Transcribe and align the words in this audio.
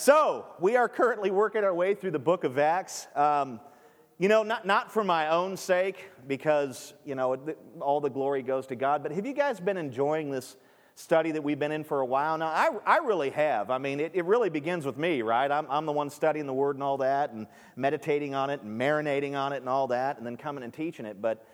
So, 0.00 0.46
we 0.60 0.76
are 0.76 0.88
currently 0.88 1.32
working 1.32 1.64
our 1.64 1.74
way 1.74 1.92
through 1.92 2.12
the 2.12 2.20
book 2.20 2.44
of 2.44 2.56
Acts. 2.56 3.08
Um, 3.16 3.58
you 4.16 4.28
know, 4.28 4.44
not, 4.44 4.64
not 4.64 4.92
for 4.92 5.02
my 5.02 5.30
own 5.30 5.56
sake, 5.56 6.08
because, 6.28 6.94
you 7.04 7.16
know, 7.16 7.36
all 7.80 8.00
the 8.00 8.08
glory 8.08 8.42
goes 8.42 8.68
to 8.68 8.76
God, 8.76 9.02
but 9.02 9.10
have 9.10 9.26
you 9.26 9.32
guys 9.32 9.58
been 9.58 9.76
enjoying 9.76 10.30
this 10.30 10.56
study 10.94 11.32
that 11.32 11.42
we've 11.42 11.58
been 11.58 11.72
in 11.72 11.82
for 11.82 11.98
a 11.98 12.06
while 12.06 12.38
now? 12.38 12.46
I, 12.46 12.70
I 12.86 12.96
really 12.98 13.30
have. 13.30 13.72
I 13.72 13.78
mean, 13.78 13.98
it, 13.98 14.12
it 14.14 14.24
really 14.24 14.50
begins 14.50 14.86
with 14.86 14.96
me, 14.96 15.22
right? 15.22 15.50
I'm, 15.50 15.66
I'm 15.68 15.84
the 15.84 15.90
one 15.90 16.10
studying 16.10 16.46
the 16.46 16.54
Word 16.54 16.76
and 16.76 16.82
all 16.84 16.98
that, 16.98 17.32
and 17.32 17.48
meditating 17.74 18.36
on 18.36 18.50
it, 18.50 18.62
and 18.62 18.80
marinating 18.80 19.34
on 19.34 19.52
it, 19.52 19.56
and 19.56 19.68
all 19.68 19.88
that, 19.88 20.16
and 20.18 20.24
then 20.24 20.36
coming 20.36 20.62
and 20.62 20.72
teaching 20.72 21.06
it. 21.06 21.20
But 21.20 21.44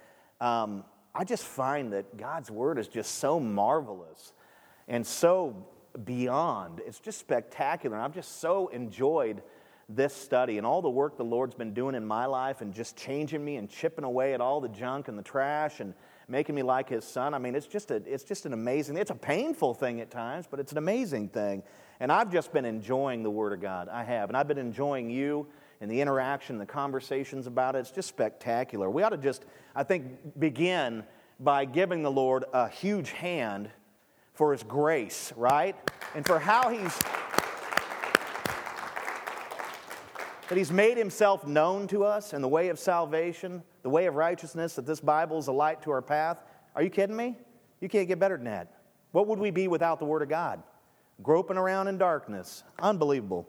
um, 0.43 0.85
I 1.15 1.25
just 1.25 1.45
find 1.45 1.95
that 1.95 2.19
God's 2.19 2.51
Word 2.51 2.79
is 2.79 2.89
just 2.89 3.15
so 3.15 3.41
marvelous 3.41 4.35
and 4.87 5.07
so 5.07 5.67
beyond. 6.05 6.81
It's 6.87 7.01
just 7.01 7.19
spectacular. 7.19 7.97
And 7.97 8.05
I've 8.05 8.15
just 8.15 8.41
so 8.41 8.69
enjoyed 8.69 9.43
this 9.89 10.14
study 10.14 10.57
and 10.59 10.67
all 10.67 10.81
the 10.81 10.91
work 10.91 11.17
the 11.17 11.25
Lord's 11.25 11.55
been 11.55 11.75
doing 11.75 11.95
in 11.95 12.05
my 12.07 12.27
life 12.27 12.61
and 12.63 12.73
just 12.73 12.96
changing 12.96 13.45
me 13.45 13.57
and 13.57 13.68
chipping 13.68 14.04
away 14.04 14.32
at 14.32 14.41
all 14.41 14.61
the 14.61 14.68
junk 14.68 15.09
and 15.09 15.18
the 15.18 15.23
trash 15.23 15.81
and 15.81 15.95
making 16.27 16.54
me 16.54 16.63
like 16.63 16.89
his 16.89 17.04
son. 17.04 17.35
I 17.35 17.39
mean, 17.39 17.54
it's 17.54 17.67
just, 17.67 17.91
a, 17.91 17.96
it's 17.96 18.25
just 18.25 18.46
an 18.46 18.54
amazing, 18.54 18.96
it's 18.96 19.11
a 19.11 19.15
painful 19.15 19.75
thing 19.75 20.01
at 20.01 20.11
times, 20.11 20.46
but 20.51 20.59
it's 20.59 20.73
an 20.73 20.79
amazing 20.79 21.29
thing. 21.29 21.63
And 22.01 22.11
I've 22.11 22.32
just 22.32 22.53
been 22.53 22.65
enjoying 22.65 23.23
the 23.23 23.31
Word 23.31 23.53
of 23.53 23.61
God. 23.61 23.89
I 23.89 24.04
have. 24.04 24.31
And 24.31 24.37
I've 24.37 24.49
been 24.49 24.59
enjoying 24.59 25.11
you 25.11 25.46
and 25.81 25.90
the 25.90 26.01
interaction, 26.01 26.59
the 26.59 26.67
conversations 26.67 27.46
about 27.46 27.76
it. 27.76 27.81
It's 27.81 27.90
just 27.90 28.09
spectacular. 28.09 28.89
We 28.90 29.03
ought 29.03 29.11
to 29.11 29.18
just, 29.18 29.45
I 29.76 29.82
think, 29.85 30.39
begin 30.39 31.04
by 31.39 31.67
giving 31.67 32.03
the 32.03 32.11
Lord 32.11 32.45
a 32.53 32.69
huge 32.69 33.11
hand 33.11 33.70
for 34.34 34.53
his 34.53 34.62
grace, 34.62 35.33
right? 35.37 35.77
And 36.15 36.27
for 36.27 36.39
how 36.39 36.69
he's 36.69 37.01
that 40.48 40.59
he's 40.59 40.70
made 40.70 40.98
himself 40.98 41.47
known 41.47 41.87
to 41.89 42.05
us 42.05 42.35
in 42.35 42.43
the 42.43 42.49
way 42.49 42.69
of 42.69 42.79
salvation, 42.79 43.63
the 43.83 43.89
way 43.89 44.07
of 44.07 44.15
righteousness, 44.15 44.75
that 44.75 44.85
this 44.85 45.01
Bible 45.01 45.39
is 45.39 45.47
a 45.47 45.53
light 45.53 45.83
to 45.83 45.91
our 45.91 46.03
path. 46.03 46.39
Are 46.75 46.83
you 46.83 46.91
kidding 46.91 47.17
me? 47.17 47.39
You 47.81 47.89
can't 47.89 48.07
get 48.07 48.19
better 48.19 48.37
than 48.37 48.45
that. 48.45 48.75
What 49.13 49.27
would 49.27 49.39
we 49.39 49.51
be 49.51 49.69
without 49.69 49.99
the 49.99 50.05
Word 50.05 50.23
of 50.23 50.29
God? 50.29 50.63
Groping 51.23 51.57
around 51.57 51.89
in 51.89 51.97
darkness. 51.97 52.63
Unbelievable. 52.79 53.48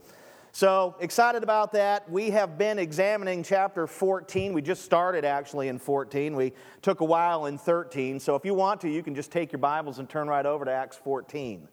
So 0.56 0.95
excited 1.02 1.44
about 1.44 1.73
that. 1.73 2.09
We 2.09 2.30
have 2.30 2.58
been 2.58 2.80
examining 2.80 3.44
chapter 3.44 3.88
14. 3.88 4.53
We 4.53 4.61
just 4.61 4.86
started 4.86 5.25
actually 5.25 5.67
in 5.67 5.78
14. 5.78 6.34
We 6.34 6.53
took 6.81 7.02
a 7.02 7.03
while 7.03 7.48
in 7.48 7.58
13. 7.58 8.22
So 8.22 8.36
if 8.36 8.45
you 8.45 8.53
want 8.53 8.80
to, 8.80 8.89
you 8.89 9.03
can 9.03 9.16
just 9.16 9.33
take 9.33 9.52
your 9.52 9.59
Bibles 9.59 10.00
and 10.00 10.08
turn 10.08 10.30
right 10.30 10.45
over 10.45 10.64
to 10.64 10.72
Acts 10.72 10.95
14. 10.95 11.67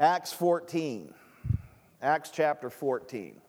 Acts 0.00 0.32
14. 0.32 1.14
Acts 2.02 2.30
chapter 2.30 2.70
14. 2.70 3.40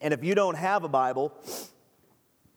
And 0.00 0.14
if 0.14 0.24
you 0.24 0.34
don't 0.34 0.56
have 0.56 0.82
a 0.82 0.88
Bible, 0.88 1.34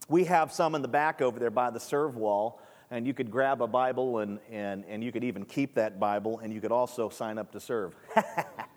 we 0.08 0.23
have 0.23 0.54
some 0.54 0.76
in 0.76 0.81
the 0.81 0.88
back 0.88 1.22
over 1.22 1.39
there 1.39 1.52
by 1.52 1.72
the 1.72 1.80
serve 1.81 2.16
wall. 2.16 2.61
And 2.89 3.06
you 3.06 3.14
could 3.14 3.30
grab 3.30 3.61
a 3.61 3.67
Bible 3.67 4.20
and, 4.20 4.39
and, 4.50 4.86
and 4.88 5.04
you 5.04 5.11
could 5.11 5.26
even 5.26 5.44
keep 5.44 5.76
that 5.76 6.00
Bible 6.00 6.39
and 6.39 6.54
you 6.54 6.61
could 6.61 6.72
also 6.72 7.09
sign 7.09 7.38
up 7.38 7.52
to 7.52 7.59
serve. 7.59 7.94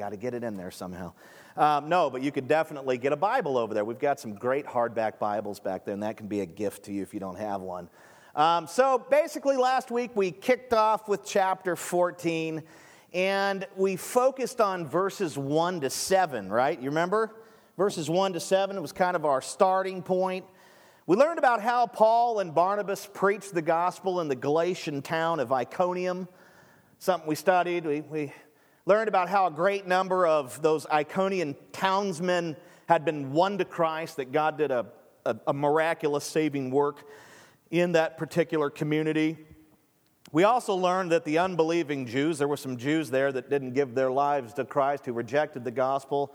Got 0.00 0.12
to 0.12 0.16
get 0.16 0.32
it 0.32 0.42
in 0.42 0.56
there 0.56 0.70
somehow. 0.70 1.12
Um, 1.58 1.90
no, 1.90 2.08
but 2.08 2.22
you 2.22 2.32
could 2.32 2.48
definitely 2.48 2.96
get 2.96 3.12
a 3.12 3.16
Bible 3.16 3.58
over 3.58 3.74
there. 3.74 3.84
We've 3.84 3.98
got 3.98 4.18
some 4.18 4.32
great 4.32 4.64
hardback 4.64 5.18
Bibles 5.18 5.60
back 5.60 5.84
there, 5.84 5.92
and 5.92 6.02
that 6.02 6.16
can 6.16 6.26
be 6.26 6.40
a 6.40 6.46
gift 6.46 6.84
to 6.84 6.92
you 6.94 7.02
if 7.02 7.12
you 7.12 7.20
don't 7.20 7.36
have 7.36 7.60
one. 7.60 7.86
Um, 8.34 8.66
so 8.66 9.04
basically, 9.10 9.58
last 9.58 9.90
week 9.90 10.12
we 10.14 10.30
kicked 10.30 10.72
off 10.72 11.06
with 11.06 11.22
chapter 11.26 11.76
14, 11.76 12.62
and 13.12 13.66
we 13.76 13.96
focused 13.96 14.58
on 14.62 14.86
verses 14.86 15.36
1 15.36 15.82
to 15.82 15.90
7, 15.90 16.50
right? 16.50 16.80
You 16.80 16.88
remember? 16.88 17.34
Verses 17.76 18.08
1 18.08 18.32
to 18.32 18.40
7 18.40 18.80
was 18.80 18.92
kind 18.92 19.14
of 19.14 19.26
our 19.26 19.42
starting 19.42 20.02
point. 20.02 20.46
We 21.06 21.18
learned 21.18 21.38
about 21.38 21.60
how 21.60 21.86
Paul 21.86 22.38
and 22.38 22.54
Barnabas 22.54 23.06
preached 23.12 23.52
the 23.52 23.60
gospel 23.60 24.22
in 24.22 24.28
the 24.28 24.34
Galatian 24.34 25.02
town 25.02 25.40
of 25.40 25.52
Iconium, 25.52 26.26
something 26.98 27.28
we 27.28 27.34
studied. 27.34 27.84
We, 27.84 28.00
we 28.00 28.32
learned 28.86 29.08
about 29.08 29.28
how 29.28 29.46
a 29.46 29.50
great 29.50 29.86
number 29.86 30.26
of 30.26 30.60
those 30.62 30.86
Iconian 30.86 31.54
townsmen 31.72 32.56
had 32.86 33.04
been 33.04 33.32
won 33.32 33.58
to 33.58 33.64
Christ, 33.64 34.16
that 34.16 34.32
God 34.32 34.58
did 34.58 34.70
a, 34.70 34.86
a, 35.24 35.36
a 35.48 35.52
miraculous 35.52 36.24
saving 36.24 36.70
work 36.70 37.04
in 37.70 37.92
that 37.92 38.18
particular 38.18 38.70
community. 38.70 39.38
We 40.32 40.44
also 40.44 40.74
learned 40.74 41.12
that 41.12 41.24
the 41.24 41.38
unbelieving 41.38 42.06
Jews, 42.06 42.38
there 42.38 42.48
were 42.48 42.56
some 42.56 42.76
Jews 42.76 43.10
there 43.10 43.32
that 43.32 43.50
didn't 43.50 43.74
give 43.74 43.94
their 43.94 44.10
lives 44.10 44.54
to 44.54 44.64
Christ, 44.64 45.06
who 45.06 45.12
rejected 45.12 45.64
the 45.64 45.70
gospel. 45.70 46.34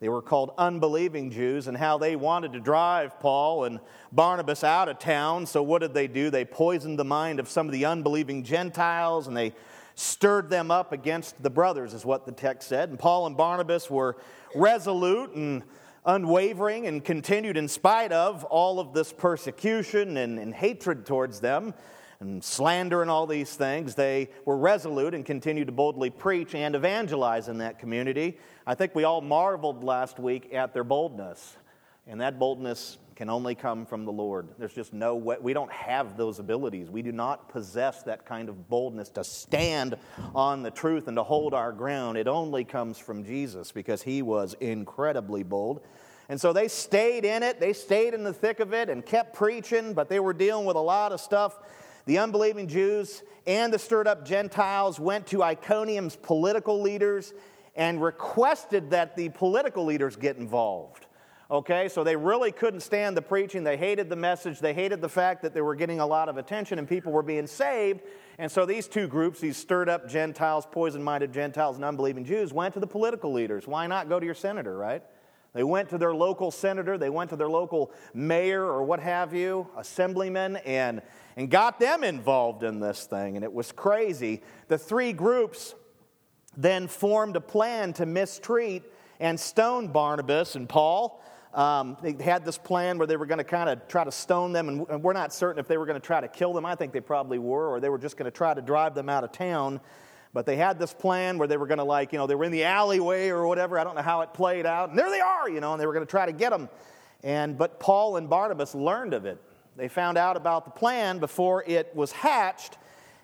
They 0.00 0.08
were 0.08 0.22
called 0.22 0.52
unbelieving 0.58 1.30
Jews, 1.30 1.68
and 1.68 1.76
how 1.76 1.98
they 1.98 2.16
wanted 2.16 2.52
to 2.54 2.60
drive 2.60 3.18
Paul 3.20 3.64
and 3.64 3.80
Barnabas 4.12 4.64
out 4.64 4.88
of 4.88 4.98
town. 4.98 5.46
So, 5.46 5.62
what 5.62 5.80
did 5.80 5.94
they 5.94 6.06
do? 6.06 6.30
They 6.30 6.44
poisoned 6.44 6.98
the 6.98 7.04
mind 7.04 7.38
of 7.38 7.48
some 7.48 7.66
of 7.66 7.72
the 7.72 7.84
unbelieving 7.84 8.44
Gentiles, 8.44 9.26
and 9.26 9.36
they 9.36 9.54
stirred 9.94 10.50
them 10.50 10.70
up 10.70 10.92
against 10.92 11.42
the 11.42 11.50
brothers, 11.50 11.94
is 11.94 12.04
what 12.04 12.26
the 12.26 12.32
text 12.32 12.68
said. 12.68 12.88
And 12.88 12.98
Paul 12.98 13.26
and 13.26 13.36
Barnabas 13.36 13.90
were 13.90 14.16
resolute 14.54 15.34
and 15.34 15.62
unwavering 16.06 16.86
and 16.86 17.04
continued 17.04 17.56
in 17.56 17.68
spite 17.68 18.12
of 18.12 18.44
all 18.44 18.78
of 18.78 18.92
this 18.92 19.12
persecution 19.12 20.16
and, 20.16 20.38
and 20.38 20.54
hatred 20.54 21.06
towards 21.06 21.40
them 21.40 21.74
and 22.20 22.42
slander 22.42 23.02
and 23.02 23.10
all 23.10 23.26
these 23.26 23.54
things. 23.54 23.94
They 23.94 24.28
were 24.44 24.56
resolute 24.56 25.14
and 25.14 25.24
continued 25.24 25.66
to 25.66 25.72
boldly 25.72 26.10
preach 26.10 26.54
and 26.54 26.74
evangelize 26.74 27.48
in 27.48 27.58
that 27.58 27.78
community. 27.78 28.38
I 28.66 28.74
think 28.74 28.94
we 28.94 29.04
all 29.04 29.20
marveled 29.20 29.84
last 29.84 30.18
week 30.18 30.52
at 30.52 30.74
their 30.74 30.84
boldness. 30.84 31.56
And 32.06 32.20
that 32.20 32.38
boldness 32.38 32.98
can 33.16 33.30
only 33.30 33.54
come 33.54 33.86
from 33.86 34.04
the 34.04 34.12
Lord. 34.12 34.48
There's 34.58 34.72
just 34.72 34.92
no 34.92 35.14
way, 35.16 35.36
we 35.40 35.52
don't 35.52 35.72
have 35.72 36.16
those 36.16 36.38
abilities. 36.38 36.90
We 36.90 37.02
do 37.02 37.12
not 37.12 37.48
possess 37.48 38.02
that 38.04 38.26
kind 38.26 38.48
of 38.48 38.68
boldness 38.68 39.08
to 39.10 39.24
stand 39.24 39.96
on 40.34 40.62
the 40.62 40.70
truth 40.70 41.06
and 41.06 41.16
to 41.16 41.22
hold 41.22 41.54
our 41.54 41.72
ground. 41.72 42.18
It 42.18 42.26
only 42.26 42.64
comes 42.64 42.98
from 42.98 43.24
Jesus 43.24 43.72
because 43.72 44.02
he 44.02 44.22
was 44.22 44.54
incredibly 44.54 45.42
bold. 45.42 45.80
And 46.28 46.40
so 46.40 46.52
they 46.52 46.68
stayed 46.68 47.24
in 47.24 47.42
it, 47.42 47.60
they 47.60 47.72
stayed 47.72 48.14
in 48.14 48.24
the 48.24 48.32
thick 48.32 48.60
of 48.60 48.72
it 48.72 48.88
and 48.88 49.04
kept 49.04 49.34
preaching, 49.34 49.94
but 49.94 50.08
they 50.08 50.20
were 50.20 50.32
dealing 50.32 50.64
with 50.64 50.76
a 50.76 50.80
lot 50.80 51.12
of 51.12 51.20
stuff. 51.20 51.58
The 52.06 52.18
unbelieving 52.18 52.66
Jews 52.66 53.22
and 53.46 53.72
the 53.72 53.78
stirred 53.78 54.08
up 54.08 54.24
Gentiles 54.24 54.98
went 54.98 55.26
to 55.28 55.42
Iconium's 55.42 56.16
political 56.16 56.80
leaders 56.80 57.34
and 57.76 58.02
requested 58.02 58.90
that 58.90 59.16
the 59.16 59.28
political 59.30 59.84
leaders 59.84 60.16
get 60.16 60.36
involved. 60.36 61.06
Okay, 61.54 61.88
so 61.88 62.02
they 62.02 62.16
really 62.16 62.50
couldn't 62.50 62.80
stand 62.80 63.16
the 63.16 63.22
preaching. 63.22 63.62
They 63.62 63.76
hated 63.76 64.10
the 64.10 64.16
message. 64.16 64.58
They 64.58 64.74
hated 64.74 65.00
the 65.00 65.08
fact 65.08 65.40
that 65.42 65.54
they 65.54 65.60
were 65.60 65.76
getting 65.76 66.00
a 66.00 66.06
lot 66.06 66.28
of 66.28 66.36
attention 66.36 66.80
and 66.80 66.88
people 66.88 67.12
were 67.12 67.22
being 67.22 67.46
saved. 67.46 68.00
And 68.38 68.50
so 68.50 68.66
these 68.66 68.88
two 68.88 69.06
groups, 69.06 69.38
these 69.38 69.56
stirred 69.56 69.88
up 69.88 70.08
Gentiles, 70.08 70.66
poison 70.68 71.00
minded 71.00 71.32
Gentiles, 71.32 71.76
and 71.76 71.84
unbelieving 71.84 72.24
Jews, 72.24 72.52
went 72.52 72.74
to 72.74 72.80
the 72.80 72.88
political 72.88 73.32
leaders. 73.32 73.68
Why 73.68 73.86
not 73.86 74.08
go 74.08 74.18
to 74.18 74.26
your 74.26 74.34
senator, 74.34 74.76
right? 74.76 75.04
They 75.52 75.62
went 75.62 75.90
to 75.90 75.98
their 75.98 76.12
local 76.12 76.50
senator, 76.50 76.98
they 76.98 77.08
went 77.08 77.30
to 77.30 77.36
their 77.36 77.48
local 77.48 77.92
mayor 78.14 78.64
or 78.64 78.82
what 78.82 78.98
have 78.98 79.32
you, 79.32 79.68
assemblyman, 79.76 80.56
and, 80.56 81.02
and 81.36 81.48
got 81.48 81.78
them 81.78 82.02
involved 82.02 82.64
in 82.64 82.80
this 82.80 83.06
thing. 83.06 83.36
And 83.36 83.44
it 83.44 83.52
was 83.52 83.70
crazy. 83.70 84.42
The 84.66 84.76
three 84.76 85.12
groups 85.12 85.76
then 86.56 86.88
formed 86.88 87.36
a 87.36 87.40
plan 87.40 87.92
to 87.92 88.06
mistreat 88.06 88.82
and 89.20 89.38
stone 89.38 89.86
Barnabas 89.86 90.56
and 90.56 90.68
Paul. 90.68 91.20
Um, 91.54 91.96
they 92.02 92.12
had 92.22 92.44
this 92.44 92.58
plan 92.58 92.98
where 92.98 93.06
they 93.06 93.16
were 93.16 93.26
going 93.26 93.38
to 93.38 93.44
kind 93.44 93.70
of 93.70 93.86
try 93.86 94.02
to 94.02 94.10
stone 94.10 94.52
them, 94.52 94.68
and, 94.68 94.86
and 94.88 95.02
we're 95.02 95.12
not 95.12 95.32
certain 95.32 95.60
if 95.60 95.68
they 95.68 95.78
were 95.78 95.86
going 95.86 96.00
to 96.00 96.04
try 96.04 96.20
to 96.20 96.26
kill 96.26 96.52
them. 96.52 96.66
I 96.66 96.74
think 96.74 96.92
they 96.92 97.00
probably 97.00 97.38
were, 97.38 97.68
or 97.68 97.78
they 97.78 97.88
were 97.88 97.98
just 97.98 98.16
going 98.16 98.24
to 98.24 98.36
try 98.36 98.52
to 98.54 98.60
drive 98.60 98.94
them 98.94 99.08
out 99.08 99.22
of 99.22 99.30
town. 99.30 99.80
But 100.32 100.46
they 100.46 100.56
had 100.56 100.80
this 100.80 100.92
plan 100.92 101.38
where 101.38 101.46
they 101.46 101.56
were 101.56 101.68
going 101.68 101.78
to, 101.78 101.84
like, 101.84 102.12
you 102.12 102.18
know, 102.18 102.26
they 102.26 102.34
were 102.34 102.42
in 102.42 102.50
the 102.50 102.64
alleyway 102.64 103.28
or 103.28 103.46
whatever. 103.46 103.78
I 103.78 103.84
don't 103.84 103.94
know 103.94 104.02
how 104.02 104.22
it 104.22 104.34
played 104.34 104.66
out. 104.66 104.90
And 104.90 104.98
there 104.98 105.08
they 105.08 105.20
are, 105.20 105.48
you 105.48 105.60
know, 105.60 105.72
and 105.72 105.80
they 105.80 105.86
were 105.86 105.92
going 105.92 106.04
to 106.04 106.10
try 106.10 106.26
to 106.26 106.32
get 106.32 106.50
them. 106.50 106.68
And, 107.22 107.56
but 107.56 107.78
Paul 107.78 108.16
and 108.16 108.28
Barnabas 108.28 108.74
learned 108.74 109.14
of 109.14 109.24
it. 109.24 109.40
They 109.76 109.86
found 109.86 110.18
out 110.18 110.36
about 110.36 110.64
the 110.64 110.72
plan 110.72 111.20
before 111.20 111.62
it 111.64 111.94
was 111.94 112.10
hatched, 112.10 112.78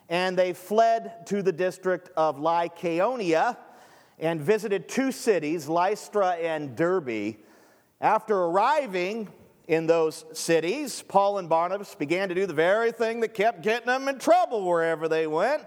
and 0.07 0.37
they 0.37 0.53
fled 0.53 1.27
to 1.27 1.41
the 1.41 1.51
district 1.51 2.09
of 2.15 2.37
Lycaonia 2.37 3.57
and 4.17 4.39
visited 4.39 4.87
two 4.87 5.11
cities, 5.11 5.67
Lystra 5.67 6.31
and 6.31 6.77
Derbe 6.77 7.35
after 8.01 8.35
arriving 8.35 9.29
in 9.67 9.87
those 9.87 10.25
cities, 10.33 11.03
Paul 11.07 11.37
and 11.37 11.47
Barnabas 11.47 11.95
began 11.95 12.27
to 12.29 12.35
do 12.35 12.45
the 12.45 12.53
very 12.53 12.91
thing 12.91 13.21
that 13.21 13.33
kept 13.33 13.61
getting 13.61 13.85
them 13.85 14.07
in 14.07 14.19
trouble 14.19 14.65
wherever 14.65 15.07
they 15.07 15.27
went. 15.27 15.63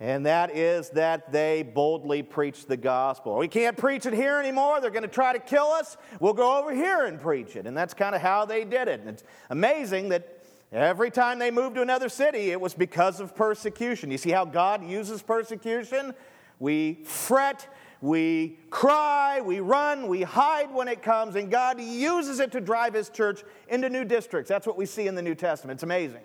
And 0.00 0.24
that 0.24 0.56
is 0.56 0.88
that 0.90 1.30
they 1.30 1.62
boldly 1.62 2.22
preached 2.22 2.66
the 2.66 2.78
gospel. 2.78 3.36
We 3.36 3.48
can't 3.48 3.76
preach 3.76 4.06
it 4.06 4.14
here 4.14 4.38
anymore. 4.38 4.80
They're 4.80 4.90
going 4.90 5.02
to 5.02 5.08
try 5.08 5.34
to 5.34 5.38
kill 5.38 5.66
us. 5.66 5.98
We'll 6.18 6.32
go 6.32 6.58
over 6.58 6.74
here 6.74 7.04
and 7.04 7.20
preach 7.20 7.54
it. 7.54 7.66
And 7.66 7.76
that's 7.76 7.92
kind 7.92 8.14
of 8.14 8.22
how 8.22 8.46
they 8.46 8.64
did 8.64 8.88
it. 8.88 9.00
And 9.00 9.10
it's 9.10 9.22
amazing 9.50 10.08
that 10.08 10.42
every 10.72 11.10
time 11.10 11.38
they 11.38 11.50
moved 11.50 11.74
to 11.74 11.82
another 11.82 12.08
city, 12.08 12.50
it 12.50 12.58
was 12.58 12.72
because 12.72 13.20
of 13.20 13.36
persecution. 13.36 14.10
You 14.10 14.16
see 14.16 14.30
how 14.30 14.46
God 14.46 14.82
uses 14.82 15.20
persecution? 15.20 16.14
We 16.58 17.00
fret 17.04 17.68
we 18.00 18.58
cry, 18.70 19.40
we 19.42 19.60
run, 19.60 20.08
we 20.08 20.22
hide 20.22 20.72
when 20.72 20.88
it 20.88 21.02
comes, 21.02 21.36
and 21.36 21.50
God 21.50 21.80
uses 21.80 22.40
it 22.40 22.52
to 22.52 22.60
drive 22.60 22.94
His 22.94 23.10
church 23.10 23.42
into 23.68 23.90
new 23.90 24.04
districts. 24.04 24.48
That's 24.48 24.66
what 24.66 24.78
we 24.78 24.86
see 24.86 25.06
in 25.06 25.14
the 25.14 25.22
New 25.22 25.34
Testament. 25.34 25.76
It's 25.76 25.82
amazing. 25.82 26.22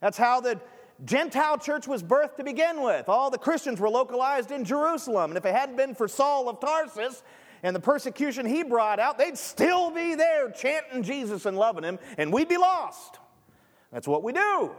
That's 0.00 0.18
how 0.18 0.40
the 0.40 0.60
Gentile 1.04 1.58
church 1.58 1.86
was 1.86 2.02
birthed 2.02 2.36
to 2.36 2.44
begin 2.44 2.82
with. 2.82 3.08
All 3.08 3.30
the 3.30 3.38
Christians 3.38 3.80
were 3.80 3.88
localized 3.88 4.50
in 4.50 4.64
Jerusalem. 4.64 5.30
And 5.30 5.38
if 5.38 5.44
it 5.44 5.54
hadn't 5.54 5.76
been 5.76 5.94
for 5.94 6.08
Saul 6.08 6.48
of 6.48 6.60
Tarsus 6.60 7.22
and 7.62 7.74
the 7.74 7.80
persecution 7.80 8.44
he 8.44 8.62
brought 8.62 8.98
out, 8.98 9.16
they'd 9.16 9.38
still 9.38 9.90
be 9.90 10.14
there 10.14 10.50
chanting 10.50 11.02
Jesus 11.02 11.46
and 11.46 11.56
loving 11.56 11.84
him, 11.84 11.98
and 12.18 12.32
we'd 12.32 12.48
be 12.48 12.56
lost. 12.56 13.18
That's 13.92 14.08
what 14.08 14.22
we 14.22 14.32
do. 14.32 14.72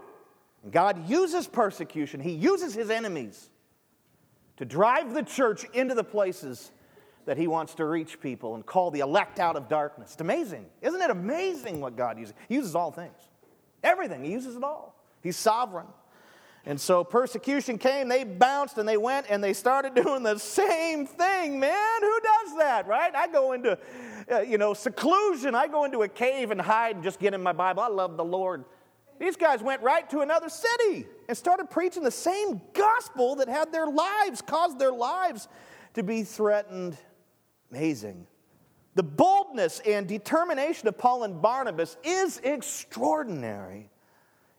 God 0.71 1.09
uses 1.09 1.47
persecution, 1.47 2.19
He 2.19 2.31
uses 2.31 2.73
His 2.73 2.89
enemies 2.89 3.49
to 4.57 4.65
drive 4.65 5.13
the 5.13 5.23
church 5.23 5.65
into 5.73 5.95
the 5.95 6.03
places 6.03 6.71
that 7.25 7.37
He 7.37 7.47
wants 7.47 7.75
to 7.75 7.85
reach 7.85 8.19
people 8.19 8.55
and 8.55 8.65
call 8.65 8.91
the 8.91 8.99
elect 8.99 9.39
out 9.39 9.55
of 9.55 9.67
darkness. 9.67 10.13
It's 10.13 10.21
amazing. 10.21 10.65
Isn't 10.81 11.01
it 11.01 11.09
amazing 11.09 11.79
what 11.79 11.95
God 11.95 12.19
uses? 12.19 12.33
He 12.49 12.55
uses 12.55 12.75
all 12.75 12.91
things, 12.91 13.29
everything, 13.83 14.23
He 14.23 14.31
uses 14.31 14.55
it 14.55 14.63
all. 14.63 14.95
He's 15.21 15.37
sovereign. 15.37 15.87
And 16.65 16.79
so 16.79 17.03
persecution 17.03 17.77
came, 17.77 18.07
they 18.07 18.23
bounced 18.23 18.77
and 18.77 18.87
they 18.87 18.95
went 18.95 19.27
and 19.29 19.43
they 19.43 19.53
started 19.53 19.93
doing 20.01 20.23
the 20.23 20.37
same 20.37 21.05
thing, 21.05 21.59
man. 21.59 22.01
Who 22.01 22.19
does 22.21 22.57
that, 22.57 22.87
right? 22.87 23.13
I 23.13 23.27
go 23.27 23.51
into, 23.51 23.77
uh, 24.31 24.39
you 24.41 24.57
know, 24.57 24.73
seclusion. 24.73 25.55
I 25.55 25.67
go 25.67 25.83
into 25.83 26.03
a 26.03 26.07
cave 26.07 26.51
and 26.51 26.61
hide 26.61 26.95
and 26.95 27.03
just 27.03 27.19
get 27.19 27.33
in 27.33 27.43
my 27.43 27.51
Bible. 27.51 27.83
I 27.83 27.87
love 27.87 28.15
the 28.15 28.23
Lord. 28.23 28.63
These 29.19 29.35
guys 29.37 29.61
went 29.61 29.81
right 29.81 30.09
to 30.09 30.21
another 30.21 30.49
city 30.49 31.05
and 31.27 31.37
started 31.37 31.69
preaching 31.69 32.03
the 32.03 32.11
same 32.11 32.61
gospel 32.73 33.35
that 33.35 33.47
had 33.47 33.71
their 33.71 33.87
lives, 33.87 34.41
caused 34.41 34.79
their 34.79 34.91
lives 34.91 35.47
to 35.93 36.03
be 36.03 36.23
threatened. 36.23 36.97
Amazing. 37.71 38.27
The 38.95 39.03
boldness 39.03 39.81
and 39.85 40.07
determination 40.07 40.87
of 40.87 40.97
Paul 40.97 41.23
and 41.23 41.41
Barnabas 41.41 41.97
is 42.03 42.39
extraordinary. 42.43 43.89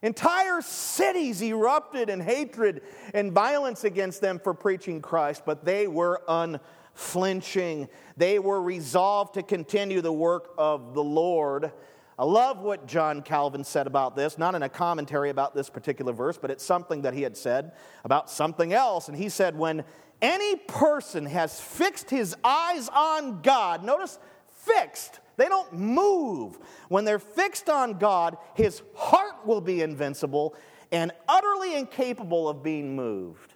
Entire 0.03 0.61
cities 0.61 1.43
erupted 1.43 2.11
in 2.11 2.21
hatred 2.21 2.83
and 3.15 3.33
violence 3.33 3.85
against 3.85 4.21
them 4.21 4.39
for 4.39 4.53
preaching 4.53 5.01
Christ, 5.01 5.45
but 5.47 5.65
they 5.65 5.87
were 5.87 6.21
unflinching. 6.29 7.89
They 8.17 8.39
were 8.39 8.61
resolved 8.61 9.35
to 9.35 9.43
continue 9.43 10.03
the 10.03 10.13
work 10.13 10.53
of 10.59 10.93
the 10.93 11.03
Lord. 11.03 11.73
I 12.19 12.25
love 12.25 12.61
what 12.61 12.87
John 12.87 13.23
Calvin 13.23 13.65
said 13.65 13.87
about 13.87 14.15
this, 14.15 14.39
not 14.39 14.55
in 14.55 14.63
a 14.63 14.69
commentary 14.69 15.31
about 15.31 15.55
this 15.55 15.69
particular 15.69 16.13
verse, 16.13 16.39
but 16.39 16.51
it's 16.51 16.65
something 16.65 17.03
that 17.03 17.15
he 17.15 17.23
had 17.23 17.37
said 17.37 17.73
about 18.05 18.31
something 18.31 18.73
else. 18.73 19.09
And 19.09 19.17
he 19.17 19.29
said, 19.29 19.59
When 19.59 19.85
any 20.23 20.57
person 20.57 21.27
has 21.27 21.61
fixed 21.61 22.11
his 22.11 22.37
eyes 22.45 22.89
on 22.89 23.43
God, 23.43 23.83
notice 23.83 24.19
fixed, 24.47 25.19
they 25.37 25.49
don't 25.49 25.73
move. 25.73 26.59
When 26.89 27.05
they're 27.05 27.19
fixed 27.19 27.69
on 27.69 27.99
God, 27.99 28.37
his 28.55 28.83
heart 28.95 29.45
will 29.45 29.61
be 29.61 29.83
invincible 29.83 30.55
and 30.93 31.11
utterly 31.29 31.75
incapable 31.75 32.49
of 32.49 32.63
being 32.63 32.95
moved. 32.95 33.55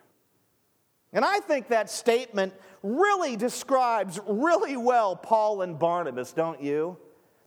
And 1.12 1.25
I 1.25 1.38
think 1.40 1.69
that 1.69 1.88
statement 1.90 2.52
really 2.82 3.37
describes 3.37 4.19
really 4.26 4.76
well 4.76 5.14
Paul 5.16 5.62
and 5.62 5.78
Barnabas, 5.78 6.32
don't 6.32 6.61
you? 6.61 6.96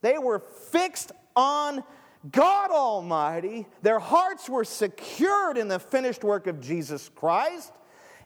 They 0.01 0.17
were 0.17 0.39
fixed 0.39 1.11
on 1.35 1.83
God 2.29 2.71
Almighty. 2.71 3.67
Their 3.81 3.99
hearts 3.99 4.49
were 4.49 4.65
secured 4.65 5.57
in 5.57 5.67
the 5.67 5.79
finished 5.79 6.23
work 6.23 6.47
of 6.47 6.59
Jesus 6.59 7.09
Christ. 7.09 7.71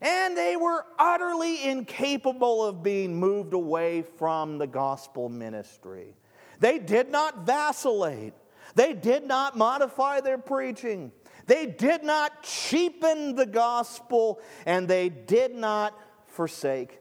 And 0.02 0.38
they 0.38 0.56
were 0.56 0.86
utterly 1.00 1.64
incapable 1.64 2.66
of 2.66 2.84
being 2.84 3.16
moved 3.16 3.54
away 3.54 4.04
from 4.18 4.58
the 4.58 4.68
gospel 4.68 5.30
ministry. 5.30 6.16
They 6.60 6.80
did 6.80 7.10
not 7.10 7.46
vacillate. 7.46 8.34
They 8.76 8.94
did 8.94 9.26
not 9.26 9.58
modify 9.58 10.22
their 10.22 10.38
preaching. 10.38 11.12
They 11.48 11.66
did 11.66 12.04
not 12.04 12.44
cheapen 12.44 13.36
the 13.36 13.46
gospel. 13.46 14.42
And 14.66 14.88
they 14.88 15.10
did 15.10 15.56
not 15.56 15.98
forsake 16.26 17.00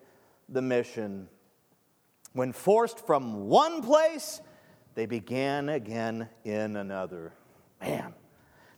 the 0.48 0.62
mission. 0.62 1.28
When 2.32 2.52
forced 2.52 3.04
from 3.04 3.48
one 3.48 3.82
place 3.82 4.40
they 4.94 5.06
began 5.06 5.68
again 5.68 6.28
in 6.44 6.76
another. 6.76 7.32
Man. 7.80 8.14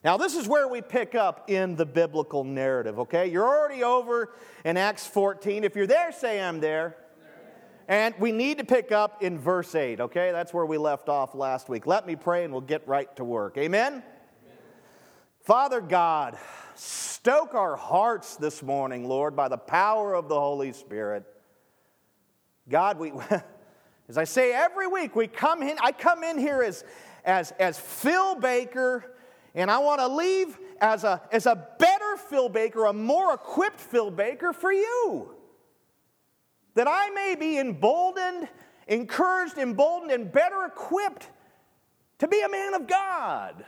Now, 0.02 0.16
this 0.16 0.36
is 0.36 0.46
where 0.46 0.68
we 0.68 0.82
pick 0.82 1.14
up 1.14 1.50
in 1.50 1.74
the 1.74 1.84
biblical 1.84 2.44
narrative, 2.44 2.98
okay? 3.00 3.26
You're 3.26 3.46
already 3.46 3.82
over 3.82 4.32
in 4.64 4.76
Acts 4.76 5.06
14. 5.06 5.64
If 5.64 5.74
you're 5.74 5.86
there, 5.86 6.12
say 6.12 6.40
I'm 6.40 6.60
there. 6.60 6.96
And 7.88 8.14
we 8.18 8.32
need 8.32 8.58
to 8.58 8.64
pick 8.64 8.92
up 8.92 9.22
in 9.22 9.38
verse 9.38 9.74
8, 9.74 10.00
okay? 10.00 10.32
That's 10.32 10.54
where 10.54 10.66
we 10.66 10.78
left 10.78 11.08
off 11.08 11.34
last 11.34 11.68
week. 11.68 11.86
Let 11.86 12.06
me 12.06 12.16
pray 12.16 12.44
and 12.44 12.52
we'll 12.52 12.60
get 12.62 12.86
right 12.86 13.14
to 13.16 13.24
work. 13.24 13.58
Amen? 13.58 13.94
Amen. 13.94 14.02
Father 15.40 15.80
God, 15.80 16.36
stoke 16.74 17.54
our 17.54 17.76
hearts 17.76 18.36
this 18.36 18.62
morning, 18.62 19.08
Lord, 19.08 19.36
by 19.36 19.48
the 19.48 19.58
power 19.58 20.14
of 20.14 20.28
the 20.28 20.38
Holy 20.38 20.72
Spirit. 20.72 21.24
God, 22.68 22.98
we. 22.98 23.12
As 24.08 24.17
I 24.19 24.25
say 24.25 24.53
every 24.53 24.87
week, 24.87 25.17
we 25.17 25.26
come 25.26 25.62
in, 25.62 25.76
I 25.81 25.93
come 25.93 26.23
in 26.23 26.38
here 26.38 26.62
as, 26.62 26.85
as, 27.25 27.53
as 27.53 27.79
Phil 27.79 28.37
Baker, 28.37 29.12
and 29.55 29.70
I 29.70 29.79
want 29.79 30.00
to 30.00 30.08
leave 30.08 30.58
as 30.81 31.05
a, 31.05 31.20
as 31.32 31.47
a 31.47 31.67
better 31.79 32.17
Phil 32.17 32.49
Baker, 32.49 32.85
a 32.85 32.93
more 32.93 33.35
equipped 33.35 33.81
Phil 33.81 34.11
Baker 34.11 34.53
for 34.53 34.73
you. 34.73 35.35
That 36.75 36.87
I 36.88 37.11
may 37.11 37.35
be 37.35 37.58
emboldened, 37.58 38.49
encouraged, 38.87 39.58
emboldened, 39.58 40.12
and 40.12 40.31
better 40.31 40.64
equipped 40.64 41.31
to 42.19 42.29
be 42.29 42.41
a 42.43 42.49
man 42.49 42.75
of 42.75 42.87
God. 42.87 43.64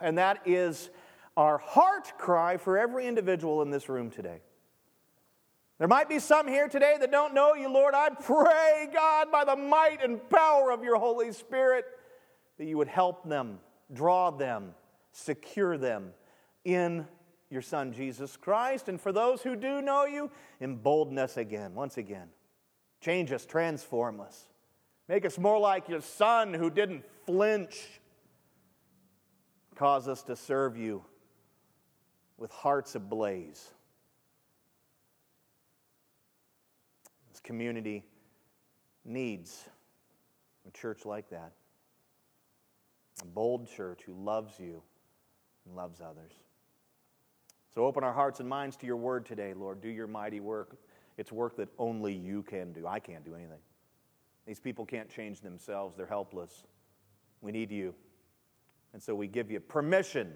And 0.00 0.18
that 0.18 0.42
is 0.46 0.90
our 1.36 1.58
heart 1.58 2.12
cry 2.18 2.56
for 2.58 2.78
every 2.78 3.06
individual 3.06 3.62
in 3.62 3.70
this 3.70 3.88
room 3.88 4.10
today. 4.10 4.40
There 5.78 5.88
might 5.88 6.08
be 6.08 6.18
some 6.18 6.48
here 6.48 6.68
today 6.68 6.96
that 6.98 7.12
don't 7.12 7.34
know 7.34 7.54
you, 7.54 7.72
Lord. 7.72 7.94
I 7.94 8.10
pray, 8.10 8.88
God, 8.92 9.30
by 9.30 9.44
the 9.44 9.54
might 9.54 10.02
and 10.02 10.28
power 10.28 10.72
of 10.72 10.82
your 10.82 10.96
Holy 10.96 11.32
Spirit, 11.32 11.84
that 12.58 12.64
you 12.64 12.76
would 12.76 12.88
help 12.88 13.28
them, 13.28 13.60
draw 13.92 14.30
them, 14.30 14.74
secure 15.12 15.78
them 15.78 16.10
in 16.64 17.06
your 17.48 17.62
Son, 17.62 17.92
Jesus 17.92 18.36
Christ. 18.36 18.88
And 18.88 19.00
for 19.00 19.12
those 19.12 19.42
who 19.42 19.54
do 19.54 19.80
know 19.80 20.04
you, 20.04 20.32
embolden 20.60 21.16
us 21.16 21.36
again, 21.36 21.74
once 21.74 21.96
again. 21.96 22.28
Change 23.00 23.30
us, 23.30 23.46
transform 23.46 24.20
us. 24.20 24.48
Make 25.08 25.24
us 25.24 25.38
more 25.38 25.60
like 25.60 25.88
your 25.88 26.00
Son 26.00 26.52
who 26.52 26.70
didn't 26.70 27.04
flinch. 27.24 28.00
Cause 29.76 30.08
us 30.08 30.22
to 30.24 30.34
serve 30.34 30.76
you 30.76 31.04
with 32.36 32.50
hearts 32.50 32.96
ablaze. 32.96 33.68
Community 37.48 38.04
needs 39.06 39.64
a 40.68 40.70
church 40.70 41.06
like 41.06 41.30
that. 41.30 41.52
A 43.22 43.24
bold 43.24 43.66
church 43.66 44.02
who 44.04 44.12
loves 44.12 44.60
you 44.60 44.82
and 45.64 45.74
loves 45.74 46.02
others. 46.02 46.32
So 47.74 47.86
open 47.86 48.04
our 48.04 48.12
hearts 48.12 48.40
and 48.40 48.48
minds 48.48 48.76
to 48.76 48.86
your 48.86 48.98
word 48.98 49.24
today, 49.24 49.54
Lord. 49.54 49.80
Do 49.80 49.88
your 49.88 50.06
mighty 50.06 50.40
work. 50.40 50.76
It's 51.16 51.32
work 51.32 51.56
that 51.56 51.70
only 51.78 52.12
you 52.12 52.42
can 52.42 52.74
do. 52.74 52.86
I 52.86 52.98
can't 52.98 53.24
do 53.24 53.34
anything. 53.34 53.60
These 54.46 54.60
people 54.60 54.84
can't 54.84 55.08
change 55.08 55.40
themselves, 55.40 55.96
they're 55.96 56.06
helpless. 56.06 56.64
We 57.40 57.50
need 57.50 57.70
you. 57.70 57.94
And 58.92 59.02
so 59.02 59.14
we 59.14 59.26
give 59.26 59.50
you 59.50 59.60
permission 59.60 60.34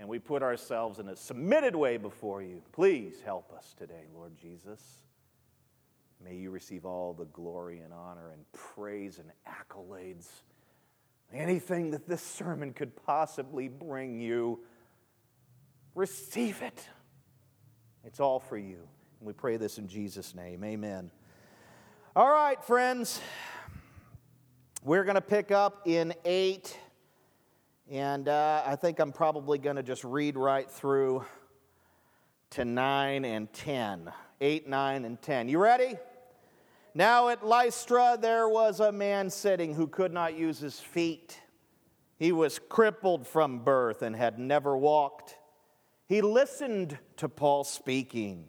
and 0.00 0.08
we 0.08 0.18
put 0.18 0.42
ourselves 0.42 0.98
in 0.98 1.08
a 1.10 1.16
submitted 1.16 1.76
way 1.76 1.96
before 1.96 2.42
you. 2.42 2.60
Please 2.72 3.20
help 3.24 3.52
us 3.52 3.72
today, 3.78 4.06
Lord 4.12 4.36
Jesus. 4.36 5.07
May 6.24 6.34
you 6.34 6.50
receive 6.50 6.84
all 6.84 7.14
the 7.14 7.26
glory 7.26 7.80
and 7.80 7.92
honor 7.92 8.30
and 8.32 8.44
praise 8.52 9.18
and 9.18 9.30
accolades. 9.46 10.26
Anything 11.32 11.90
that 11.92 12.08
this 12.08 12.22
sermon 12.22 12.72
could 12.72 12.96
possibly 13.04 13.68
bring 13.68 14.20
you, 14.20 14.60
receive 15.94 16.62
it. 16.62 16.88
It's 18.04 18.20
all 18.20 18.40
for 18.40 18.56
you. 18.56 18.88
And 19.20 19.26
we 19.26 19.32
pray 19.32 19.56
this 19.56 19.78
in 19.78 19.86
Jesus' 19.86 20.34
name. 20.34 20.64
Amen. 20.64 21.10
All 22.16 22.30
right, 22.30 22.62
friends. 22.64 23.20
We're 24.82 25.04
going 25.04 25.16
to 25.16 25.20
pick 25.20 25.50
up 25.50 25.82
in 25.86 26.14
8. 26.24 26.76
And 27.90 28.28
uh, 28.28 28.62
I 28.66 28.76
think 28.76 28.98
I'm 28.98 29.12
probably 29.12 29.58
going 29.58 29.76
to 29.76 29.82
just 29.82 30.04
read 30.04 30.36
right 30.36 30.70
through 30.70 31.24
to 32.50 32.64
9 32.64 33.24
and 33.24 33.52
10. 33.52 34.12
8, 34.40 34.68
9, 34.68 35.04
and 35.04 35.20
10. 35.20 35.48
You 35.48 35.58
ready? 35.58 35.96
Now 36.98 37.28
at 37.28 37.46
Lystra 37.46 38.18
there 38.20 38.48
was 38.48 38.80
a 38.80 38.90
man 38.90 39.30
sitting 39.30 39.72
who 39.72 39.86
could 39.86 40.12
not 40.12 40.36
use 40.36 40.58
his 40.58 40.80
feet. 40.80 41.40
He 42.16 42.32
was 42.32 42.58
crippled 42.58 43.24
from 43.24 43.60
birth 43.60 44.02
and 44.02 44.16
had 44.16 44.40
never 44.40 44.76
walked. 44.76 45.38
He 46.08 46.20
listened 46.22 46.98
to 47.18 47.28
Paul 47.28 47.62
speaking. 47.62 48.46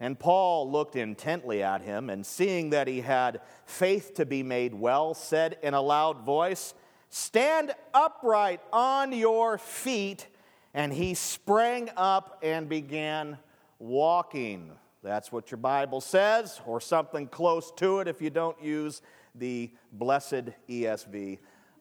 And 0.00 0.18
Paul 0.18 0.68
looked 0.68 0.96
intently 0.96 1.62
at 1.62 1.82
him, 1.82 2.10
and 2.10 2.26
seeing 2.26 2.70
that 2.70 2.88
he 2.88 3.00
had 3.00 3.42
faith 3.64 4.12
to 4.14 4.26
be 4.26 4.42
made 4.42 4.74
well, 4.74 5.14
said 5.14 5.56
in 5.62 5.72
a 5.72 5.80
loud 5.80 6.22
voice, 6.22 6.74
Stand 7.10 7.76
upright 7.94 8.60
on 8.72 9.12
your 9.12 9.56
feet. 9.56 10.26
And 10.74 10.92
he 10.92 11.14
sprang 11.14 11.90
up 11.96 12.40
and 12.42 12.68
began 12.68 13.38
walking. 13.78 14.72
That's 15.02 15.30
what 15.30 15.50
your 15.50 15.58
Bible 15.58 16.00
says, 16.00 16.60
or 16.66 16.80
something 16.80 17.28
close 17.28 17.70
to 17.76 18.00
it 18.00 18.08
if 18.08 18.20
you 18.20 18.30
don't 18.30 18.60
use 18.62 19.00
the 19.34 19.70
blessed 19.92 20.50
ESV 20.68 21.38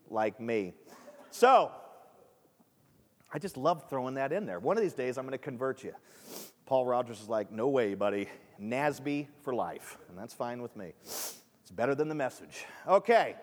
like 0.09 0.39
me. 0.39 0.73
So, 1.31 1.71
I 3.33 3.39
just 3.39 3.57
love 3.57 3.89
throwing 3.89 4.15
that 4.15 4.31
in 4.31 4.45
there. 4.45 4.59
One 4.59 4.77
of 4.77 4.83
these 4.83 4.93
days, 4.93 5.17
I'm 5.17 5.25
going 5.25 5.31
to 5.33 5.37
convert 5.37 5.83
you. 5.83 5.93
Paul 6.65 6.85
Rogers 6.85 7.21
is 7.21 7.29
like, 7.29 7.51
no 7.51 7.67
way, 7.67 7.95
buddy. 7.95 8.29
NASB 8.61 9.27
for 9.41 9.53
life. 9.53 9.97
And 10.09 10.17
that's 10.17 10.33
fine 10.33 10.61
with 10.61 10.75
me. 10.75 10.93
It's 11.03 11.71
better 11.71 11.95
than 11.95 12.09
the 12.09 12.15
message. 12.15 12.65
Okay. 12.87 13.35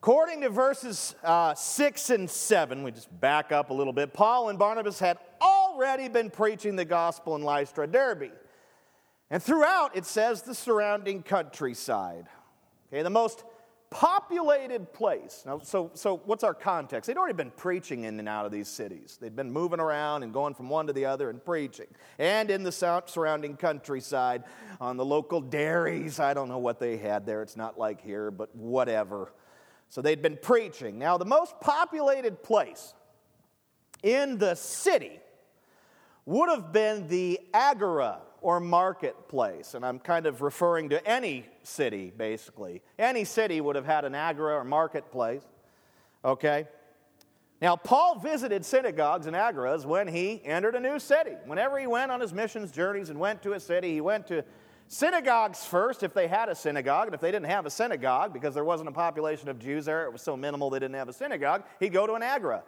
According 0.00 0.42
to 0.42 0.50
verses 0.50 1.14
uh, 1.24 1.54
6 1.54 2.10
and 2.10 2.28
7, 2.28 2.82
we 2.82 2.90
just 2.90 3.08
back 3.20 3.52
up 3.52 3.70
a 3.70 3.74
little 3.74 3.92
bit. 3.92 4.12
Paul 4.12 4.50
and 4.50 4.58
Barnabas 4.58 4.98
had 4.98 5.18
already 5.40 6.08
been 6.08 6.30
preaching 6.30 6.76
the 6.76 6.84
gospel 6.84 7.36
in 7.36 7.42
Lystra, 7.42 7.86
Derbe. 7.86 8.30
And 9.34 9.42
throughout, 9.42 9.96
it 9.96 10.06
says 10.06 10.42
the 10.42 10.54
surrounding 10.54 11.24
countryside. 11.24 12.28
Okay, 12.86 13.02
the 13.02 13.10
most 13.10 13.42
populated 13.90 14.92
place. 14.92 15.42
Now, 15.44 15.58
so, 15.58 15.90
so 15.94 16.18
what's 16.18 16.44
our 16.44 16.54
context? 16.54 17.08
They'd 17.08 17.16
already 17.16 17.34
been 17.34 17.50
preaching 17.50 18.04
in 18.04 18.20
and 18.20 18.28
out 18.28 18.46
of 18.46 18.52
these 18.52 18.68
cities. 18.68 19.18
They'd 19.20 19.34
been 19.34 19.50
moving 19.50 19.80
around 19.80 20.22
and 20.22 20.32
going 20.32 20.54
from 20.54 20.68
one 20.68 20.86
to 20.86 20.92
the 20.92 21.06
other 21.06 21.30
and 21.30 21.44
preaching. 21.44 21.88
And 22.16 22.48
in 22.48 22.62
the 22.62 22.70
surrounding 22.70 23.56
countryside, 23.56 24.44
on 24.80 24.96
the 24.96 25.04
local 25.04 25.40
dairies, 25.40 26.20
I 26.20 26.32
don't 26.32 26.48
know 26.48 26.58
what 26.58 26.78
they 26.78 26.96
had 26.96 27.26
there. 27.26 27.42
It's 27.42 27.56
not 27.56 27.76
like 27.76 28.02
here, 28.02 28.30
but 28.30 28.54
whatever. 28.54 29.32
So 29.88 30.00
they'd 30.00 30.22
been 30.22 30.38
preaching. 30.40 30.96
Now, 30.96 31.18
the 31.18 31.24
most 31.24 31.60
populated 31.60 32.40
place 32.44 32.94
in 34.00 34.38
the 34.38 34.54
city 34.54 35.18
would 36.24 36.50
have 36.50 36.72
been 36.72 37.08
the 37.08 37.40
agora 37.52 38.20
or 38.44 38.60
marketplace. 38.60 39.72
And 39.72 39.86
I'm 39.86 39.98
kind 39.98 40.26
of 40.26 40.42
referring 40.42 40.90
to 40.90 41.04
any 41.08 41.46
city, 41.62 42.12
basically. 42.14 42.82
Any 42.98 43.24
city 43.24 43.58
would 43.62 43.74
have 43.74 43.86
had 43.86 44.04
an 44.04 44.14
agora 44.14 44.56
or 44.56 44.64
marketplace. 44.64 45.42
Okay? 46.22 46.68
Now, 47.62 47.74
Paul 47.74 48.18
visited 48.18 48.62
synagogues 48.62 49.26
and 49.26 49.34
agoras 49.34 49.86
when 49.86 50.06
he 50.06 50.42
entered 50.44 50.74
a 50.74 50.80
new 50.80 50.98
city. 50.98 51.32
Whenever 51.46 51.78
he 51.78 51.86
went 51.86 52.12
on 52.12 52.20
his 52.20 52.34
missions 52.34 52.70
journeys 52.70 53.08
and 53.08 53.18
went 53.18 53.42
to 53.44 53.54
a 53.54 53.60
city, 53.60 53.94
he 53.94 54.02
went 54.02 54.26
to 54.26 54.44
synagogues 54.88 55.64
first 55.64 56.02
if 56.02 56.12
they 56.12 56.28
had 56.28 56.50
a 56.50 56.54
synagogue. 56.54 57.06
And 57.06 57.14
if 57.14 57.22
they 57.22 57.32
didn't 57.32 57.46
have 57.46 57.64
a 57.64 57.70
synagogue, 57.70 58.34
because 58.34 58.52
there 58.52 58.64
wasn't 58.64 58.90
a 58.90 58.92
population 58.92 59.48
of 59.48 59.58
Jews 59.58 59.86
there, 59.86 60.04
it 60.04 60.12
was 60.12 60.20
so 60.20 60.36
minimal 60.36 60.68
they 60.68 60.80
didn't 60.80 60.96
have 60.96 61.08
a 61.08 61.14
synagogue, 61.14 61.64
he'd 61.80 61.94
go 61.94 62.06
to 62.06 62.12
an 62.12 62.22
agora. 62.22 62.62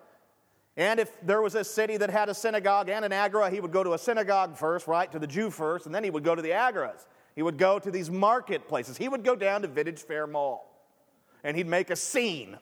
And 0.76 1.00
if 1.00 1.10
there 1.22 1.40
was 1.40 1.54
a 1.54 1.64
city 1.64 1.96
that 1.96 2.10
had 2.10 2.28
a 2.28 2.34
synagogue 2.34 2.90
and 2.90 3.04
an 3.04 3.12
agora, 3.12 3.50
he 3.50 3.60
would 3.60 3.72
go 3.72 3.82
to 3.82 3.94
a 3.94 3.98
synagogue 3.98 4.56
first, 4.56 4.86
right, 4.86 5.10
to 5.10 5.18
the 5.18 5.26
Jew 5.26 5.50
first, 5.50 5.86
and 5.86 5.94
then 5.94 6.04
he 6.04 6.10
would 6.10 6.24
go 6.24 6.34
to 6.34 6.42
the 6.42 6.50
agoras. 6.50 7.06
He 7.34 7.42
would 7.42 7.58
go 7.58 7.78
to 7.78 7.90
these 7.90 8.10
marketplaces. 8.10 8.96
He 8.96 9.08
would 9.08 9.24
go 9.24 9.36
down 9.36 9.62
to 9.62 9.68
Vintage 9.68 10.00
Faire 10.00 10.26
Mall 10.26 10.72
and 11.44 11.56
he'd 11.56 11.66
make 11.66 11.90
a 11.90 11.96
scene. 11.96 12.58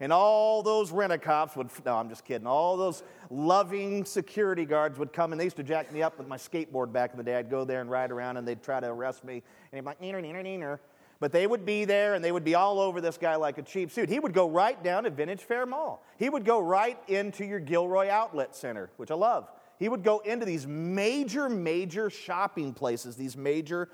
And 0.00 0.12
all 0.12 0.62
those 0.62 0.92
rent-a-cops 0.92 1.56
would, 1.56 1.70
no, 1.84 1.96
I'm 1.96 2.08
just 2.08 2.24
kidding, 2.24 2.46
all 2.46 2.76
those 2.76 3.02
loving 3.30 4.04
security 4.04 4.64
guards 4.64 4.98
would 4.98 5.12
come 5.12 5.32
and 5.32 5.40
they 5.40 5.44
used 5.44 5.56
to 5.56 5.64
jack 5.64 5.92
me 5.92 6.02
up 6.02 6.18
with 6.18 6.28
my 6.28 6.36
skateboard 6.36 6.92
back 6.92 7.12
in 7.12 7.16
the 7.16 7.24
day. 7.24 7.36
I'd 7.36 7.50
go 7.50 7.64
there 7.64 7.80
and 7.80 7.90
ride 7.90 8.12
around 8.12 8.36
and 8.36 8.46
they'd 8.46 8.62
try 8.62 8.78
to 8.78 8.86
arrest 8.86 9.24
me. 9.24 9.34
And 9.34 9.42
he'd 9.72 9.80
be 9.80 9.86
like, 9.86 10.00
neener, 10.00 10.22
neener, 10.22 10.44
neener. 10.44 10.78
But 11.20 11.32
they 11.32 11.46
would 11.46 11.64
be 11.64 11.84
there 11.84 12.14
and 12.14 12.24
they 12.24 12.30
would 12.30 12.44
be 12.44 12.54
all 12.54 12.78
over 12.78 13.00
this 13.00 13.18
guy 13.18 13.34
like 13.36 13.58
a 13.58 13.62
cheap 13.62 13.90
suit. 13.90 14.08
He 14.08 14.20
would 14.20 14.32
go 14.32 14.48
right 14.48 14.80
down 14.84 15.04
to 15.04 15.10
Vintage 15.10 15.42
Faire 15.42 15.66
Mall. 15.66 16.04
He 16.16 16.28
would 16.28 16.44
go 16.44 16.60
right 16.60 16.98
into 17.08 17.44
your 17.44 17.58
Gilroy 17.58 18.08
Outlet 18.08 18.54
Center, 18.54 18.90
which 18.96 19.10
I 19.10 19.14
love. 19.14 19.50
He 19.78 19.88
would 19.88 20.04
go 20.04 20.20
into 20.20 20.46
these 20.46 20.66
major, 20.66 21.48
major 21.48 22.10
shopping 22.10 22.72
places, 22.72 23.16
these 23.16 23.36
major 23.36 23.88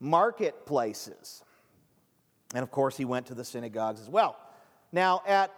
marketplaces. 0.00 1.42
And 2.54 2.62
of 2.62 2.70
course, 2.70 2.96
he 2.96 3.04
went 3.04 3.26
to 3.26 3.34
the 3.34 3.44
synagogues 3.44 4.00
as 4.00 4.08
well. 4.08 4.36
Now, 4.92 5.22
at 5.26 5.50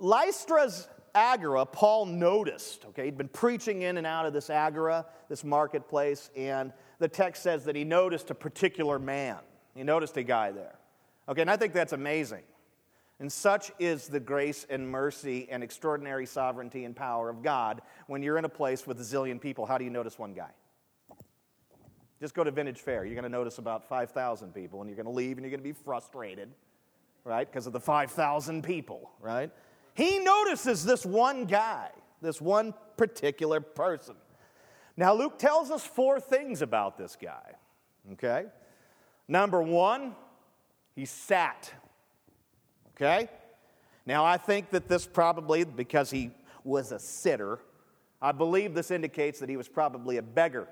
Lystra's 0.00 0.88
agora, 1.14 1.64
Paul 1.64 2.06
noticed, 2.06 2.84
okay, 2.86 3.04
he'd 3.06 3.16
been 3.16 3.28
preaching 3.28 3.82
in 3.82 3.96
and 3.96 4.06
out 4.06 4.26
of 4.26 4.32
this 4.32 4.50
agora, 4.50 5.06
this 5.28 5.44
marketplace, 5.44 6.30
and 6.36 6.72
the 6.98 7.08
text 7.08 7.42
says 7.42 7.64
that 7.64 7.76
he 7.76 7.84
noticed 7.84 8.30
a 8.30 8.34
particular 8.34 8.98
man. 8.98 9.38
He 9.74 9.82
noticed 9.82 10.16
a 10.16 10.22
guy 10.22 10.52
there. 10.52 10.74
Okay, 11.28 11.40
and 11.40 11.50
I 11.50 11.56
think 11.56 11.72
that's 11.72 11.92
amazing. 11.92 12.42
And 13.20 13.30
such 13.30 13.70
is 13.78 14.08
the 14.08 14.20
grace 14.20 14.66
and 14.68 14.88
mercy 14.88 15.48
and 15.50 15.62
extraordinary 15.62 16.26
sovereignty 16.26 16.84
and 16.84 16.94
power 16.94 17.28
of 17.28 17.42
God. 17.42 17.80
When 18.06 18.22
you're 18.22 18.38
in 18.38 18.44
a 18.44 18.48
place 18.50 18.86
with 18.86 19.00
a 19.00 19.04
zillion 19.04 19.40
people, 19.40 19.66
how 19.66 19.78
do 19.78 19.84
you 19.84 19.90
notice 19.90 20.18
one 20.18 20.34
guy? 20.34 20.50
Just 22.20 22.34
go 22.34 22.44
to 22.44 22.50
Vintage 22.50 22.80
Faire. 22.80 23.04
You're 23.04 23.14
going 23.14 23.24
to 23.24 23.28
notice 23.28 23.58
about 23.58 23.88
5,000 23.88 24.52
people, 24.52 24.80
and 24.80 24.88
you're 24.88 24.96
going 24.96 25.06
to 25.06 25.12
leave 25.12 25.36
and 25.36 25.44
you're 25.44 25.50
going 25.50 25.60
to 25.60 25.64
be 25.64 25.72
frustrated, 25.72 26.48
right? 27.24 27.50
Because 27.50 27.66
of 27.66 27.72
the 27.72 27.80
5,000 27.80 28.62
people, 28.62 29.10
right? 29.20 29.50
He 29.94 30.18
notices 30.18 30.84
this 30.84 31.06
one 31.06 31.44
guy, 31.44 31.90
this 32.20 32.40
one 32.40 32.74
particular 32.96 33.60
person. 33.60 34.16
Now, 34.96 35.14
Luke 35.14 35.38
tells 35.38 35.70
us 35.70 35.84
four 35.84 36.20
things 36.20 36.62
about 36.62 36.98
this 36.98 37.16
guy, 37.20 37.54
okay? 38.12 38.46
Number 39.28 39.62
one, 39.62 40.14
he 40.94 41.04
sat. 41.04 41.72
Okay? 42.94 43.28
Now, 44.06 44.24
I 44.24 44.36
think 44.36 44.70
that 44.70 44.88
this 44.88 45.06
probably, 45.06 45.64
because 45.64 46.10
he 46.10 46.30
was 46.62 46.92
a 46.92 46.98
sitter, 46.98 47.58
I 48.20 48.32
believe 48.32 48.74
this 48.74 48.90
indicates 48.90 49.40
that 49.40 49.48
he 49.48 49.56
was 49.56 49.68
probably 49.68 50.18
a 50.18 50.22
beggar. 50.22 50.68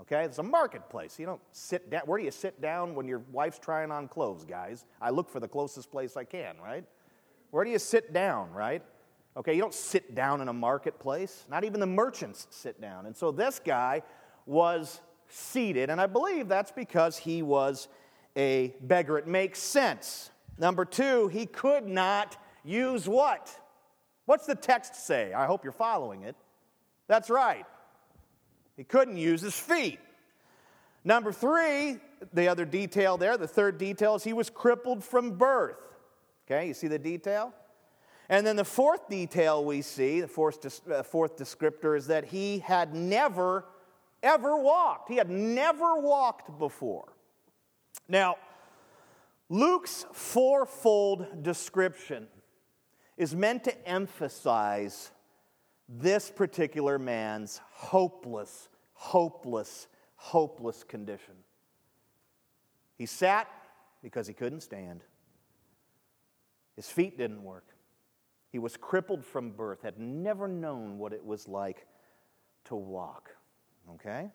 Okay? 0.00 0.24
It's 0.24 0.38
a 0.38 0.42
marketplace. 0.42 1.18
You 1.18 1.26
don't 1.26 1.40
sit 1.52 1.90
down. 1.90 2.02
Where 2.06 2.18
do 2.18 2.24
you 2.24 2.30
sit 2.30 2.60
down 2.60 2.94
when 2.94 3.06
your 3.06 3.22
wife's 3.32 3.58
trying 3.58 3.90
on 3.90 4.08
clothes, 4.08 4.44
guys? 4.44 4.84
I 5.00 5.10
look 5.10 5.28
for 5.30 5.40
the 5.40 5.48
closest 5.48 5.90
place 5.90 6.16
I 6.16 6.24
can, 6.24 6.56
right? 6.62 6.84
Where 7.50 7.64
do 7.64 7.70
you 7.70 7.78
sit 7.78 8.12
down, 8.12 8.52
right? 8.52 8.82
Okay, 9.36 9.54
you 9.54 9.60
don't 9.60 9.74
sit 9.74 10.14
down 10.14 10.40
in 10.40 10.48
a 10.48 10.52
marketplace. 10.52 11.46
Not 11.48 11.64
even 11.64 11.80
the 11.80 11.86
merchants 11.86 12.46
sit 12.50 12.80
down. 12.80 13.06
And 13.06 13.16
so 13.16 13.30
this 13.30 13.60
guy 13.64 14.02
was 14.44 15.00
seated, 15.30 15.90
and 15.90 16.00
I 16.00 16.06
believe 16.06 16.48
that's 16.48 16.72
because 16.72 17.16
he 17.16 17.42
was 17.42 17.88
a 18.36 18.74
beggar. 18.80 19.18
It 19.18 19.26
makes 19.26 19.58
sense. 19.58 20.30
Number 20.58 20.84
two, 20.84 21.28
he 21.28 21.46
could 21.46 21.86
not 21.86 22.36
use 22.64 23.08
what? 23.08 23.50
What's 24.26 24.46
the 24.46 24.54
text 24.54 24.94
say? 24.94 25.32
I 25.32 25.46
hope 25.46 25.64
you're 25.64 25.72
following 25.72 26.22
it. 26.22 26.36
That's 27.08 27.30
right. 27.30 27.66
He 28.76 28.84
couldn't 28.84 29.16
use 29.16 29.40
his 29.40 29.58
feet. 29.58 29.98
Number 31.04 31.32
three, 31.32 31.98
the 32.32 32.48
other 32.48 32.64
detail 32.64 33.16
there, 33.16 33.36
the 33.36 33.48
third 33.48 33.78
detail 33.78 34.14
is 34.14 34.24
he 34.24 34.32
was 34.32 34.50
crippled 34.50 35.02
from 35.02 35.32
birth. 35.32 35.76
Okay, 36.46 36.68
you 36.68 36.74
see 36.74 36.88
the 36.88 36.98
detail? 36.98 37.52
And 38.28 38.46
then 38.46 38.56
the 38.56 38.64
fourth 38.64 39.08
detail 39.08 39.64
we 39.64 39.82
see, 39.82 40.20
the 40.20 40.28
fourth, 40.28 40.64
uh, 40.88 41.02
fourth 41.02 41.36
descriptor, 41.36 41.96
is 41.96 42.06
that 42.06 42.26
he 42.26 42.60
had 42.60 42.94
never 42.94 43.64
ever 44.22 44.56
walked. 44.56 45.08
He 45.08 45.16
had 45.16 45.30
never 45.30 45.98
walked 45.98 46.58
before. 46.58 47.12
Now, 48.08 48.36
Luke's 49.48 50.06
fourfold 50.12 51.42
description 51.42 52.28
is 53.16 53.34
meant 53.34 53.64
to 53.64 53.88
emphasize 53.88 55.10
this 55.88 56.30
particular 56.30 56.98
man's 56.98 57.60
hopeless, 57.72 58.68
hopeless, 58.94 59.88
hopeless 60.14 60.84
condition. 60.84 61.34
He 62.96 63.06
sat 63.06 63.48
because 64.02 64.26
he 64.26 64.34
couldn't 64.34 64.60
stand. 64.60 65.02
His 66.76 66.88
feet 66.88 67.18
didn't 67.18 67.42
work. 67.42 67.66
He 68.50 68.58
was 68.58 68.76
crippled 68.76 69.24
from 69.24 69.50
birth, 69.50 69.82
had 69.82 69.98
never 69.98 70.48
known 70.48 70.98
what 70.98 71.12
it 71.12 71.24
was 71.24 71.46
like 71.46 71.86
to 72.64 72.74
walk. 72.74 73.36
Okay? 73.94 74.30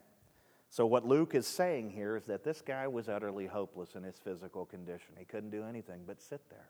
So, 0.70 0.86
what 0.86 1.08
Luke 1.08 1.36
is 1.36 1.48
saying 1.48 1.92
here 1.92 2.18
is 2.18 2.26
that 2.26 2.44
this 2.44 2.62
guy 2.62 2.88
was 2.88 3.08
utterly 3.08 3.46
hopeless 3.46 3.96
in 3.96 4.04
his 4.04 4.18
physical 4.18 4.66
condition. 4.66 5.14
He 5.18 5.26
couldn't 5.26 5.52
do 5.52 5.64
anything 5.64 6.02
but 6.06 6.22
sit 6.22 6.42
there. 6.50 6.70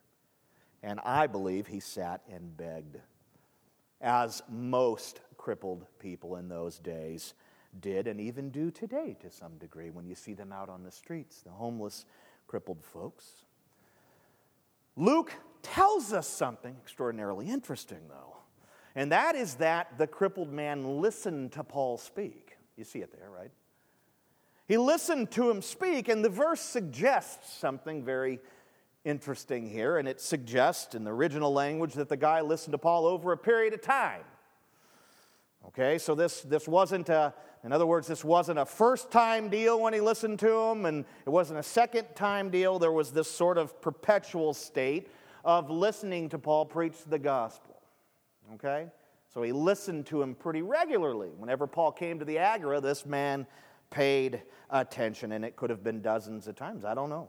And 0.82 1.00
I 1.04 1.26
believe 1.26 1.66
he 1.66 1.80
sat 1.80 2.20
and 2.30 2.56
begged, 2.56 2.98
as 4.00 4.42
most 4.48 5.20
crippled 5.36 5.86
people 5.98 6.36
in 6.36 6.48
those 6.48 6.78
days 6.78 7.34
did, 7.80 8.06
and 8.06 8.20
even 8.20 8.50
do 8.50 8.70
today 8.70 9.16
to 9.20 9.30
some 9.30 9.58
degree 9.58 9.90
when 9.90 10.06
you 10.06 10.14
see 10.14 10.34
them 10.34 10.52
out 10.52 10.68
on 10.68 10.84
the 10.84 10.90
streets, 10.90 11.42
the 11.42 11.50
homeless, 11.50 12.04
crippled 12.46 12.84
folks. 12.84 13.42
Luke 14.94 15.32
tells 15.62 16.12
us 16.12 16.28
something 16.28 16.76
extraordinarily 16.80 17.50
interesting, 17.50 18.08
though, 18.08 18.36
and 18.94 19.10
that 19.10 19.34
is 19.34 19.56
that 19.56 19.98
the 19.98 20.06
crippled 20.06 20.52
man 20.52 21.00
listened 21.00 21.52
to 21.52 21.64
Paul 21.64 21.98
speak. 21.98 22.45
You 22.76 22.84
see 22.84 23.00
it 23.00 23.10
there, 23.12 23.30
right? 23.30 23.50
He 24.66 24.76
listened 24.76 25.30
to 25.32 25.50
him 25.50 25.62
speak, 25.62 26.08
and 26.08 26.24
the 26.24 26.28
verse 26.28 26.60
suggests 26.60 27.56
something 27.56 28.04
very 28.04 28.40
interesting 29.04 29.68
here, 29.70 29.98
and 29.98 30.08
it 30.08 30.20
suggests 30.20 30.94
in 30.94 31.04
the 31.04 31.12
original 31.12 31.52
language 31.52 31.94
that 31.94 32.08
the 32.08 32.16
guy 32.16 32.40
listened 32.40 32.72
to 32.72 32.78
Paul 32.78 33.06
over 33.06 33.32
a 33.32 33.38
period 33.38 33.72
of 33.72 33.80
time. 33.80 34.22
Okay, 35.68 35.98
so 35.98 36.14
this, 36.14 36.42
this 36.42 36.68
wasn't 36.68 37.08
a, 37.08 37.32
in 37.64 37.72
other 37.72 37.86
words, 37.86 38.06
this 38.06 38.24
wasn't 38.24 38.58
a 38.58 38.66
first 38.66 39.10
time 39.10 39.48
deal 39.48 39.80
when 39.80 39.92
he 39.92 40.00
listened 40.00 40.38
to 40.40 40.52
him, 40.52 40.84
and 40.84 41.04
it 41.24 41.30
wasn't 41.30 41.58
a 41.58 41.62
second 41.62 42.06
time 42.14 42.50
deal. 42.50 42.78
There 42.78 42.92
was 42.92 43.12
this 43.12 43.30
sort 43.30 43.58
of 43.58 43.80
perpetual 43.80 44.54
state 44.54 45.08
of 45.44 45.70
listening 45.70 46.28
to 46.30 46.38
Paul 46.38 46.66
preach 46.66 46.96
the 47.08 47.18
gospel. 47.18 47.80
Okay? 48.54 48.88
So 49.36 49.42
he 49.42 49.52
listened 49.52 50.06
to 50.06 50.22
him 50.22 50.34
pretty 50.34 50.62
regularly. 50.62 51.28
Whenever 51.36 51.66
Paul 51.66 51.92
came 51.92 52.18
to 52.20 52.24
the 52.24 52.38
Agora, 52.38 52.80
this 52.80 53.04
man 53.04 53.46
paid 53.90 54.40
attention, 54.70 55.32
and 55.32 55.44
it 55.44 55.56
could 55.56 55.68
have 55.68 55.84
been 55.84 56.00
dozens 56.00 56.48
of 56.48 56.56
times. 56.56 56.86
I 56.86 56.94
don't 56.94 57.10
know. 57.10 57.28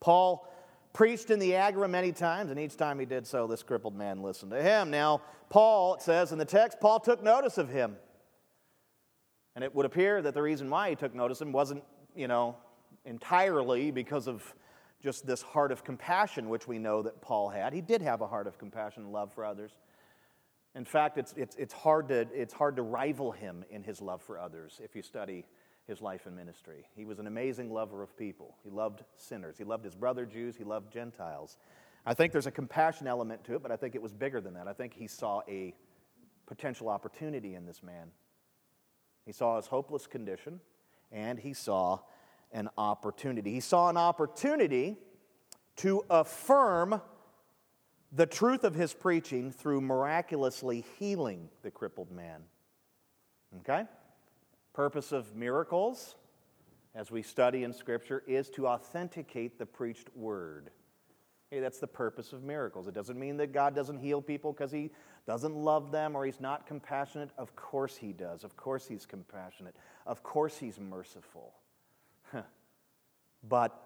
Paul 0.00 0.50
preached 0.94 1.28
in 1.28 1.38
the 1.38 1.56
Agora 1.56 1.86
many 1.86 2.12
times, 2.12 2.50
and 2.50 2.58
each 2.58 2.78
time 2.78 2.98
he 2.98 3.04
did 3.04 3.26
so, 3.26 3.46
this 3.46 3.62
crippled 3.62 3.94
man 3.94 4.22
listened 4.22 4.52
to 4.52 4.62
him. 4.62 4.90
Now, 4.90 5.20
Paul, 5.50 5.96
it 5.96 6.00
says 6.00 6.32
in 6.32 6.38
the 6.38 6.46
text, 6.46 6.80
Paul 6.80 6.98
took 6.98 7.22
notice 7.22 7.58
of 7.58 7.68
him. 7.68 7.96
And 9.54 9.62
it 9.62 9.74
would 9.74 9.84
appear 9.84 10.22
that 10.22 10.32
the 10.32 10.40
reason 10.40 10.70
why 10.70 10.88
he 10.88 10.96
took 10.96 11.14
notice 11.14 11.42
of 11.42 11.48
him 11.48 11.52
wasn't, 11.52 11.84
you 12.14 12.26
know, 12.26 12.56
entirely 13.04 13.90
because 13.90 14.28
of 14.28 14.54
just 15.02 15.26
this 15.26 15.42
heart 15.42 15.72
of 15.72 15.84
compassion, 15.84 16.48
which 16.48 16.66
we 16.66 16.78
know 16.78 17.02
that 17.02 17.20
Paul 17.20 17.50
had. 17.50 17.74
He 17.74 17.82
did 17.82 18.00
have 18.00 18.22
a 18.22 18.26
heart 18.26 18.46
of 18.46 18.56
compassion 18.56 19.02
and 19.02 19.12
love 19.12 19.30
for 19.34 19.44
others. 19.44 19.72
In 20.76 20.84
fact, 20.84 21.16
it's, 21.16 21.32
it's, 21.38 21.56
it's, 21.56 21.72
hard 21.72 22.08
to, 22.08 22.28
it's 22.34 22.52
hard 22.52 22.76
to 22.76 22.82
rival 22.82 23.32
him 23.32 23.64
in 23.70 23.82
his 23.82 24.02
love 24.02 24.20
for 24.20 24.38
others 24.38 24.78
if 24.84 24.94
you 24.94 25.00
study 25.00 25.46
his 25.86 26.02
life 26.02 26.26
and 26.26 26.36
ministry. 26.36 26.86
He 26.94 27.06
was 27.06 27.18
an 27.18 27.26
amazing 27.26 27.72
lover 27.72 28.02
of 28.02 28.14
people. 28.16 28.54
He 28.62 28.68
loved 28.68 29.02
sinners. 29.16 29.56
He 29.56 29.64
loved 29.64 29.86
his 29.86 29.94
brother 29.94 30.26
Jews. 30.26 30.54
He 30.54 30.64
loved 30.64 30.92
Gentiles. 30.92 31.56
I 32.04 32.12
think 32.12 32.30
there's 32.30 32.46
a 32.46 32.50
compassion 32.50 33.06
element 33.06 33.42
to 33.44 33.54
it, 33.54 33.62
but 33.62 33.72
I 33.72 33.76
think 33.76 33.94
it 33.94 34.02
was 34.02 34.12
bigger 34.12 34.38
than 34.38 34.52
that. 34.52 34.68
I 34.68 34.74
think 34.74 34.92
he 34.92 35.06
saw 35.06 35.40
a 35.48 35.74
potential 36.44 36.90
opportunity 36.90 37.54
in 37.54 37.64
this 37.64 37.82
man. 37.82 38.10
He 39.24 39.32
saw 39.32 39.56
his 39.56 39.66
hopeless 39.66 40.06
condition, 40.06 40.60
and 41.10 41.38
he 41.38 41.54
saw 41.54 42.00
an 42.52 42.68
opportunity. 42.76 43.50
He 43.50 43.60
saw 43.60 43.88
an 43.88 43.96
opportunity 43.96 44.96
to 45.76 46.04
affirm 46.10 47.00
the 48.16 48.26
truth 48.26 48.64
of 48.64 48.74
his 48.74 48.94
preaching 48.94 49.50
through 49.50 49.82
miraculously 49.82 50.84
healing 50.98 51.50
the 51.62 51.70
crippled 51.70 52.10
man. 52.10 52.42
Okay? 53.60 53.84
Purpose 54.72 55.12
of 55.12 55.36
miracles, 55.36 56.16
as 56.94 57.10
we 57.10 57.22
study 57.22 57.62
in 57.62 57.74
Scripture, 57.74 58.22
is 58.26 58.48
to 58.50 58.66
authenticate 58.66 59.58
the 59.58 59.66
preached 59.66 60.08
word. 60.16 60.70
Okay, 61.52 61.60
that's 61.60 61.78
the 61.78 61.86
purpose 61.86 62.32
of 62.32 62.42
miracles. 62.42 62.88
It 62.88 62.94
doesn't 62.94 63.18
mean 63.18 63.36
that 63.36 63.52
God 63.52 63.74
doesn't 63.74 63.98
heal 63.98 64.20
people 64.20 64.52
because 64.52 64.72
he 64.72 64.90
doesn't 65.26 65.54
love 65.54 65.92
them 65.92 66.16
or 66.16 66.24
he's 66.24 66.40
not 66.40 66.66
compassionate. 66.66 67.30
Of 67.36 67.54
course 67.54 67.96
he 67.96 68.12
does. 68.12 68.44
Of 68.44 68.56
course 68.56 68.86
he's 68.86 69.06
compassionate. 69.06 69.76
Of 70.06 70.22
course 70.22 70.56
he's 70.56 70.80
merciful. 70.80 71.52
but 73.48 73.85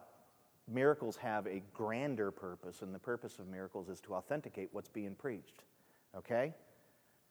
miracles 0.70 1.16
have 1.16 1.46
a 1.46 1.62
grander 1.74 2.30
purpose, 2.30 2.82
and 2.82 2.94
the 2.94 2.98
purpose 2.98 3.38
of 3.38 3.48
miracles 3.48 3.88
is 3.88 4.00
to 4.02 4.14
authenticate 4.14 4.68
what's 4.72 4.88
being 4.88 5.14
preached. 5.14 5.64
Okay? 6.16 6.54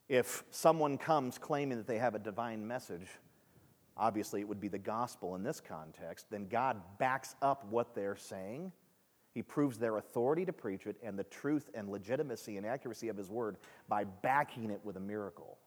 If 0.08 0.44
someone 0.50 0.98
comes 0.98 1.38
claiming 1.38 1.78
that 1.78 1.88
they 1.88 2.00
have 2.00 2.16
a 2.16 2.20
divine 2.20 2.66
message, 2.68 3.08
obviously 3.96 4.42
it 4.42 4.48
would 4.48 4.60
be 4.60 4.68
the 4.68 4.80
gospel 4.80 5.36
in 5.36 5.44
this 5.44 5.62
context, 5.62 6.26
then 6.32 6.48
God 6.48 6.82
backs 6.98 7.36
up 7.42 7.66
what 7.70 7.94
they're 7.94 8.16
saying. 8.16 8.72
He 9.34 9.44
proves 9.44 9.78
their 9.78 9.98
authority 9.98 10.46
to 10.46 10.54
preach 10.54 10.88
it 10.88 10.96
and 11.04 11.18
the 11.18 11.24
truth 11.26 11.70
and 11.76 11.90
legitimacy 11.90 12.58
and 12.58 12.66
accuracy 12.66 13.10
of 13.10 13.18
his 13.18 13.30
word 13.30 13.58
by 13.88 14.04
backing 14.04 14.72
it 14.72 14.82
with 14.84 14.98
a 14.98 15.00
miracle. 15.00 15.60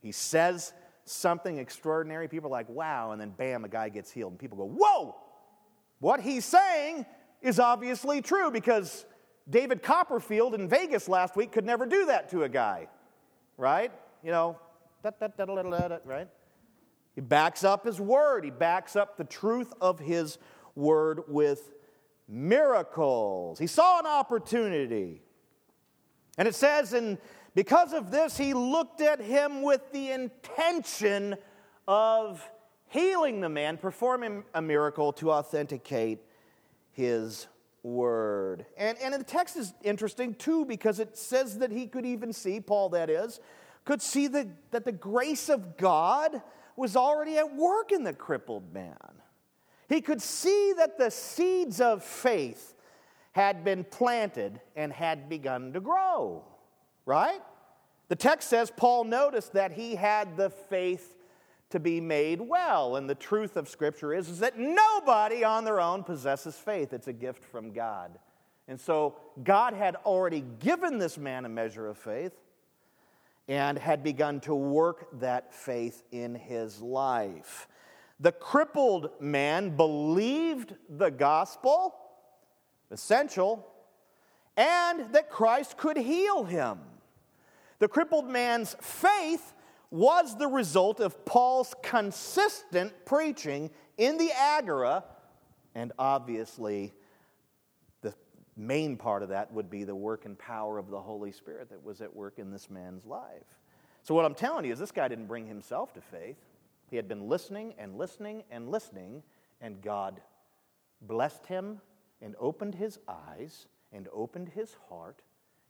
He 0.00 0.12
says 0.12 0.74
something 1.06 1.58
extraordinary, 1.58 2.28
people 2.28 2.48
are 2.48 2.52
like, 2.52 2.68
wow, 2.68 3.12
and 3.12 3.20
then 3.20 3.30
bam, 3.30 3.64
a 3.64 3.68
guy 3.68 3.88
gets 3.88 4.10
healed, 4.10 4.32
and 4.32 4.38
people 4.38 4.58
go, 4.58 4.66
whoa! 4.66 5.16
What 6.00 6.20
he's 6.20 6.44
saying 6.44 7.06
is 7.40 7.58
obviously 7.58 8.22
true 8.22 8.50
because 8.50 9.04
David 9.48 9.82
Copperfield 9.82 10.54
in 10.54 10.68
Vegas 10.68 11.08
last 11.08 11.36
week 11.36 11.52
could 11.52 11.64
never 11.64 11.86
do 11.86 12.06
that 12.06 12.30
to 12.30 12.44
a 12.44 12.48
guy, 12.48 12.88
right? 13.56 13.92
You 14.22 14.30
know, 14.30 14.58
right? 16.04 16.28
He 17.14 17.20
backs 17.20 17.62
up 17.62 17.86
his 17.86 18.00
word, 18.00 18.44
he 18.44 18.50
backs 18.50 18.96
up 18.96 19.16
the 19.16 19.24
truth 19.24 19.72
of 19.80 19.98
his 20.00 20.38
word 20.74 21.22
with 21.28 21.72
miracles. 22.26 23.58
He 23.58 23.66
saw 23.66 24.00
an 24.00 24.06
opportunity. 24.06 25.22
And 26.36 26.48
it 26.48 26.54
says, 26.54 26.92
and 26.92 27.18
because 27.54 27.92
of 27.92 28.10
this, 28.10 28.36
he 28.36 28.54
looked 28.54 29.00
at 29.00 29.20
him 29.20 29.62
with 29.62 29.92
the 29.92 30.10
intention 30.10 31.36
of 31.86 32.42
healing 32.88 33.40
the 33.40 33.48
man, 33.48 33.76
performing 33.76 34.44
a 34.54 34.62
miracle 34.62 35.12
to 35.14 35.32
authenticate 35.32 36.20
his 36.92 37.46
word. 37.82 38.66
And, 38.76 38.96
and 38.98 39.14
the 39.14 39.24
text 39.24 39.56
is 39.56 39.74
interesting 39.82 40.34
too 40.34 40.64
because 40.64 41.00
it 41.00 41.16
says 41.16 41.58
that 41.58 41.70
he 41.70 41.86
could 41.86 42.06
even 42.06 42.32
see, 42.32 42.60
Paul 42.60 42.88
that 42.90 43.10
is, 43.10 43.40
could 43.84 44.00
see 44.00 44.26
the, 44.26 44.48
that 44.70 44.84
the 44.84 44.92
grace 44.92 45.48
of 45.48 45.76
God 45.76 46.42
was 46.76 46.96
already 46.96 47.36
at 47.36 47.54
work 47.54 47.92
in 47.92 48.02
the 48.02 48.14
crippled 48.14 48.72
man. 48.72 48.96
He 49.88 50.00
could 50.00 50.22
see 50.22 50.72
that 50.78 50.98
the 50.98 51.10
seeds 51.10 51.80
of 51.80 52.02
faith 52.02 52.74
had 53.32 53.64
been 53.64 53.84
planted 53.84 54.60
and 54.74 54.92
had 54.92 55.28
begun 55.28 55.72
to 55.72 55.80
grow, 55.80 56.44
right? 57.04 57.40
The 58.08 58.16
text 58.16 58.48
says 58.48 58.72
Paul 58.74 59.04
noticed 59.04 59.52
that 59.52 59.72
he 59.72 59.94
had 59.94 60.36
the 60.36 60.50
faith 60.50 61.13
to 61.74 61.80
be 61.80 62.00
made 62.00 62.40
well. 62.40 62.94
And 62.94 63.10
the 63.10 63.16
truth 63.16 63.56
of 63.56 63.68
Scripture 63.68 64.14
is, 64.14 64.28
is 64.28 64.38
that 64.38 64.56
nobody 64.56 65.42
on 65.42 65.64
their 65.64 65.80
own 65.80 66.04
possesses 66.04 66.56
faith, 66.56 66.92
it's 66.92 67.08
a 67.08 67.12
gift 67.12 67.44
from 67.44 67.72
God. 67.72 68.16
And 68.68 68.80
so 68.80 69.16
God 69.42 69.74
had 69.74 69.96
already 70.06 70.44
given 70.60 70.98
this 70.98 71.18
man 71.18 71.44
a 71.44 71.48
measure 71.48 71.88
of 71.88 71.98
faith 71.98 72.30
and 73.48 73.76
had 73.76 74.04
begun 74.04 74.38
to 74.42 74.54
work 74.54 75.08
that 75.18 75.52
faith 75.52 76.04
in 76.12 76.36
his 76.36 76.80
life. 76.80 77.66
The 78.20 78.30
crippled 78.30 79.10
man 79.20 79.76
believed 79.76 80.76
the 80.88 81.10
gospel, 81.10 81.96
essential, 82.92 83.66
and 84.56 85.12
that 85.12 85.28
Christ 85.28 85.76
could 85.76 85.96
heal 85.96 86.44
him. 86.44 86.78
The 87.80 87.88
crippled 87.88 88.28
man's 88.28 88.76
faith 88.80 89.53
was 89.94 90.36
the 90.36 90.48
result 90.48 90.98
of 90.98 91.24
Paul's 91.24 91.72
consistent 91.80 92.92
preaching 93.06 93.70
in 93.96 94.18
the 94.18 94.32
Agora, 94.32 95.04
and 95.76 95.92
obviously, 96.00 96.92
the 98.02 98.12
main 98.56 98.96
part 98.96 99.22
of 99.22 99.28
that 99.28 99.52
would 99.52 99.70
be 99.70 99.84
the 99.84 99.94
work 99.94 100.24
and 100.24 100.36
power 100.36 100.78
of 100.78 100.90
the 100.90 101.00
Holy 101.00 101.30
Spirit 101.30 101.70
that 101.70 101.84
was 101.84 102.00
at 102.00 102.12
work 102.12 102.40
in 102.40 102.50
this 102.50 102.68
man's 102.68 103.06
life. 103.06 103.44
So, 104.02 104.16
what 104.16 104.24
I'm 104.24 104.34
telling 104.34 104.64
you 104.64 104.72
is, 104.72 104.80
this 104.80 104.90
guy 104.90 105.06
didn't 105.06 105.26
bring 105.26 105.46
himself 105.46 105.94
to 105.94 106.00
faith. 106.00 106.38
He 106.90 106.96
had 106.96 107.06
been 107.06 107.28
listening 107.28 107.74
and 107.78 107.96
listening 107.96 108.42
and 108.50 108.72
listening, 108.72 109.22
and 109.60 109.80
God 109.80 110.20
blessed 111.02 111.46
him 111.46 111.80
and 112.20 112.34
opened 112.40 112.74
his 112.74 112.98
eyes 113.06 113.68
and 113.92 114.08
opened 114.12 114.48
his 114.48 114.76
heart, 114.88 115.22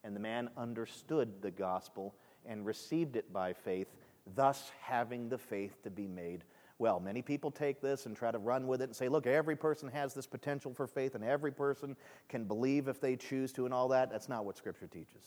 and 0.03 0.17
the 0.17 0.21
man 0.21 0.49
understood 0.57 1.43
the 1.43 1.51
gospel 1.51 2.15
and 2.47 2.65
received 2.65 3.17
it 3.17 3.31
by 3.31 3.53
faith 3.53 3.89
thus 4.35 4.71
having 4.81 5.29
the 5.29 5.39
faith 5.39 5.83
to 5.83 5.91
be 5.91 6.07
made 6.07 6.45
well. 6.79 6.99
Many 6.99 7.23
people 7.23 7.51
take 7.51 7.81
this 7.81 8.07
and 8.07 8.17
try 8.17 8.31
to 8.31 8.39
run 8.39 8.67
with 8.67 8.83
it 8.83 8.85
and 8.85 8.97
say, 8.97 9.09
look, 9.09 9.27
every 9.27 9.57
person 9.57 9.89
has 9.91 10.15
this 10.15 10.27
potential 10.27 10.73
for 10.75 10.87
faith 10.87 11.15
and 11.15 11.23
every 11.23 11.53
person 11.53 11.97
can 12.29 12.45
believe 12.45 12.89
if 12.89 13.01
they 13.01 13.17
choose 13.17 13.53
to 13.53 13.65
and 13.65 13.73
all 13.73 13.89
that. 13.89 14.11
That's 14.11 14.29
not 14.29 14.45
what 14.45 14.57
Scripture 14.57 14.87
teaches. 14.87 15.23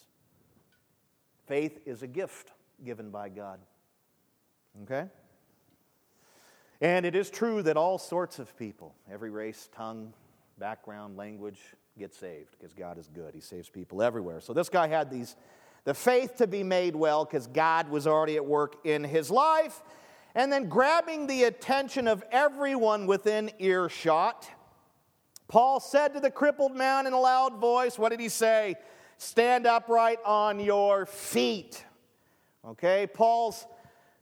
Faith 1.45 1.79
is 1.85 2.03
a 2.03 2.07
gift 2.07 2.51
given 2.83 3.09
by 3.09 3.29
God. 3.29 3.59
Okay? 4.83 5.07
And 6.81 7.05
it 7.05 7.15
is 7.15 7.29
true 7.29 7.63
that 7.63 7.77
all 7.77 7.97
sorts 7.97 8.39
of 8.39 8.55
people, 8.57 8.93
every 9.11 9.29
race, 9.29 9.69
tongue, 9.75 10.13
background, 10.59 11.17
language, 11.17 11.59
get 11.97 12.13
saved 12.13 12.55
because 12.57 12.73
God 12.73 12.97
is 12.97 13.07
good. 13.07 13.33
He 13.33 13.41
saves 13.41 13.69
people 13.69 14.03
everywhere. 14.03 14.39
So 14.41 14.53
this 14.53 14.69
guy 14.69 14.87
had 14.87 15.09
these 15.09 15.35
the 15.87 15.93
faith 15.93 16.35
to 16.35 16.47
be 16.47 16.63
made 16.63 16.97
well 16.97 17.23
because 17.23 17.47
God 17.47 17.87
was 17.87 18.07
already 18.07 18.35
at 18.35 18.45
work 18.45 18.85
in 18.85 19.05
his 19.05 19.31
life, 19.31 19.81
and 20.35 20.51
then 20.51 20.67
grabbing 20.67 21.27
the 21.27 21.45
attention 21.45 22.09
of 22.09 22.25
everyone 22.29 23.07
within 23.07 23.49
earshot. 23.57 24.51
Paul 25.47 25.79
said 25.79 26.13
to 26.13 26.19
the 26.19 26.29
crippled 26.29 26.75
man 26.75 27.07
in 27.07 27.13
a 27.13 27.19
loud 27.19 27.61
voice, 27.61 27.97
What 27.97 28.09
did 28.09 28.19
he 28.19 28.27
say? 28.27 28.75
Stand 29.17 29.65
upright 29.65 30.19
on 30.25 30.59
your 30.59 31.05
feet. 31.05 31.85
Okay, 32.67 33.07
Paul's 33.07 33.65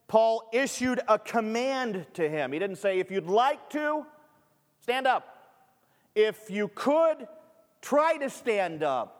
Paul 0.07 0.47
issued 0.53 1.01
a 1.07 1.17
command 1.17 2.05
to 2.13 2.29
him. 2.29 2.51
He 2.51 2.59
didn't 2.59 2.75
say, 2.75 2.99
if 2.99 3.09
you'd 3.09 3.25
like 3.25 3.71
to, 3.71 4.05
stand 4.81 5.07
up. 5.07 5.49
If 6.13 6.47
you 6.51 6.67
could, 6.67 7.27
try 7.81 8.17
to 8.17 8.29
stand 8.29 8.83
up. 8.83 9.14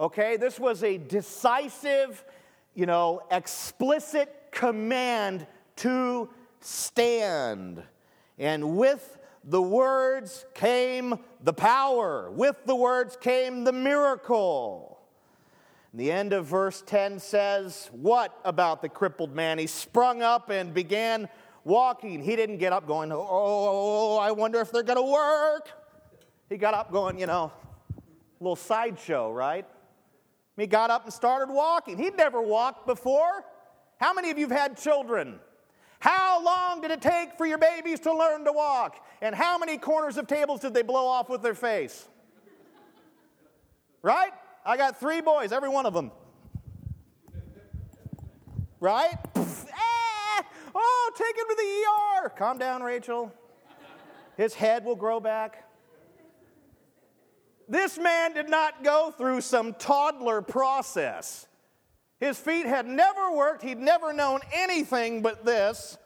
Okay, 0.00 0.36
this 0.36 0.60
was 0.60 0.84
a 0.84 0.96
decisive, 0.96 2.24
you 2.74 2.86
know, 2.86 3.22
explicit 3.32 4.32
command 4.52 5.44
to 5.76 6.28
stand. 6.60 7.82
And 8.38 8.76
with 8.76 9.18
the 9.42 9.60
words 9.60 10.44
came 10.54 11.18
the 11.42 11.52
power, 11.52 12.30
with 12.30 12.56
the 12.64 12.76
words 12.76 13.16
came 13.20 13.64
the 13.64 13.72
miracle. 13.72 15.00
The 15.94 16.12
end 16.12 16.32
of 16.32 16.46
verse 16.46 16.82
10 16.86 17.18
says, 17.18 17.90
What 17.92 18.38
about 18.44 18.82
the 18.82 18.88
crippled 18.88 19.34
man? 19.34 19.58
He 19.58 19.66
sprung 19.66 20.22
up 20.22 20.50
and 20.50 20.72
began 20.72 21.28
walking. 21.64 22.22
He 22.22 22.36
didn't 22.36 22.58
get 22.58 22.72
up 22.72 22.86
going, 22.86 23.10
Oh, 23.10 23.16
oh, 23.16 23.26
oh, 23.28 24.14
oh 24.14 24.18
I 24.18 24.30
wonder 24.30 24.60
if 24.60 24.70
they're 24.70 24.84
going 24.84 24.96
to 24.96 25.12
work. 25.12 25.70
He 26.48 26.56
got 26.56 26.74
up 26.74 26.92
going, 26.92 27.18
you 27.18 27.26
know, 27.26 27.52
little 28.38 28.54
sideshow, 28.54 29.32
right? 29.32 29.66
He 30.58 30.66
got 30.66 30.90
up 30.90 31.04
and 31.04 31.12
started 31.12 31.52
walking. 31.52 31.98
He'd 31.98 32.16
never 32.16 32.42
walked 32.42 32.86
before. 32.86 33.44
How 34.00 34.12
many 34.12 34.30
of 34.30 34.38
you 34.38 34.48
have 34.48 34.58
had 34.58 34.76
children? 34.76 35.38
How 36.00 36.44
long 36.44 36.80
did 36.80 36.90
it 36.90 37.00
take 37.00 37.34
for 37.34 37.46
your 37.46 37.58
babies 37.58 38.00
to 38.00 38.12
learn 38.12 38.44
to 38.44 38.52
walk? 38.52 39.04
And 39.22 39.34
how 39.34 39.56
many 39.58 39.78
corners 39.78 40.16
of 40.16 40.26
tables 40.26 40.60
did 40.60 40.74
they 40.74 40.82
blow 40.82 41.06
off 41.06 41.28
with 41.28 41.42
their 41.42 41.54
face? 41.54 42.06
Right? 44.02 44.32
I 44.64 44.76
got 44.76 44.98
three 44.98 45.20
boys, 45.20 45.52
every 45.52 45.68
one 45.68 45.86
of 45.86 45.94
them. 45.94 46.10
Right? 48.80 49.16
ah, 49.36 50.44
oh, 50.74 51.10
take 51.16 51.36
him 51.36 51.44
to 51.48 51.56
the 51.56 52.24
ER. 52.24 52.28
Calm 52.30 52.58
down, 52.58 52.82
Rachel. 52.82 53.32
His 54.36 54.54
head 54.54 54.84
will 54.84 54.96
grow 54.96 55.18
back. 55.20 55.67
This 57.68 57.98
man 57.98 58.32
did 58.32 58.48
not 58.48 58.82
go 58.82 59.12
through 59.16 59.42
some 59.42 59.74
toddler 59.74 60.40
process. 60.40 61.46
His 62.18 62.38
feet 62.38 62.66
had 62.66 62.86
never 62.86 63.32
worked. 63.32 63.62
He'd 63.62 63.78
never 63.78 64.12
known 64.12 64.40
anything 64.52 65.22
but 65.22 65.44
this. 65.44 65.98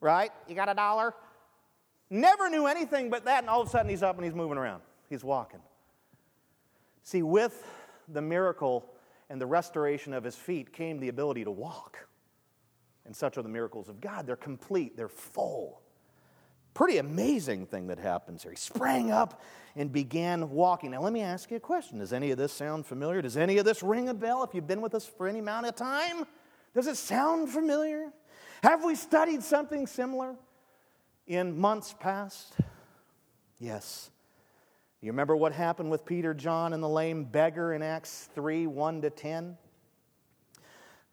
Right? 0.00 0.30
You 0.48 0.54
got 0.54 0.68
a 0.68 0.74
dollar? 0.74 1.14
Never 2.10 2.50
knew 2.50 2.66
anything 2.66 3.08
but 3.10 3.24
that, 3.24 3.42
and 3.42 3.48
all 3.48 3.62
of 3.62 3.68
a 3.68 3.70
sudden 3.70 3.88
he's 3.88 4.02
up 4.02 4.16
and 4.16 4.24
he's 4.24 4.34
moving 4.34 4.58
around. 4.58 4.82
He's 5.08 5.24
walking. 5.24 5.60
See, 7.02 7.22
with 7.22 7.64
the 8.08 8.22
miracle 8.22 8.86
and 9.30 9.40
the 9.40 9.46
restoration 9.46 10.12
of 10.12 10.22
his 10.22 10.36
feet 10.36 10.72
came 10.72 11.00
the 11.00 11.08
ability 11.08 11.44
to 11.44 11.50
walk. 11.50 12.06
And 13.06 13.16
such 13.16 13.36
are 13.38 13.42
the 13.42 13.48
miracles 13.48 13.88
of 13.88 14.00
God. 14.00 14.26
They're 14.26 14.36
complete, 14.36 14.96
they're 14.96 15.08
full. 15.08 15.80
Pretty 16.74 16.98
amazing 16.98 17.66
thing 17.66 17.86
that 17.86 18.00
happens 18.00 18.42
here. 18.42 18.50
He 18.50 18.56
sprang 18.56 19.12
up 19.12 19.40
and 19.76 19.92
began 19.92 20.50
walking. 20.50 20.90
Now, 20.90 21.02
let 21.02 21.12
me 21.12 21.22
ask 21.22 21.50
you 21.52 21.56
a 21.56 21.60
question. 21.60 22.00
Does 22.00 22.12
any 22.12 22.32
of 22.32 22.38
this 22.38 22.52
sound 22.52 22.84
familiar? 22.84 23.22
Does 23.22 23.36
any 23.36 23.58
of 23.58 23.64
this 23.64 23.82
ring 23.82 24.08
a 24.08 24.14
bell 24.14 24.42
if 24.42 24.54
you've 24.54 24.66
been 24.66 24.80
with 24.80 24.94
us 24.94 25.06
for 25.06 25.28
any 25.28 25.38
amount 25.38 25.66
of 25.66 25.76
time? 25.76 26.26
Does 26.74 26.88
it 26.88 26.96
sound 26.96 27.48
familiar? 27.48 28.12
Have 28.64 28.82
we 28.82 28.96
studied 28.96 29.44
something 29.44 29.86
similar 29.86 30.34
in 31.28 31.56
months 31.56 31.94
past? 31.98 32.54
Yes. 33.60 34.10
You 35.00 35.12
remember 35.12 35.36
what 35.36 35.52
happened 35.52 35.90
with 35.90 36.04
Peter, 36.04 36.34
John, 36.34 36.72
and 36.72 36.82
the 36.82 36.88
lame 36.88 37.24
beggar 37.24 37.72
in 37.72 37.82
Acts 37.82 38.28
3 38.34 38.66
1 38.66 39.02
to 39.02 39.10
10? 39.10 39.56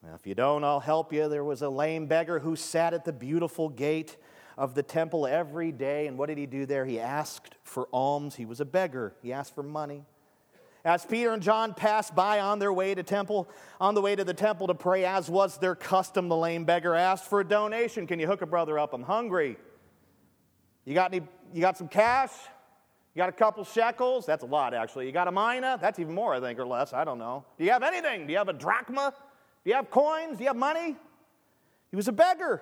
Now, 0.03 0.15
if 0.15 0.25
you 0.25 0.33
don't, 0.33 0.63
I'll 0.63 0.79
help 0.79 1.13
you. 1.13 1.29
There 1.29 1.43
was 1.43 1.61
a 1.61 1.69
lame 1.69 2.07
beggar 2.07 2.39
who 2.39 2.55
sat 2.55 2.95
at 2.95 3.05
the 3.05 3.13
beautiful 3.13 3.69
gate 3.69 4.17
of 4.57 4.75
the 4.75 4.83
temple 4.83 5.27
every 5.27 5.71
day. 5.71 6.07
And 6.07 6.17
what 6.17 6.27
did 6.27 6.37
he 6.37 6.45
do 6.45 6.65
there? 6.65 6.85
He 6.85 6.99
asked 6.99 7.55
for 7.63 7.87
alms. 7.91 8.35
He 8.35 8.45
was 8.45 8.59
a 8.59 8.65
beggar, 8.65 9.13
he 9.21 9.33
asked 9.33 9.55
for 9.55 9.63
money. 9.63 10.05
As 10.83 11.05
Peter 11.05 11.31
and 11.31 11.43
John 11.43 11.75
passed 11.75 12.15
by 12.15 12.39
on 12.39 12.57
their 12.57 12.73
way 12.73 12.95
to 12.95 13.03
temple, 13.03 13.47
on 13.79 13.93
the 13.93 14.01
way 14.01 14.15
to 14.15 14.23
the 14.23 14.33
temple 14.33 14.65
to 14.65 14.73
pray, 14.73 15.05
as 15.05 15.29
was 15.29 15.57
their 15.59 15.75
custom, 15.75 16.27
the 16.27 16.35
lame 16.35 16.65
beggar 16.65 16.95
asked 16.95 17.25
for 17.25 17.39
a 17.39 17.43
donation. 17.43 18.07
Can 18.07 18.19
you 18.19 18.25
hook 18.25 18.41
a 18.41 18.47
brother 18.47 18.79
up? 18.79 18.93
I'm 18.93 19.03
hungry. 19.03 19.57
You 20.85 20.95
got 20.95 21.13
any? 21.13 21.23
You 21.53 21.61
got 21.61 21.77
some 21.77 21.87
cash? 21.87 22.31
You 23.13 23.19
got 23.19 23.29
a 23.29 23.33
couple 23.33 23.63
shekels? 23.63 24.25
That's 24.25 24.43
a 24.43 24.47
lot, 24.47 24.73
actually. 24.73 25.05
You 25.05 25.11
got 25.11 25.27
a 25.27 25.31
mina? 25.31 25.77
That's 25.79 25.99
even 25.99 26.15
more, 26.15 26.33
I 26.33 26.39
think, 26.39 26.57
or 26.57 26.65
less. 26.65 26.93
I 26.93 27.03
don't 27.03 27.19
know. 27.19 27.45
Do 27.59 27.65
you 27.65 27.71
have 27.71 27.83
anything? 27.83 28.25
Do 28.25 28.31
you 28.31 28.37
have 28.37 28.49
a 28.49 28.53
drachma? 28.53 29.13
Do 29.63 29.69
you 29.69 29.75
have 29.75 29.91
coins? 29.91 30.37
Do 30.37 30.43
you 30.43 30.49
have 30.49 30.57
money? 30.57 30.95
He 31.91 31.95
was 31.95 32.07
a 32.07 32.13
beggar. 32.13 32.61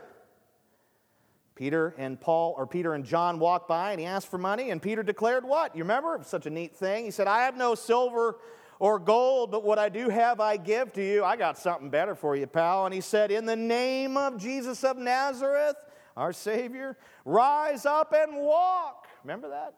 Peter 1.60 1.94
and 1.98 2.18
Paul, 2.18 2.56
or 2.58 2.66
Peter 2.66 2.94
and 2.94 3.04
John 3.04 3.38
walked 3.38 3.68
by 3.68 3.92
and 3.92 4.00
he 4.00 4.06
asked 4.06 4.32
for 4.32 4.38
money, 4.38 4.70
and 4.70 4.82
Peter 4.82 5.04
declared 5.04 5.44
what? 5.44 5.76
You 5.76 5.84
remember? 5.84 6.16
It 6.16 6.20
was 6.20 6.28
such 6.28 6.46
a 6.46 6.50
neat 6.50 6.74
thing. 6.74 7.04
He 7.04 7.12
said, 7.12 7.28
I 7.28 7.44
have 7.44 7.58
no 7.58 7.76
silver 7.76 8.38
or 8.80 8.98
gold, 8.98 9.52
but 9.52 9.66
what 9.66 9.78
I 9.78 9.90
do 9.90 10.08
have 10.08 10.40
I 10.40 10.56
give 10.56 10.94
to 10.94 11.04
you. 11.04 11.26
I 11.26 11.36
got 11.36 11.58
something 11.58 11.90
better 11.90 12.16
for 12.16 12.38
you, 12.38 12.48
pal. 12.48 12.86
And 12.86 12.94
he 12.94 13.02
said, 13.02 13.30
In 13.30 13.46
the 13.46 13.58
name 13.58 14.16
of 14.16 14.38
Jesus 14.38 14.86
of 14.86 14.96
Nazareth, 14.96 15.76
our 16.16 16.32
Savior, 16.32 16.96
rise 17.26 17.86
up 17.86 18.14
and 18.16 18.38
walk. 18.38 19.10
Remember 19.26 19.50
that? 19.50 19.74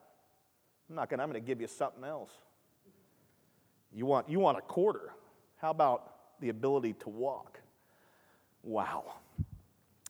I'm 0.88 0.96
not 0.96 1.10
gonna, 1.10 1.24
I'm 1.24 1.30
gonna 1.30 1.40
give 1.40 1.62
you 1.62 1.68
something 1.68 2.04
else. 2.04 2.30
You 3.92 4.06
want, 4.06 4.30
you 4.30 4.40
want 4.40 4.60
a 4.60 4.62
quarter. 4.62 5.14
How 5.58 5.72
about 5.72 6.14
the 6.42 6.50
ability 6.50 6.94
to 7.00 7.10
walk? 7.10 7.60
Wow. 8.62 9.16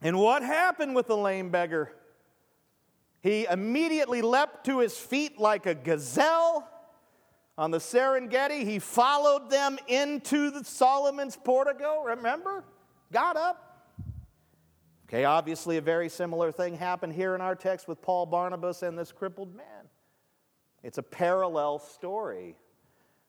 And 0.02 0.18
what 0.18 0.42
happened 0.42 0.96
with 0.96 1.08
the 1.08 1.18
lame 1.18 1.50
beggar? 1.50 1.92
He 3.22 3.46
immediately 3.46 4.22
leapt 4.22 4.66
to 4.66 4.80
his 4.80 4.98
feet 4.98 5.40
like 5.40 5.68
a 5.68 5.76
gazelle 5.76 6.68
on 7.58 7.70
the 7.70 7.78
Serengeti. 7.78 8.64
He 8.64 8.80
followed 8.80 9.52
them 9.52 9.78
into 9.88 10.50
the 10.50 10.64
Solomon's 10.64 11.38
portico, 11.38 12.04
remember? 12.04 12.64
Got 13.12 13.38
up. 13.38 13.68
Okay, 15.08 15.26
obviously, 15.26 15.78
a 15.78 15.82
very 15.82 16.10
similar 16.10 16.52
thing 16.52 16.76
happened 16.76 17.14
here 17.14 17.36
in 17.36 17.42
our 17.42 17.54
text 17.54 17.88
with 17.88 18.02
Paul 18.02 18.26
Barnabas 18.26 18.82
and 18.82 18.98
this 18.98 19.12
crippled 19.12 19.54
man. 19.54 19.66
It's 20.84 20.98
a 20.98 21.04
parallel 21.04 21.78
story. 21.78 22.56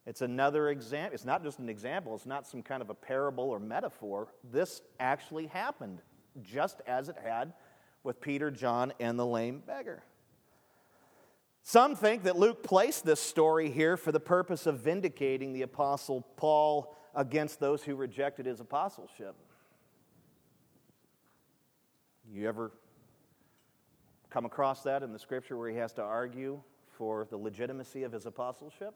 It's 0.07 0.23
another 0.23 0.71
example. 0.71 1.15
It's 1.15 1.25
not 1.25 1.43
just 1.43 1.59
an 1.59 1.69
example, 1.69 2.15
it's 2.15 2.25
not 2.25 2.47
some 2.47 2.63
kind 2.63 2.81
of 2.81 2.89
a 2.89 2.95
parable 2.95 3.51
or 3.51 3.59
metaphor. 3.59 4.29
This 4.51 4.81
actually 5.01 5.49
happened 5.49 6.01
just 6.40 6.81
as 6.87 7.09
it 7.09 7.16
had 7.23 7.53
with 8.03 8.21
Peter, 8.21 8.51
John, 8.51 8.92
and 8.99 9.18
the 9.18 9.27
lame 9.27 9.62
beggar. 9.66 10.03
Some 11.62 11.95
think 11.95 12.25
that 12.25 12.37
Luke 12.37 12.62
placed 12.62 13.05
this 13.05 13.21
story 13.21 13.71
here 13.71 13.97
for 13.97 14.11
the 14.11 14.21
purpose 14.21 14.66
of 14.66 14.81
vindicating 14.81 15.53
the 15.53 15.62
Apostle 15.62 16.23
Paul 16.37 16.97
against 17.14 17.61
those 17.61 17.83
who 17.85 17.95
rejected 17.95 18.47
his 18.47 18.59
apostleship. 18.59 19.37
You 22.33 22.49
ever 22.49 22.73
come 24.31 24.45
across 24.45 24.83
that 24.83 25.03
in 25.03 25.12
the 25.12 25.18
scripture 25.18 25.57
where 25.57 25.68
he 25.68 25.77
has 25.77 25.92
to 25.95 26.03
argue 26.03 26.61
for 26.97 27.27
the 27.31 27.37
legitimacy 27.37 28.03
of 28.03 28.12
his 28.12 28.27
apostleship? 28.27 28.95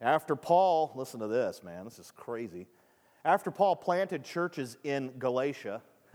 After 0.00 0.34
Paul, 0.34 0.92
listen 0.96 1.20
to 1.20 1.28
this, 1.28 1.62
man, 1.62 1.84
this 1.84 1.98
is 1.98 2.10
crazy. 2.10 2.66
After 3.24 3.50
Paul 3.50 3.76
planted 3.76 4.24
churches 4.24 4.78
in 4.82 5.12
Galatia, 5.18 5.82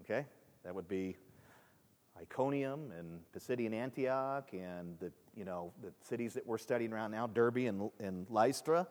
okay, 0.00 0.26
that 0.64 0.72
would 0.72 0.86
be 0.86 1.16
Iconium 2.20 2.92
and 2.96 3.18
Pisidian 3.36 3.74
Antioch 3.74 4.48
and 4.52 4.96
the, 5.00 5.10
you 5.36 5.44
know, 5.44 5.72
the 5.82 5.92
cities 6.06 6.34
that 6.34 6.46
we're 6.46 6.58
studying 6.58 6.92
around 6.92 7.10
now, 7.10 7.26
Derbe 7.26 7.66
and, 7.66 7.90
and 7.98 8.30
Lystra. 8.30 8.86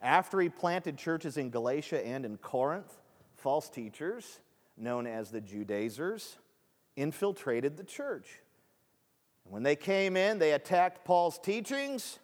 After 0.00 0.40
he 0.40 0.48
planted 0.48 0.96
churches 0.96 1.36
in 1.36 1.50
Galatia 1.50 2.06
and 2.06 2.24
in 2.24 2.36
Corinth, 2.36 2.98
false 3.34 3.68
teachers, 3.68 4.38
known 4.76 5.08
as 5.08 5.32
the 5.32 5.40
Judaizers, 5.40 6.38
infiltrated 6.94 7.76
the 7.76 7.84
church. 7.84 8.38
when 9.44 9.64
they 9.64 9.74
came 9.74 10.16
in, 10.16 10.38
they 10.38 10.52
attacked 10.52 11.04
Paul's 11.04 11.38
teachings. 11.38 12.20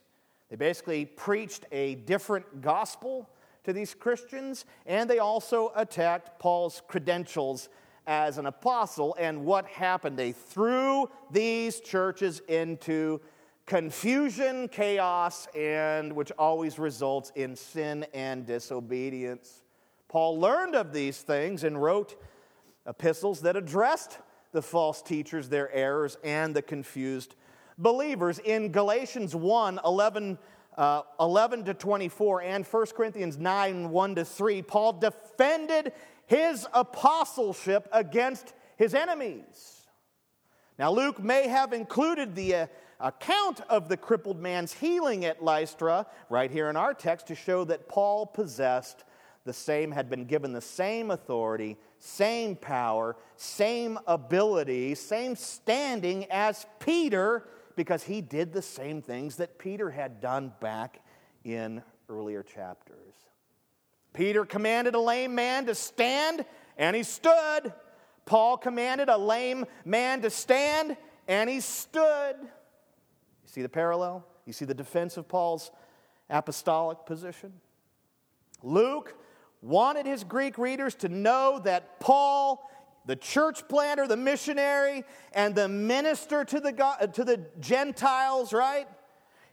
They 0.50 0.56
basically 0.56 1.04
preached 1.04 1.64
a 1.72 1.96
different 1.96 2.60
gospel 2.60 3.28
to 3.66 3.72
these 3.72 3.94
Christians, 3.94 4.64
and 4.86 5.10
they 5.10 5.18
also 5.18 5.72
attacked 5.74 6.38
Paul's 6.38 6.82
credentials 6.86 7.68
as 8.06 8.38
an 8.38 8.46
apostle. 8.46 9.16
And 9.18 9.44
what 9.44 9.66
happened? 9.66 10.16
They 10.16 10.30
threw 10.30 11.10
these 11.32 11.80
churches 11.80 12.40
into 12.48 13.20
confusion, 13.66 14.68
chaos, 14.68 15.48
and 15.54 16.12
which 16.12 16.30
always 16.38 16.78
results 16.78 17.32
in 17.34 17.56
sin 17.56 18.06
and 18.14 18.46
disobedience. 18.46 19.64
Paul 20.06 20.38
learned 20.38 20.76
of 20.76 20.92
these 20.92 21.18
things 21.18 21.64
and 21.64 21.82
wrote 21.82 22.22
epistles 22.86 23.40
that 23.40 23.56
addressed 23.56 24.20
the 24.52 24.62
false 24.62 25.02
teachers, 25.02 25.48
their 25.48 25.72
errors, 25.72 26.16
and 26.22 26.54
the 26.54 26.62
confused 26.62 27.34
believers. 27.78 28.38
In 28.38 28.70
Galatians 28.70 29.34
1 29.34 29.80
11 29.84 30.38
uh, 30.76 31.02
11 31.20 31.64
to 31.64 31.74
24 31.74 32.42
and 32.42 32.66
1 32.66 32.86
Corinthians 32.94 33.38
9 33.38 33.90
1 33.90 34.14
to 34.14 34.24
3, 34.24 34.62
Paul 34.62 34.92
defended 34.94 35.92
his 36.26 36.66
apostleship 36.72 37.88
against 37.92 38.52
his 38.76 38.94
enemies. 38.94 39.86
Now, 40.78 40.92
Luke 40.92 41.22
may 41.22 41.48
have 41.48 41.72
included 41.72 42.34
the 42.34 42.54
uh, 42.54 42.66
account 43.00 43.62
of 43.68 43.88
the 43.88 43.96
crippled 43.96 44.40
man's 44.40 44.72
healing 44.72 45.24
at 45.24 45.42
Lystra 45.42 46.06
right 46.28 46.50
here 46.50 46.68
in 46.68 46.76
our 46.76 46.92
text 46.92 47.28
to 47.28 47.34
show 47.34 47.64
that 47.64 47.88
Paul 47.88 48.26
possessed 48.26 49.04
the 49.44 49.52
same, 49.52 49.92
had 49.92 50.10
been 50.10 50.24
given 50.24 50.52
the 50.52 50.60
same 50.60 51.10
authority, 51.10 51.78
same 51.98 52.56
power, 52.56 53.16
same 53.36 53.98
ability, 54.06 54.94
same 54.94 55.36
standing 55.36 56.26
as 56.30 56.66
Peter 56.80 57.44
because 57.76 58.02
he 58.02 58.20
did 58.20 58.52
the 58.52 58.62
same 58.62 59.02
things 59.02 59.36
that 59.36 59.58
Peter 59.58 59.90
had 59.90 60.20
done 60.20 60.52
back 60.60 61.00
in 61.44 61.82
earlier 62.08 62.42
chapters. 62.42 63.14
Peter 64.12 64.44
commanded 64.44 64.94
a 64.94 65.00
lame 65.00 65.34
man 65.34 65.66
to 65.66 65.74
stand, 65.74 66.44
and 66.78 66.96
he 66.96 67.02
stood. 67.02 67.72
Paul 68.24 68.56
commanded 68.56 69.08
a 69.08 69.16
lame 69.16 69.66
man 69.84 70.22
to 70.22 70.30
stand, 70.30 70.96
and 71.28 71.48
he 71.50 71.60
stood. 71.60 72.36
You 72.40 73.48
see 73.48 73.62
the 73.62 73.68
parallel? 73.68 74.24
You 74.46 74.52
see 74.52 74.64
the 74.64 74.74
defense 74.74 75.16
of 75.16 75.28
Paul's 75.28 75.70
apostolic 76.30 77.04
position? 77.04 77.52
Luke 78.62 79.14
wanted 79.60 80.06
his 80.06 80.24
Greek 80.24 80.56
readers 80.56 80.94
to 80.96 81.08
know 81.08 81.60
that 81.64 82.00
Paul 82.00 82.68
the 83.06 83.16
church 83.16 83.66
planter, 83.68 84.06
the 84.06 84.16
missionary, 84.16 85.04
and 85.32 85.54
the 85.54 85.68
minister 85.68 86.44
to 86.44 86.60
the, 86.60 86.72
to 87.14 87.24
the 87.24 87.46
Gentiles, 87.60 88.52
right? 88.52 88.86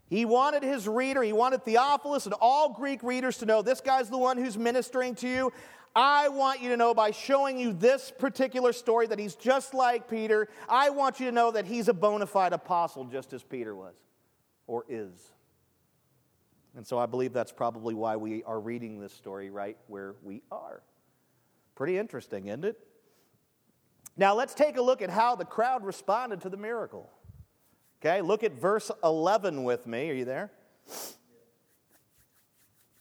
He 0.09 0.25
wanted 0.25 0.63
his 0.63 0.87
reader, 0.87 1.23
he 1.23 1.33
wanted 1.33 1.63
Theophilus 1.63 2.25
and 2.25 2.35
all 2.41 2.73
Greek 2.73 3.01
readers 3.03 3.37
to 3.39 3.45
know 3.45 3.61
this 3.61 3.79
guy's 3.81 4.09
the 4.09 4.17
one 4.17 4.37
who's 4.37 4.57
ministering 4.57 5.15
to 5.15 5.27
you. 5.27 5.53
I 5.95 6.29
want 6.29 6.61
you 6.61 6.69
to 6.69 6.77
know 6.77 6.93
by 6.95 7.11
showing 7.11 7.59
you 7.59 7.71
this 7.71 8.11
particular 8.17 8.73
story 8.73 9.05
that 9.07 9.19
he's 9.19 9.35
just 9.35 9.75
like 9.75 10.09
Peter. 10.09 10.49
I 10.67 10.89
want 10.89 11.19
you 11.19 11.27
to 11.27 11.31
know 11.31 11.51
that 11.51 11.65
he's 11.65 11.87
a 11.87 11.93
bona 11.93 12.25
fide 12.25 12.53
apostle, 12.53 13.05
just 13.05 13.31
as 13.33 13.43
Peter 13.43 13.75
was 13.75 13.93
or 14.65 14.85
is. 14.89 15.11
And 16.75 16.85
so 16.85 16.97
I 16.97 17.05
believe 17.05 17.33
that's 17.33 17.51
probably 17.51 17.93
why 17.93 18.15
we 18.15 18.43
are 18.43 18.59
reading 18.59 18.99
this 18.99 19.13
story 19.13 19.51
right 19.51 19.77
where 19.87 20.15
we 20.23 20.41
are. 20.51 20.81
Pretty 21.75 21.97
interesting, 21.97 22.47
isn't 22.47 22.65
it? 22.65 22.77
Now 24.15 24.35
let's 24.35 24.53
take 24.53 24.77
a 24.77 24.81
look 24.81 25.01
at 25.01 25.09
how 25.09 25.35
the 25.35 25.45
crowd 25.45 25.83
responded 25.83 26.41
to 26.41 26.49
the 26.49 26.57
miracle. 26.57 27.09
Okay, 28.01 28.21
look 28.21 28.43
at 28.43 28.53
verse 28.53 28.91
11 29.03 29.63
with 29.63 29.87
me. 29.87 30.09
Are 30.09 30.13
you 30.13 30.25
there? 30.25 30.51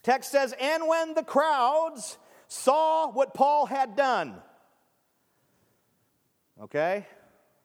Text 0.01 0.31
says, 0.31 0.53
And 0.59 0.87
when 0.87 1.13
the 1.13 1.23
crowds 1.23 2.17
saw 2.47 3.11
what 3.11 3.33
Paul 3.33 3.65
had 3.65 3.95
done, 3.95 4.35
okay, 6.61 7.05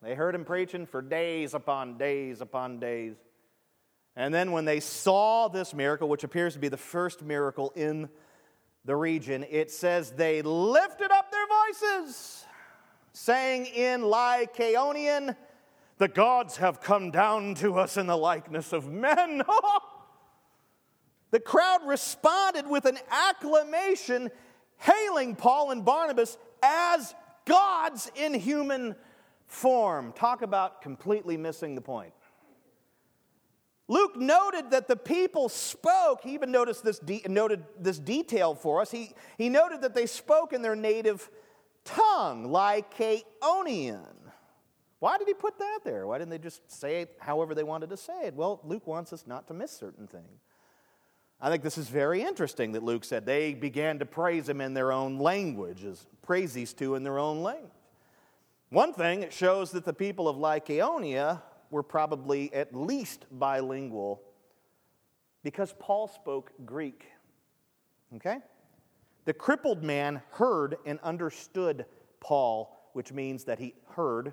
they 0.02 0.14
heard 0.14 0.34
him 0.34 0.44
preaching 0.44 0.86
for 0.86 1.00
days 1.00 1.54
upon 1.54 1.96
days 1.96 2.40
upon 2.40 2.80
days. 2.80 3.14
And 4.14 4.34
then 4.34 4.50
when 4.50 4.64
they 4.64 4.80
saw 4.80 5.48
this 5.48 5.72
miracle, 5.72 6.08
which 6.08 6.24
appears 6.24 6.54
to 6.54 6.58
be 6.58 6.68
the 6.68 6.76
first 6.76 7.22
miracle 7.22 7.72
in 7.76 8.08
the 8.84 8.96
region, 8.96 9.44
it 9.48 9.70
says 9.70 10.10
they 10.10 10.42
lifted 10.42 11.12
up 11.12 11.30
their 11.30 11.46
voices 11.46 12.44
saying 13.18 13.66
in 13.66 14.02
Lycaonian, 14.02 15.34
The 15.98 16.06
gods 16.06 16.58
have 16.58 16.80
come 16.80 17.10
down 17.10 17.56
to 17.56 17.76
us 17.78 17.96
in 17.96 18.06
the 18.06 18.16
likeness 18.16 18.72
of 18.72 18.86
men. 18.86 19.42
the 21.32 21.40
crowd 21.40 21.80
responded 21.84 22.68
with 22.68 22.84
an 22.84 22.96
acclamation, 23.10 24.30
hailing 24.76 25.34
Paul 25.34 25.72
and 25.72 25.84
Barnabas 25.84 26.38
as 26.62 27.12
gods 27.44 28.08
in 28.14 28.34
human 28.34 28.94
form. 29.46 30.12
Talk 30.12 30.42
about 30.42 30.80
completely 30.80 31.36
missing 31.36 31.74
the 31.74 31.80
point. 31.80 32.12
Luke 33.88 34.16
noted 34.16 34.70
that 34.70 34.86
the 34.86 34.96
people 34.96 35.48
spoke. 35.48 36.20
He 36.22 36.34
even 36.34 36.52
noticed 36.52 36.84
this 36.84 37.00
de- 37.00 37.24
noted 37.26 37.64
this 37.80 37.98
detail 37.98 38.54
for 38.54 38.80
us. 38.80 38.92
He, 38.92 39.12
he 39.38 39.48
noted 39.48 39.80
that 39.80 39.94
they 39.94 40.06
spoke 40.06 40.52
in 40.52 40.62
their 40.62 40.76
native 40.76 41.28
tongue, 41.88 42.48
Lycaonian. 42.48 44.04
Why 45.00 45.16
did 45.16 45.28
he 45.28 45.34
put 45.34 45.58
that 45.58 45.80
there? 45.84 46.06
Why 46.06 46.18
didn't 46.18 46.30
they 46.30 46.38
just 46.38 46.70
say 46.70 47.02
it 47.02 47.16
however 47.20 47.54
they 47.54 47.62
wanted 47.62 47.90
to 47.90 47.96
say 47.96 48.26
it? 48.26 48.34
Well, 48.34 48.60
Luke 48.64 48.86
wants 48.86 49.12
us 49.12 49.24
not 49.26 49.46
to 49.48 49.54
miss 49.54 49.70
certain 49.70 50.06
things. 50.06 50.42
I 51.40 51.50
think 51.50 51.62
this 51.62 51.78
is 51.78 51.88
very 51.88 52.22
interesting 52.22 52.72
that 52.72 52.82
Luke 52.82 53.04
said 53.04 53.24
they 53.24 53.54
began 53.54 54.00
to 54.00 54.06
praise 54.06 54.48
him 54.48 54.60
in 54.60 54.74
their 54.74 54.90
own 54.90 55.18
language, 55.18 55.84
as 55.84 56.04
praise 56.22 56.52
these 56.52 56.72
two 56.72 56.96
in 56.96 57.04
their 57.04 57.18
own 57.18 57.42
language. 57.42 57.70
One 58.70 58.92
thing, 58.92 59.22
it 59.22 59.32
shows 59.32 59.70
that 59.70 59.84
the 59.84 59.92
people 59.92 60.28
of 60.28 60.36
Lycaonia 60.36 61.40
were 61.70 61.84
probably 61.84 62.52
at 62.52 62.74
least 62.74 63.26
bilingual 63.30 64.20
because 65.44 65.72
Paul 65.78 66.08
spoke 66.08 66.50
Greek. 66.66 67.06
Okay? 68.16 68.38
The 69.28 69.34
crippled 69.34 69.82
man 69.82 70.22
heard 70.30 70.78
and 70.86 70.98
understood 71.00 71.84
Paul, 72.18 72.88
which 72.94 73.12
means 73.12 73.44
that 73.44 73.58
he 73.58 73.74
heard, 73.90 74.32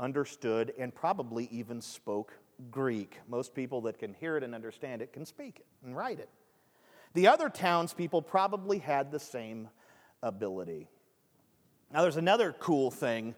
understood, 0.00 0.72
and 0.76 0.92
probably 0.92 1.44
even 1.52 1.80
spoke 1.80 2.32
Greek. 2.68 3.20
Most 3.28 3.54
people 3.54 3.82
that 3.82 3.96
can 4.00 4.12
hear 4.12 4.36
it 4.36 4.42
and 4.42 4.52
understand 4.52 5.02
it 5.02 5.12
can 5.12 5.24
speak 5.24 5.60
it 5.60 5.66
and 5.86 5.96
write 5.96 6.18
it. 6.18 6.28
The 7.12 7.28
other 7.28 7.48
townspeople 7.48 8.22
probably 8.22 8.78
had 8.78 9.12
the 9.12 9.20
same 9.20 9.68
ability. 10.20 10.88
Now, 11.92 12.02
there's 12.02 12.16
another 12.16 12.52
cool 12.58 12.90
thing 12.90 13.36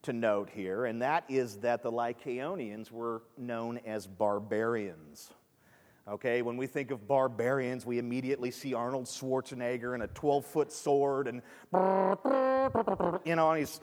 to 0.00 0.14
note 0.14 0.48
here, 0.48 0.86
and 0.86 1.02
that 1.02 1.24
is 1.28 1.58
that 1.58 1.82
the 1.82 1.92
Lycaonians 1.92 2.90
were 2.90 3.20
known 3.36 3.80
as 3.84 4.06
barbarians. 4.06 5.30
Okay, 6.08 6.40
when 6.40 6.56
we 6.56 6.66
think 6.66 6.90
of 6.90 7.06
barbarians, 7.06 7.84
we 7.84 7.98
immediately 7.98 8.50
see 8.50 8.72
Arnold 8.72 9.04
Schwarzenegger 9.04 9.92
and 9.92 10.02
a 10.02 10.06
12 10.06 10.46
foot 10.46 10.72
sword 10.72 11.28
and, 11.28 11.42
you 13.26 13.36
know, 13.36 13.50
and 13.50 13.58
he's 13.58 13.80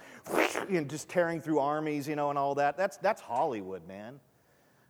just 0.87 1.07
tearing 1.07 1.39
through 1.39 1.59
armies, 1.59 2.07
you 2.07 2.15
know, 2.15 2.31
and 2.31 2.39
all 2.39 2.55
that. 2.55 2.77
That's, 2.77 2.97
that's 2.97 3.21
Hollywood, 3.21 3.87
man. 3.87 4.19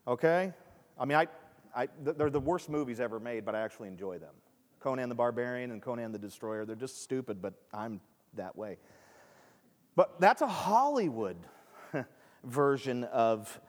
Okay? 0.08 0.54
I 0.98 1.04
mean, 1.04 1.18
I, 1.18 1.28
I, 1.76 1.90
they're 2.04 2.30
the 2.30 2.40
worst 2.40 2.70
movies 2.70 3.02
ever 3.02 3.20
made, 3.20 3.44
but 3.44 3.54
I 3.54 3.62
actually 3.62 3.90
enjoy 3.90 4.18
them. 4.18 4.34
Conan 4.80 5.10
the 5.10 5.16
Barbarian 5.16 5.72
and 5.72 5.82
Conan 5.82 6.14
the 6.14 6.20
Destroyer, 6.20 6.64
they're 6.64 6.78
just 6.78 7.04
stupid, 7.04 7.42
but 7.42 7.54
I'm 7.74 8.00
that 8.36 8.56
way. 8.56 8.78
But 9.98 10.22
that's 10.22 10.42
a 10.42 10.48
Hollywood 10.48 11.38
version 12.46 13.04
of 13.06 13.60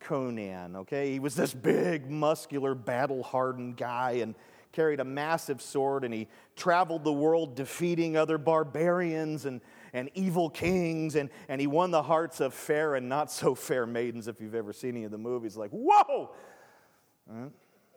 Conan, 0.00 0.76
okay? 0.76 1.12
He 1.12 1.18
was 1.18 1.34
this 1.34 1.52
big, 1.52 2.10
muscular, 2.10 2.74
battle 2.74 3.22
hardened 3.22 3.76
guy 3.76 4.12
and 4.22 4.34
carried 4.72 5.00
a 5.00 5.04
massive 5.04 5.62
sword 5.62 6.04
and 6.04 6.12
he 6.12 6.28
traveled 6.54 7.02
the 7.02 7.12
world 7.12 7.54
defeating 7.54 8.16
other 8.16 8.36
barbarians 8.36 9.46
and, 9.46 9.62
and 9.94 10.10
evil 10.14 10.50
kings 10.50 11.16
and, 11.16 11.30
and 11.48 11.60
he 11.60 11.66
won 11.66 11.90
the 11.90 12.02
hearts 12.02 12.40
of 12.40 12.52
fair 12.52 12.94
and 12.94 13.08
not 13.08 13.30
so 13.32 13.54
fair 13.54 13.86
maidens 13.86 14.28
if 14.28 14.38
you've 14.40 14.54
ever 14.54 14.74
seen 14.74 14.90
any 14.90 15.04
of 15.04 15.10
the 15.10 15.18
movies. 15.18 15.56
Like 15.56 15.70
whoa! 15.70 16.30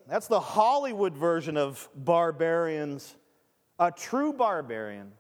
That's 0.08 0.28
the 0.28 0.40
hollywood 0.40 1.16
version 1.18 1.58
of 1.58 1.90
barbarians. 1.96 3.16
A 3.78 3.92
true 3.92 4.32
barbarian 4.32 5.12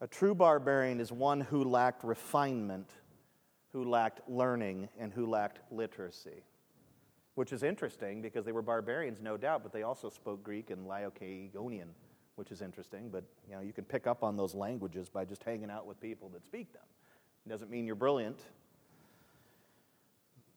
a 0.00 0.06
true 0.06 0.34
barbarian 0.34 1.00
is 1.00 1.10
one 1.10 1.40
who 1.40 1.64
lacked 1.64 2.04
refinement 2.04 2.90
who 3.76 3.84
lacked 3.84 4.26
learning 4.26 4.88
and 4.98 5.12
who 5.12 5.26
lacked 5.26 5.58
literacy. 5.70 6.42
Which 7.34 7.52
is 7.52 7.62
interesting 7.62 8.22
because 8.22 8.46
they 8.46 8.52
were 8.52 8.62
barbarians, 8.62 9.20
no 9.20 9.36
doubt, 9.36 9.62
but 9.62 9.70
they 9.70 9.82
also 9.82 10.08
spoke 10.08 10.42
Greek 10.42 10.70
and 10.70 10.86
Lycaonian, 10.86 11.88
which 12.36 12.50
is 12.50 12.62
interesting. 12.62 13.10
But 13.10 13.24
you 13.46 13.54
know, 13.54 13.60
you 13.60 13.74
can 13.74 13.84
pick 13.84 14.06
up 14.06 14.22
on 14.24 14.34
those 14.34 14.54
languages 14.54 15.10
by 15.10 15.26
just 15.26 15.44
hanging 15.44 15.70
out 15.70 15.86
with 15.86 16.00
people 16.00 16.30
that 16.30 16.42
speak 16.46 16.72
them. 16.72 16.84
It 17.44 17.50
doesn't 17.50 17.70
mean 17.70 17.84
you're 17.84 17.96
brilliant. 17.96 18.40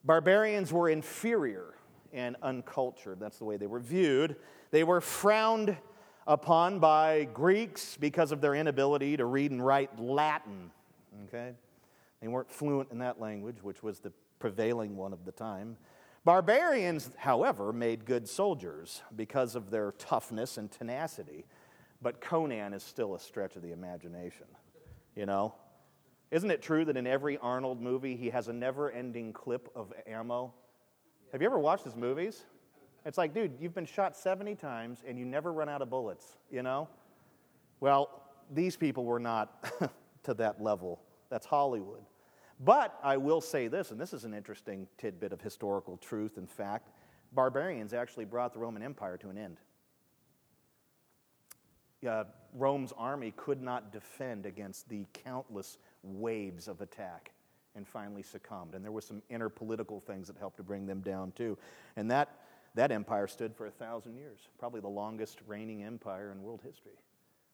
Barbarians 0.05 0.71
were 0.71 0.87
inferior 0.87 1.73
and 2.13 2.37
uncultured. 2.41 3.19
That's 3.19 3.37
the 3.37 3.43
way 3.43 3.57
they 3.57 3.67
were 3.67 3.81
viewed. 3.81 4.37
They 4.71 4.85
were 4.85 5.01
frowned 5.01 5.75
upon 6.25 6.79
by 6.79 7.25
Greeks 7.33 7.97
because 7.99 8.31
of 8.31 8.39
their 8.39 8.55
inability 8.55 9.17
to 9.17 9.25
read 9.25 9.51
and 9.51 9.63
write 9.65 9.99
Latin. 9.99 10.71
Okay? 11.27 11.51
They 12.21 12.27
weren't 12.27 12.51
fluent 12.51 12.91
in 12.91 12.99
that 12.99 13.19
language, 13.19 13.63
which 13.63 13.81
was 13.81 13.99
the 13.99 14.11
prevailing 14.39 14.95
one 14.95 15.13
of 15.13 15.25
the 15.25 15.31
time. 15.31 15.77
Barbarians, 16.25 17.11
however, 17.17 17.71
made 17.71 18.05
good 18.05 18.27
soldiers 18.27 19.01
because 19.15 19.55
of 19.55 19.71
their 19.71 19.93
toughness 19.93 20.57
and 20.57 20.69
tenacity. 20.69 21.45
But 22.01 22.21
Conan 22.21 22.73
is 22.73 22.83
still 22.83 23.15
a 23.15 23.19
stretch 23.19 23.55
of 23.55 23.61
the 23.61 23.71
imagination, 23.71 24.47
you 25.15 25.25
know? 25.25 25.55
Isn't 26.31 26.51
it 26.51 26.61
true 26.61 26.85
that 26.85 26.95
in 26.95 27.07
every 27.07 27.37
Arnold 27.37 27.81
movie 27.81 28.15
he 28.15 28.29
has 28.29 28.47
a 28.47 28.53
never 28.53 28.91
ending 28.91 29.33
clip 29.33 29.69
of 29.75 29.91
ammo? 30.05 30.53
Have 31.31 31.41
you 31.41 31.47
ever 31.47 31.59
watched 31.59 31.83
his 31.83 31.95
movies? 31.95 32.43
It's 33.05 33.17
like, 33.17 33.33
dude, 33.33 33.53
you've 33.59 33.73
been 33.73 33.85
shot 33.85 34.15
70 34.15 34.55
times 34.55 35.03
and 35.07 35.17
you 35.17 35.25
never 35.25 35.51
run 35.51 35.69
out 35.69 35.81
of 35.81 35.89
bullets, 35.89 36.37
you 36.51 36.61
know? 36.61 36.87
Well, 37.79 38.23
these 38.51 38.75
people 38.75 39.05
were 39.05 39.19
not 39.19 39.65
to 40.23 40.33
that 40.35 40.61
level. 40.61 41.01
That's 41.29 41.45
Hollywood. 41.45 42.03
But 42.59 42.97
I 43.03 43.17
will 43.17 43.41
say 43.41 43.67
this, 43.67 43.91
and 43.91 43.99
this 43.99 44.13
is 44.13 44.25
an 44.25 44.33
interesting 44.33 44.87
tidbit 44.97 45.31
of 45.31 45.41
historical 45.41 45.97
truth 45.97 46.37
and 46.37 46.49
fact 46.49 46.89
barbarians 47.31 47.93
actually 47.93 48.25
brought 48.25 48.53
the 48.53 48.59
Roman 48.59 48.81
Empire 48.81 49.17
to 49.17 49.29
an 49.29 49.37
end. 49.37 49.57
Uh, 52.07 52.23
Rome's 52.53 52.93
army 52.97 53.33
could 53.35 53.61
not 53.61 53.91
defend 53.91 54.45
against 54.45 54.87
the 54.89 55.05
countless 55.13 55.77
waves 56.01 56.67
of 56.67 56.81
attack 56.81 57.31
and 57.75 57.87
finally 57.87 58.23
succumbed. 58.23 58.73
And 58.73 58.83
there 58.83 58.91
were 58.91 59.01
some 59.01 59.21
inner 59.29 59.49
political 59.49 59.99
things 59.99 60.27
that 60.27 60.37
helped 60.37 60.57
to 60.57 60.63
bring 60.63 60.85
them 60.85 61.01
down 61.01 61.33
too. 61.33 61.57
And 61.97 62.09
that, 62.09 62.39
that 62.75 62.91
empire 62.91 63.27
stood 63.27 63.53
for 63.53 63.67
a 63.67 63.71
thousand 63.71 64.15
years, 64.15 64.39
probably 64.57 64.81
the 64.81 64.87
longest 64.87 65.39
reigning 65.45 65.83
empire 65.83 66.31
in 66.31 66.41
world 66.41 66.61
history. 66.63 66.97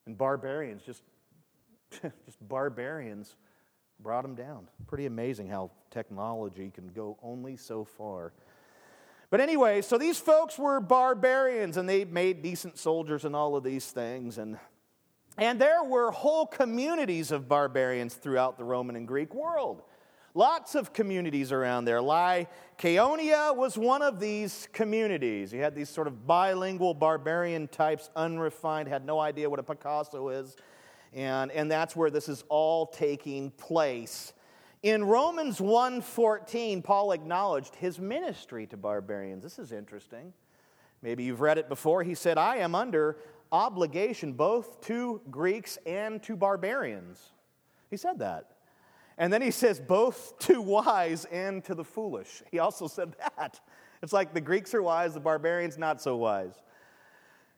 And 0.05 0.17
barbarians, 0.17 0.83
just, 0.83 1.01
just 2.01 2.47
barbarians, 2.47 3.35
brought 3.99 4.23
them 4.23 4.36
down. 4.36 4.67
Pretty 4.88 5.05
amazing 5.05 5.47
how 5.47 5.71
technology 5.91 6.71
can 6.73 6.88
go 6.88 7.17
only 7.23 7.58
so 7.58 7.84
far. 7.84 8.34
But 9.29 9.41
anyway, 9.41 9.81
so 9.81 9.97
these 9.97 10.19
folks 10.19 10.58
were 10.58 10.79
barbarians 10.79 11.77
and 11.77 11.89
they 11.89 12.05
made 12.05 12.41
decent 12.41 12.77
soldiers 12.77 13.25
and 13.25 13.36
all 13.36 13.55
of 13.55 13.63
these 13.63 13.86
things. 13.91 14.38
And, 14.38 14.58
and 15.38 15.60
there 15.60 15.84
were 15.84 16.12
whole 16.12 16.45
communities 16.45 17.31
of 17.31 17.47
barbarians 17.47 18.13
throughout 18.13 18.58
the 18.58 18.63
Roman 18.63 18.95
and 18.95 19.08
Greek 19.08 19.34
world. 19.34 19.81
Lots 20.38 20.75
of 20.75 20.91
communities 20.91 21.53
around 21.53 21.86
there. 21.86 21.99
Lycaonia 21.99 23.55
was 23.55 23.77
one 23.77 24.01
of 24.01 24.19
these 24.19 24.67
communities. 24.73 25.53
You 25.53 25.62
had 25.62 25.73
these 25.73 25.89
sort 25.89 26.08
of 26.08 26.27
bilingual 26.27 26.93
barbarian 26.93 27.69
types, 27.69 28.10
unrefined, 28.17 28.89
had 28.89 29.05
no 29.05 29.17
idea 29.19 29.49
what 29.49 29.60
a 29.60 29.63
Picasso 29.63 30.27
is. 30.27 30.58
And, 31.13 31.52
and 31.52 31.72
that's 31.72 31.96
where 31.96 32.10
this 32.10 32.28
is 32.30 32.44
all 32.50 32.88
taking 32.88 33.52
place. 33.52 34.34
In 34.84 35.04
Romans 35.04 35.60
1:14, 35.60 36.84
Paul 36.84 37.12
acknowledged 37.12 37.76
his 37.76 38.00
ministry 38.00 38.68
to 38.68 38.78
barbarians. 38.78 39.41
This 39.41 39.58
is 39.58 39.72
interesting. 39.72 40.34
Maybe 41.02 41.24
you've 41.24 41.41
read 41.41 41.58
it 41.58 41.70
before. 41.70 42.04
He 42.04 42.15
said, 42.15 42.38
I 42.38 42.58
am 42.58 42.76
under 42.76 43.18
obligation 43.52 44.34
both 44.34 44.82
to 44.82 45.22
Greeks 45.30 45.78
and 45.86 46.22
to 46.24 46.36
barbarians. 46.36 47.32
He 47.89 47.98
said 47.98 48.20
that. 48.20 48.52
And 49.18 49.32
then 49.32 49.41
he 49.41 49.52
says, 49.52 49.80
both 49.80 50.38
to 50.39 50.62
wise 50.62 51.26
and 51.26 51.63
to 51.65 51.76
the 51.76 51.84
foolish. 51.84 52.44
He 52.52 52.60
also 52.60 52.88
said 52.88 53.15
that. 53.20 53.62
It's 54.02 54.13
like 54.13 54.34
the 54.34 54.41
Greeks 54.41 54.74
are 54.74 54.82
wise, 54.82 55.13
the 55.13 55.20
barbarians 55.20 55.78
not 55.78 56.02
so 56.02 56.18
wise. 56.18 56.62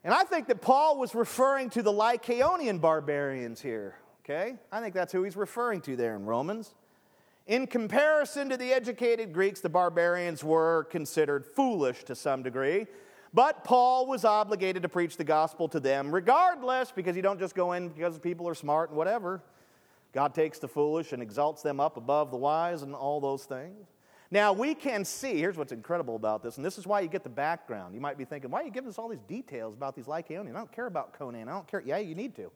And 0.03 0.13
I 0.13 0.23
think 0.23 0.47
that 0.47 0.61
Paul 0.61 0.97
was 0.97 1.13
referring 1.15 1.69
to 1.71 1.81
the 1.81 1.91
Lycaonian 1.91 2.79
barbarians 2.79 3.61
here, 3.61 3.95
okay? 4.23 4.55
I 4.71 4.79
think 4.79 4.93
that's 4.93 5.11
who 5.11 5.23
he's 5.23 5.35
referring 5.35 5.81
to 5.81 5.95
there 5.95 6.15
in 6.15 6.25
Romans. 6.25 6.75
In 7.47 7.65
comparison 7.65 8.49
to 8.49 8.57
the 8.57 8.73
educated 8.73 9.33
Greeks, 9.33 9.61
the 9.61 9.69
barbarians 9.69 10.43
were 10.43 10.85
considered 10.89 11.45
foolish 11.45 12.03
to 12.05 12.15
some 12.15 12.43
degree. 12.43 12.87
But 13.33 13.63
Paul 13.63 14.07
was 14.07 14.23
obligated 14.25 14.83
to 14.83 14.89
preach 14.89 15.17
the 15.17 15.23
gospel 15.23 15.67
to 15.69 15.79
them 15.79 16.13
regardless, 16.13 16.91
because 16.91 17.15
you 17.15 17.21
don't 17.21 17.39
just 17.39 17.55
go 17.55 17.73
in 17.73 17.89
because 17.89 18.17
people 18.19 18.47
are 18.47 18.55
smart 18.55 18.89
and 18.89 18.97
whatever. 18.97 19.41
God 20.13 20.33
takes 20.33 20.59
the 20.59 20.67
foolish 20.67 21.11
and 21.13 21.21
exalts 21.21 21.61
them 21.61 21.79
up 21.79 21.97
above 21.97 22.31
the 22.31 22.37
wise 22.37 22.81
and 22.81 22.95
all 22.95 23.19
those 23.19 23.43
things. 23.45 23.87
Now, 24.29 24.51
we 24.51 24.75
can 24.75 25.05
see, 25.05 25.37
here's 25.37 25.57
what's 25.57 25.71
incredible 25.71 26.15
about 26.15 26.43
this, 26.43 26.57
and 26.57 26.65
this 26.65 26.77
is 26.77 26.85
why 26.85 26.99
you 26.99 27.07
get 27.07 27.23
the 27.23 27.29
background. 27.29 27.95
You 27.95 28.01
might 28.01 28.17
be 28.17 28.25
thinking, 28.25 28.51
why 28.51 28.61
are 28.61 28.65
you 28.65 28.71
giving 28.71 28.89
us 28.89 28.97
all 28.97 29.07
these 29.07 29.23
details 29.27 29.73
about 29.73 29.95
these 29.95 30.05
Lycaonians? 30.05 30.49
I 30.49 30.57
don't 30.59 30.71
care 30.71 30.87
about 30.87 31.13
Conan. 31.17 31.47
I 31.47 31.51
don't 31.51 31.67
care. 31.67 31.81
Yeah, 31.85 31.97
you 31.97 32.13
need 32.13 32.35
to. 32.35 32.51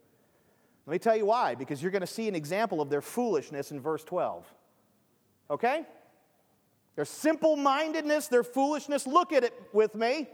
Let 0.86 0.92
me 0.92 1.00
tell 1.00 1.16
you 1.16 1.26
why, 1.26 1.56
because 1.56 1.82
you're 1.82 1.92
going 1.92 2.02
to 2.02 2.08
see 2.08 2.28
an 2.28 2.36
example 2.36 2.82
of 2.82 2.90
their 2.90 3.02
foolishness 3.02 3.72
in 3.72 3.80
verse 3.80 4.04
12. 4.04 4.46
Okay? 5.50 5.86
Their 6.96 7.06
simple 7.06 7.56
mindedness, 7.56 8.28
their 8.28 8.44
foolishness. 8.44 9.08
Look 9.08 9.32
at 9.32 9.44
it 9.44 9.54
with 9.72 9.96
me. 9.96 10.28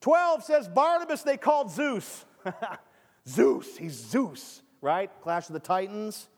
12 0.00 0.42
says, 0.42 0.68
Barnabas 0.68 1.22
they 1.22 1.36
called 1.36 1.70
Zeus. 1.70 2.24
Zeus, 3.28 3.76
he's 3.76 3.92
Zeus 3.92 4.62
right? 4.82 5.10
Clash 5.22 5.48
of 5.48 5.54
the 5.54 5.60
Titans. 5.60 6.28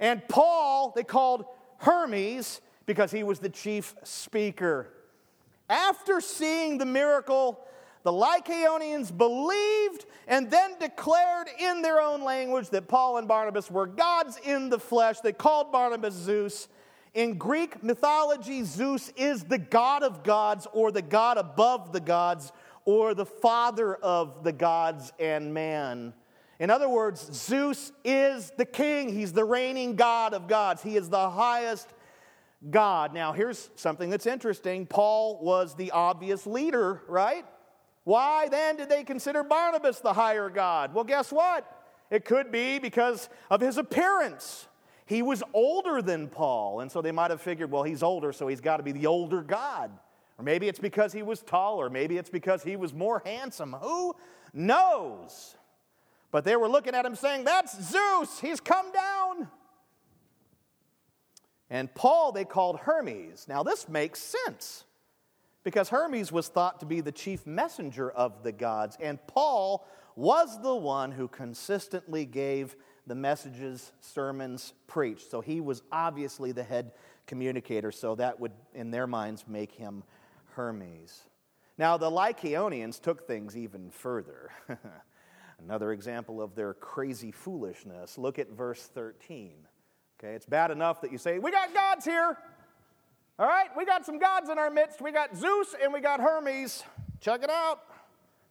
And 0.00 0.26
Paul, 0.26 0.92
they 0.96 1.04
called 1.04 1.44
Hermes 1.78 2.60
because 2.86 3.10
he 3.10 3.22
was 3.22 3.40
the 3.40 3.48
chief 3.48 3.94
speaker. 4.04 4.88
After 5.68 6.20
seeing 6.20 6.78
the 6.78 6.86
miracle, 6.86 7.60
the 8.04 8.12
Lycaonians 8.12 9.16
believed 9.16 10.06
and 10.28 10.48
then 10.48 10.78
declared 10.78 11.48
in 11.58 11.82
their 11.82 12.00
own 12.00 12.22
language 12.22 12.70
that 12.70 12.86
Paul 12.86 13.18
and 13.18 13.26
Barnabas 13.26 13.68
were 13.68 13.86
gods 13.86 14.38
in 14.44 14.68
the 14.68 14.78
flesh. 14.78 15.18
They 15.20 15.32
called 15.32 15.72
Barnabas 15.72 16.14
Zeus. 16.14 16.68
In 17.14 17.36
Greek 17.36 17.82
mythology, 17.82 18.62
Zeus 18.62 19.10
is 19.16 19.42
the 19.42 19.58
god 19.58 20.02
of 20.04 20.22
gods 20.22 20.68
or 20.72 20.92
the 20.92 21.02
god 21.02 21.38
above 21.38 21.92
the 21.92 22.00
gods 22.00 22.52
or 22.84 23.14
the 23.14 23.26
father 23.26 23.96
of 23.96 24.44
the 24.44 24.52
gods 24.52 25.12
and 25.18 25.52
man. 25.52 26.14
In 26.60 26.70
other 26.70 26.88
words, 26.88 27.28
Zeus 27.32 27.90
is 28.04 28.52
the 28.56 28.64
king. 28.64 29.08
He's 29.08 29.32
the 29.32 29.44
reigning 29.44 29.96
God 29.96 30.32
of 30.32 30.46
gods. 30.46 30.82
He 30.82 30.96
is 30.96 31.08
the 31.10 31.28
highest 31.30 31.88
God. 32.70 33.14
Now, 33.14 33.32
here's 33.32 33.70
something 33.76 34.10
that's 34.10 34.26
interesting. 34.26 34.86
Paul 34.86 35.38
was 35.42 35.74
the 35.74 35.90
obvious 35.90 36.46
leader, 36.46 37.02
right? 37.08 37.44
Why 38.04 38.48
then 38.48 38.76
did 38.76 38.88
they 38.88 39.04
consider 39.04 39.42
Barnabas 39.42 40.00
the 40.00 40.12
higher 40.12 40.48
God? 40.48 40.94
Well, 40.94 41.04
guess 41.04 41.32
what? 41.32 41.70
It 42.10 42.24
could 42.24 42.52
be 42.52 42.78
because 42.78 43.28
of 43.50 43.60
his 43.60 43.78
appearance. 43.78 44.68
He 45.06 45.22
was 45.22 45.42
older 45.52 46.02
than 46.02 46.28
Paul, 46.28 46.80
and 46.80 46.90
so 46.90 47.00
they 47.02 47.12
might 47.12 47.30
have 47.30 47.40
figured, 47.40 47.70
well, 47.70 47.82
he's 47.82 48.02
older, 48.02 48.32
so 48.32 48.48
he's 48.48 48.60
got 48.60 48.78
to 48.78 48.82
be 48.82 48.92
the 48.92 49.06
older 49.06 49.42
God. 49.42 49.90
Or 50.38 50.44
maybe 50.44 50.68
it's 50.68 50.78
because 50.78 51.12
he 51.12 51.22
was 51.22 51.40
taller. 51.40 51.88
Maybe 51.88 52.18
it's 52.18 52.30
because 52.30 52.62
he 52.62 52.76
was 52.76 52.92
more 52.92 53.22
handsome. 53.24 53.72
Who 53.72 54.14
knows? 54.52 55.56
But 56.30 56.44
they 56.44 56.56
were 56.56 56.68
looking 56.68 56.94
at 56.94 57.06
him 57.06 57.14
saying, 57.14 57.44
That's 57.44 57.80
Zeus, 57.82 58.40
he's 58.40 58.60
come 58.60 58.92
down. 58.92 59.48
And 61.70 61.92
Paul 61.94 62.32
they 62.32 62.44
called 62.44 62.80
Hermes. 62.80 63.46
Now, 63.48 63.62
this 63.62 63.88
makes 63.88 64.20
sense 64.20 64.84
because 65.64 65.88
Hermes 65.88 66.30
was 66.30 66.48
thought 66.48 66.80
to 66.80 66.86
be 66.86 67.00
the 67.00 67.12
chief 67.12 67.46
messenger 67.46 68.10
of 68.10 68.44
the 68.44 68.52
gods, 68.52 68.96
and 69.00 69.24
Paul 69.26 69.86
was 70.14 70.62
the 70.62 70.74
one 70.74 71.10
who 71.10 71.28
consistently 71.28 72.24
gave 72.24 72.76
the 73.06 73.14
messages, 73.14 73.92
sermons 74.00 74.72
preached. 74.86 75.30
So 75.30 75.40
he 75.40 75.60
was 75.60 75.82
obviously 75.92 76.52
the 76.52 76.62
head 76.62 76.92
communicator, 77.26 77.92
so 77.92 78.14
that 78.16 78.40
would, 78.40 78.52
in 78.74 78.90
their 78.90 79.06
minds, 79.06 79.44
make 79.46 79.72
him 79.72 80.02
Hermes. 80.54 81.22
Now, 81.78 81.96
the 81.96 82.10
Lycaonians 82.10 83.00
took 83.00 83.26
things 83.26 83.56
even 83.56 83.90
further. 83.90 84.50
Another 85.58 85.92
example 85.92 86.40
of 86.40 86.54
their 86.54 86.74
crazy 86.74 87.30
foolishness. 87.30 88.18
Look 88.18 88.38
at 88.38 88.50
verse 88.50 88.82
13. 88.82 89.65
Okay, 90.18 90.34
it's 90.34 90.46
bad 90.46 90.70
enough 90.70 91.00
that 91.02 91.12
you 91.12 91.18
say, 91.18 91.38
We 91.38 91.50
got 91.50 91.74
gods 91.74 92.04
here. 92.04 92.36
All 93.38 93.46
right, 93.46 93.68
we 93.76 93.84
got 93.84 94.06
some 94.06 94.18
gods 94.18 94.48
in 94.48 94.58
our 94.58 94.70
midst. 94.70 95.02
We 95.02 95.12
got 95.12 95.36
Zeus 95.36 95.74
and 95.82 95.92
we 95.92 96.00
got 96.00 96.20
Hermes. 96.20 96.84
Check 97.20 97.42
it 97.42 97.50
out. 97.50 97.80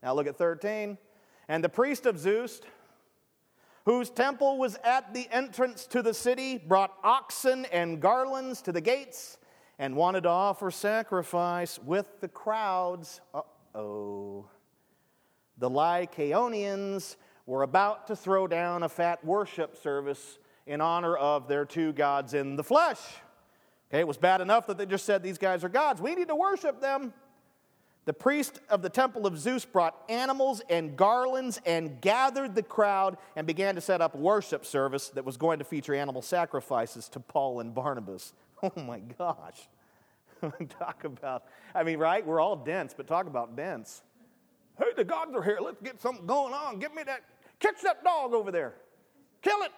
Now 0.03 0.13
look 0.13 0.27
at 0.27 0.37
13. 0.37 0.97
And 1.47 1.63
the 1.63 1.69
priest 1.69 2.05
of 2.05 2.19
Zeus, 2.19 2.61
whose 3.85 4.11
temple 4.11 4.59
was 4.59 4.77
at 4.83 5.13
the 5.15 5.27
entrance 5.31 5.87
to 5.87 6.03
the 6.03 6.13
city, 6.13 6.59
brought 6.59 6.93
oxen 7.03 7.65
and 7.65 7.99
garlands 7.99 8.61
to 8.63 8.71
the 8.71 8.81
gates 8.81 9.39
and 9.79 9.95
wanted 9.95 10.21
to 10.21 10.29
offer 10.29 10.69
sacrifice 10.69 11.79
with 11.79 12.21
the 12.21 12.27
crowds. 12.27 13.21
Uh 13.33 13.41
oh 13.73 14.45
the 15.57 15.69
Lycaonians 15.69 17.15
were 17.45 17.63
about 17.63 18.07
to 18.07 18.15
throw 18.15 18.47
down 18.47 18.83
a 18.83 18.89
fat 18.89 19.23
worship 19.23 19.77
service 19.77 20.37
in 20.67 20.81
honor 20.81 21.15
of 21.15 21.47
their 21.47 21.65
two 21.65 21.93
gods 21.93 22.33
in 22.33 22.55
the 22.55 22.63
flesh. 22.63 22.99
Okay, 23.89 23.99
it 23.99 24.07
was 24.07 24.17
bad 24.17 24.41
enough 24.41 24.67
that 24.67 24.77
they 24.77 24.85
just 24.85 25.05
said 25.05 25.21
these 25.21 25.37
guys 25.37 25.63
are 25.63 25.69
gods. 25.69 26.01
We 26.01 26.15
need 26.15 26.27
to 26.27 26.35
worship 26.35 26.81
them. 26.81 27.13
The 28.05 28.13
priest 28.13 28.59
of 28.69 28.83
the 28.83 28.89
temple 28.89 29.25
of 29.25 29.37
Zeus 29.37 29.65
brought 29.65 29.95
animals 30.09 30.61
and 30.69 30.95
garlands 30.95 31.59
and 31.65 31.99
gathered 32.01 32.53
the 32.53 32.61
crowd 32.61 33.17
and 33.35 33.47
began 33.47 33.73
to 33.75 33.81
set 33.81 33.99
up 33.99 34.15
worship 34.15 34.63
service 34.63 35.09
that 35.09 35.25
was 35.25 35.37
going 35.37 35.57
to 35.57 35.65
feature 35.65 35.95
animal 35.95 36.21
sacrifices 36.21 37.09
to 37.09 37.19
Paul 37.19 37.59
and 37.59 37.73
Barnabas. 37.73 38.33
Oh 38.63 38.71
my 38.81 38.99
gosh. 38.99 39.67
talk 40.79 41.03
about, 41.03 41.43
I 41.75 41.83
mean, 41.83 41.99
right? 41.99 42.25
We're 42.25 42.39
all 42.39 42.55
dense, 42.55 42.93
but 42.95 43.05
talk 43.05 43.27
about 43.27 43.55
dense. 43.55 44.01
Hey, 44.77 44.85
the 44.95 45.03
gods 45.03 45.35
are 45.35 45.43
here. 45.43 45.59
Let's 45.61 45.81
get 45.81 46.01
something 46.01 46.25
going 46.25 46.53
on. 46.53 46.79
Give 46.79 46.95
me 46.95 47.03
that, 47.03 47.21
catch 47.59 47.81
that 47.83 48.03
dog 48.03 48.33
over 48.33 48.51
there. 48.51 48.73
Kill 49.41 49.61
it. 49.61 49.71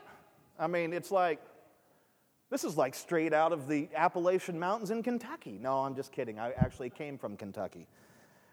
I 0.60 0.68
mean, 0.68 0.94
it's 0.94 1.12
like, 1.12 1.40
this 2.50 2.64
is 2.64 2.78
like 2.78 2.96
straight 2.96 3.34
out 3.34 3.52
of 3.52 3.68
the 3.68 3.90
Appalachian 3.96 4.58
Mountains 4.58 4.92
in 4.92 5.04
Kentucky. 5.04 5.60
No, 5.62 5.80
I'm 5.80 5.96
just 5.96 6.12
kidding. 6.12 6.40
I 6.40 6.52
actually 6.52 6.90
came 6.90 7.18
from 7.18 7.36
Kentucky. 7.36 7.88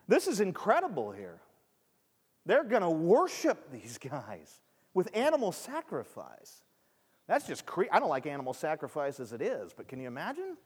This 0.08 0.26
is 0.26 0.40
incredible 0.40 1.12
here. 1.12 1.40
They're 2.46 2.64
going 2.64 2.82
to 2.82 2.90
worship 2.90 3.70
these 3.72 3.98
guys 3.98 4.60
with 4.92 5.08
animal 5.14 5.52
sacrifice. 5.52 6.62
That's 7.26 7.46
just 7.46 7.64
creepy. 7.64 7.90
I 7.90 8.00
don't 8.00 8.10
like 8.10 8.26
animal 8.26 8.52
sacrifice 8.52 9.18
as 9.18 9.32
it 9.32 9.40
is, 9.40 9.72
but 9.72 9.88
can 9.88 9.98
you 9.98 10.08
imagine? 10.08 10.56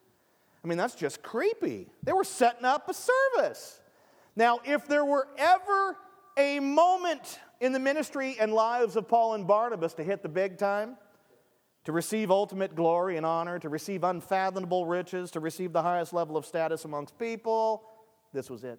I 0.64 0.66
mean, 0.66 0.78
that's 0.78 0.96
just 0.96 1.22
creepy. 1.22 1.86
They 2.02 2.12
were 2.12 2.24
setting 2.24 2.64
up 2.64 2.88
a 2.88 2.94
service. 2.94 3.80
Now, 4.34 4.58
if 4.64 4.88
there 4.88 5.04
were 5.04 5.28
ever 5.36 5.96
a 6.36 6.58
moment 6.58 7.38
in 7.60 7.72
the 7.72 7.78
ministry 7.78 8.36
and 8.40 8.52
lives 8.52 8.96
of 8.96 9.06
Paul 9.06 9.34
and 9.34 9.46
Barnabas 9.46 9.94
to 9.94 10.02
hit 10.02 10.22
the 10.22 10.28
big 10.28 10.58
time, 10.58 10.96
to 11.88 11.92
receive 11.92 12.30
ultimate 12.30 12.74
glory 12.74 13.16
and 13.16 13.24
honor, 13.24 13.58
to 13.58 13.70
receive 13.70 14.04
unfathomable 14.04 14.84
riches, 14.84 15.30
to 15.30 15.40
receive 15.40 15.72
the 15.72 15.80
highest 15.80 16.12
level 16.12 16.36
of 16.36 16.44
status 16.44 16.84
amongst 16.84 17.18
people, 17.18 17.82
this 18.30 18.50
was 18.50 18.62
it. 18.62 18.78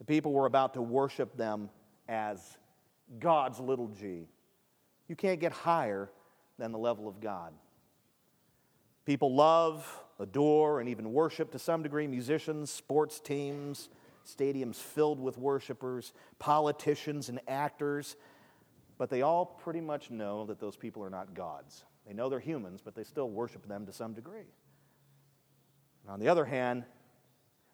The 0.00 0.04
people 0.04 0.32
were 0.32 0.46
about 0.46 0.74
to 0.74 0.82
worship 0.82 1.36
them 1.36 1.70
as 2.08 2.58
God's 3.20 3.60
little 3.60 3.86
g. 3.86 4.26
You 5.06 5.14
can't 5.14 5.38
get 5.38 5.52
higher 5.52 6.10
than 6.58 6.72
the 6.72 6.78
level 6.78 7.06
of 7.06 7.20
God. 7.20 7.52
People 9.06 9.32
love, 9.32 10.02
adore, 10.18 10.80
and 10.80 10.88
even 10.88 11.12
worship 11.12 11.52
to 11.52 11.60
some 11.60 11.84
degree 11.84 12.08
musicians, 12.08 12.72
sports 12.72 13.20
teams, 13.20 13.88
stadiums 14.26 14.78
filled 14.78 15.20
with 15.20 15.38
worshipers, 15.38 16.12
politicians, 16.40 17.28
and 17.28 17.38
actors. 17.46 18.16
But 19.00 19.08
they 19.08 19.22
all 19.22 19.46
pretty 19.46 19.80
much 19.80 20.10
know 20.10 20.44
that 20.44 20.60
those 20.60 20.76
people 20.76 21.02
are 21.02 21.08
not 21.08 21.32
gods. 21.32 21.86
They 22.06 22.12
know 22.12 22.28
they're 22.28 22.38
humans, 22.38 22.82
but 22.84 22.94
they 22.94 23.02
still 23.02 23.30
worship 23.30 23.66
them 23.66 23.86
to 23.86 23.94
some 23.94 24.12
degree. 24.12 24.44
And 26.02 26.12
on 26.12 26.20
the 26.20 26.28
other 26.28 26.44
hand, 26.44 26.84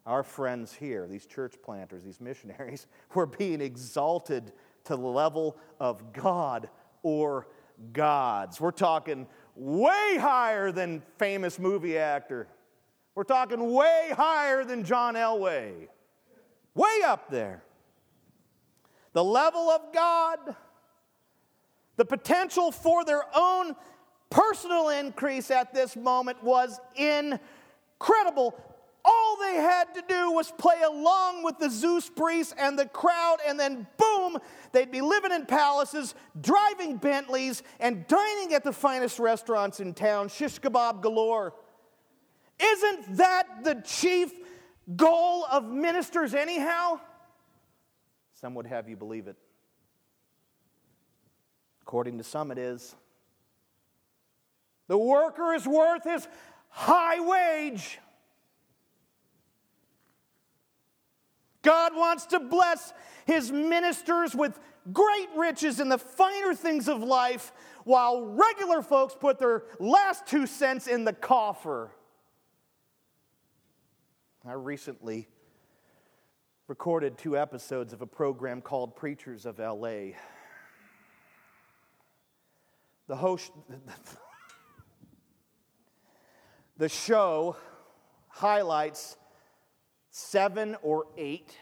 our 0.05 0.23
friends 0.23 0.71
here, 0.71 1.05
these 1.05 1.25
church 1.25 1.55
planters, 1.61 2.05
these 2.05 2.21
missionaries, 2.21 2.87
were 3.13 3.25
being 3.25 3.59
exalted 3.59 4.53
to 4.85 4.95
the 4.95 5.01
level 5.01 5.57
of 5.81 6.13
God 6.13 6.69
or 7.03 7.49
gods. 7.91 8.61
We're 8.61 8.71
talking 8.71 9.27
way 9.53 10.17
higher 10.17 10.71
than 10.71 11.03
famous 11.17 11.59
movie 11.59 11.97
actor. 11.97 12.47
We're 13.15 13.25
talking 13.25 13.73
way 13.73 14.11
higher 14.15 14.63
than 14.63 14.85
John 14.85 15.15
Elway. 15.15 15.89
Way 16.73 17.01
up 17.05 17.29
there. 17.29 17.63
The 19.11 19.25
level 19.25 19.69
of 19.69 19.91
God, 19.93 20.55
the 21.97 22.05
potential 22.05 22.71
for 22.71 23.03
their 23.03 23.23
own 23.35 23.75
personal 24.29 24.89
increase 24.89 25.51
at 25.51 25.73
this 25.73 25.95
moment 25.95 26.43
was 26.43 26.79
incredible. 26.95 28.55
All 29.03 29.37
they 29.39 29.55
had 29.55 29.93
to 29.95 30.03
do 30.07 30.31
was 30.31 30.51
play 30.51 30.81
along 30.85 31.43
with 31.43 31.59
the 31.59 31.69
Zeus 31.69 32.09
priests 32.09 32.53
and 32.57 32.77
the 32.77 32.87
crowd, 32.87 33.37
and 33.47 33.59
then 33.59 33.87
boom, 33.97 34.37
they'd 34.73 34.91
be 34.91 35.01
living 35.01 35.31
in 35.31 35.45
palaces, 35.45 36.13
driving 36.41 36.97
Bentleys, 36.97 37.63
and 37.79 38.05
dining 38.07 38.53
at 38.53 38.63
the 38.65 38.73
finest 38.73 39.17
restaurants 39.17 39.79
in 39.79 39.93
town, 39.93 40.27
shish 40.27 40.59
kebab 40.59 41.01
galore. 41.01 41.53
Isn't 42.59 43.17
that 43.17 43.63
the 43.63 43.81
chief 43.85 44.33
goal 44.95 45.45
of 45.49 45.63
ministers, 45.63 46.33
anyhow? 46.33 46.99
Some 48.33 48.55
would 48.55 48.67
have 48.67 48.89
you 48.89 48.97
believe 48.97 49.27
it. 49.27 49.37
According 51.87 52.17
to 52.17 52.23
some, 52.25 52.51
it 52.51 52.57
is. 52.57 52.97
The 54.89 54.97
worker 54.97 55.53
is 55.53 55.65
worth 55.65 56.03
his 56.03 56.27
high 56.67 57.21
wage. 57.21 57.99
God 61.61 61.95
wants 61.95 62.25
to 62.25 62.41
bless 62.41 62.91
his 63.25 63.53
ministers 63.53 64.35
with 64.35 64.59
great 64.91 65.29
riches 65.37 65.79
in 65.79 65.87
the 65.87 65.97
finer 65.97 66.53
things 66.53 66.89
of 66.89 67.01
life, 67.01 67.53
while 67.85 68.21
regular 68.25 68.81
folks 68.81 69.15
put 69.17 69.39
their 69.39 69.63
last 69.79 70.27
two 70.27 70.45
cents 70.45 70.87
in 70.87 71.05
the 71.05 71.13
coffer. 71.13 71.91
I 74.45 74.53
recently 74.53 75.29
recorded 76.67 77.17
two 77.17 77.37
episodes 77.37 77.93
of 77.93 78.01
a 78.01 78.07
program 78.07 78.59
called 78.59 78.97
Preachers 78.97 79.45
of 79.45 79.57
LA. 79.57 80.17
The 83.07 83.15
host, 83.15 83.51
the 86.77 86.89
show 86.89 87.55
highlights 88.27 89.17
seven 90.11 90.75
or 90.81 91.05
eight 91.17 91.55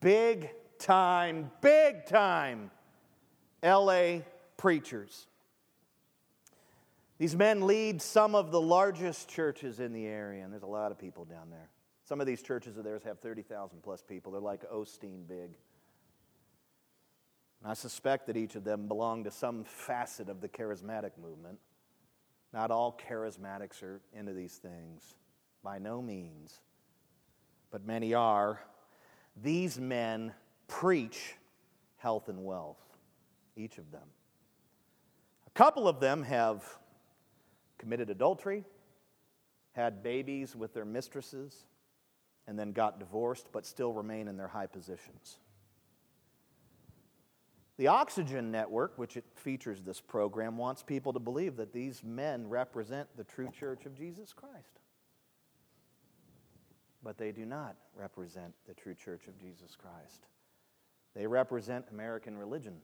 big 0.00 0.50
time, 0.78 1.50
big 1.60 2.06
time 2.06 2.70
LA 3.62 4.18
preachers. 4.56 5.26
These 7.18 7.36
men 7.36 7.66
lead 7.66 8.02
some 8.02 8.34
of 8.34 8.50
the 8.50 8.60
largest 8.60 9.28
churches 9.28 9.78
in 9.78 9.92
the 9.92 10.06
area, 10.06 10.42
and 10.42 10.52
there's 10.52 10.64
a 10.64 10.66
lot 10.66 10.90
of 10.90 10.98
people 10.98 11.24
down 11.24 11.50
there. 11.50 11.70
Some 12.04 12.20
of 12.20 12.26
these 12.26 12.42
churches 12.42 12.76
of 12.76 12.84
theirs 12.84 13.02
have 13.04 13.20
30,000 13.20 13.80
plus 13.82 14.02
people. 14.02 14.32
They're 14.32 14.40
like 14.40 14.68
Osteen 14.70 15.26
big. 15.26 15.56
And 17.62 17.70
I 17.70 17.74
suspect 17.74 18.26
that 18.26 18.36
each 18.36 18.56
of 18.56 18.64
them 18.64 18.88
belong 18.88 19.24
to 19.24 19.30
some 19.30 19.64
facet 19.64 20.28
of 20.28 20.40
the 20.40 20.48
charismatic 20.48 21.12
movement. 21.20 21.58
Not 22.52 22.70
all 22.70 22.98
charismatics 23.08 23.82
are 23.82 24.00
into 24.12 24.32
these 24.32 24.56
things, 24.56 25.14
by 25.62 25.78
no 25.78 26.02
means 26.02 26.60
but 27.72 27.84
many 27.86 28.14
are, 28.14 28.60
these 29.42 29.80
men 29.80 30.32
preach 30.68 31.34
health 31.96 32.28
and 32.28 32.44
wealth, 32.44 32.78
each 33.56 33.78
of 33.78 33.90
them. 33.90 34.06
A 35.46 35.50
couple 35.50 35.88
of 35.88 35.98
them 35.98 36.22
have 36.22 36.62
committed 37.78 38.10
adultery, 38.10 38.64
had 39.72 40.02
babies 40.02 40.54
with 40.54 40.74
their 40.74 40.84
mistresses, 40.84 41.64
and 42.46 42.58
then 42.58 42.72
got 42.72 43.00
divorced, 43.00 43.48
but 43.52 43.64
still 43.64 43.92
remain 43.92 44.28
in 44.28 44.36
their 44.36 44.48
high 44.48 44.66
positions. 44.66 45.38
The 47.78 47.88
Oxygen 47.88 48.50
Network, 48.50 48.98
which 48.98 49.16
it 49.16 49.24
features 49.34 49.82
this 49.82 50.00
program, 50.00 50.56
wants 50.56 50.82
people 50.82 51.12
to 51.12 51.18
believe 51.18 51.56
that 51.56 51.72
these 51.72 52.04
men 52.04 52.48
represent 52.48 53.08
the 53.16 53.24
true 53.24 53.48
church 53.50 53.86
of 53.86 53.94
Jesus 53.94 54.32
Christ 54.32 54.78
but 57.02 57.18
they 57.18 57.32
do 57.32 57.44
not 57.44 57.76
represent 57.94 58.54
the 58.66 58.74
true 58.74 58.94
church 58.94 59.26
of 59.26 59.38
Jesus 59.38 59.76
Christ. 59.76 60.26
They 61.14 61.26
represent 61.26 61.86
American 61.90 62.38
religion. 62.38 62.76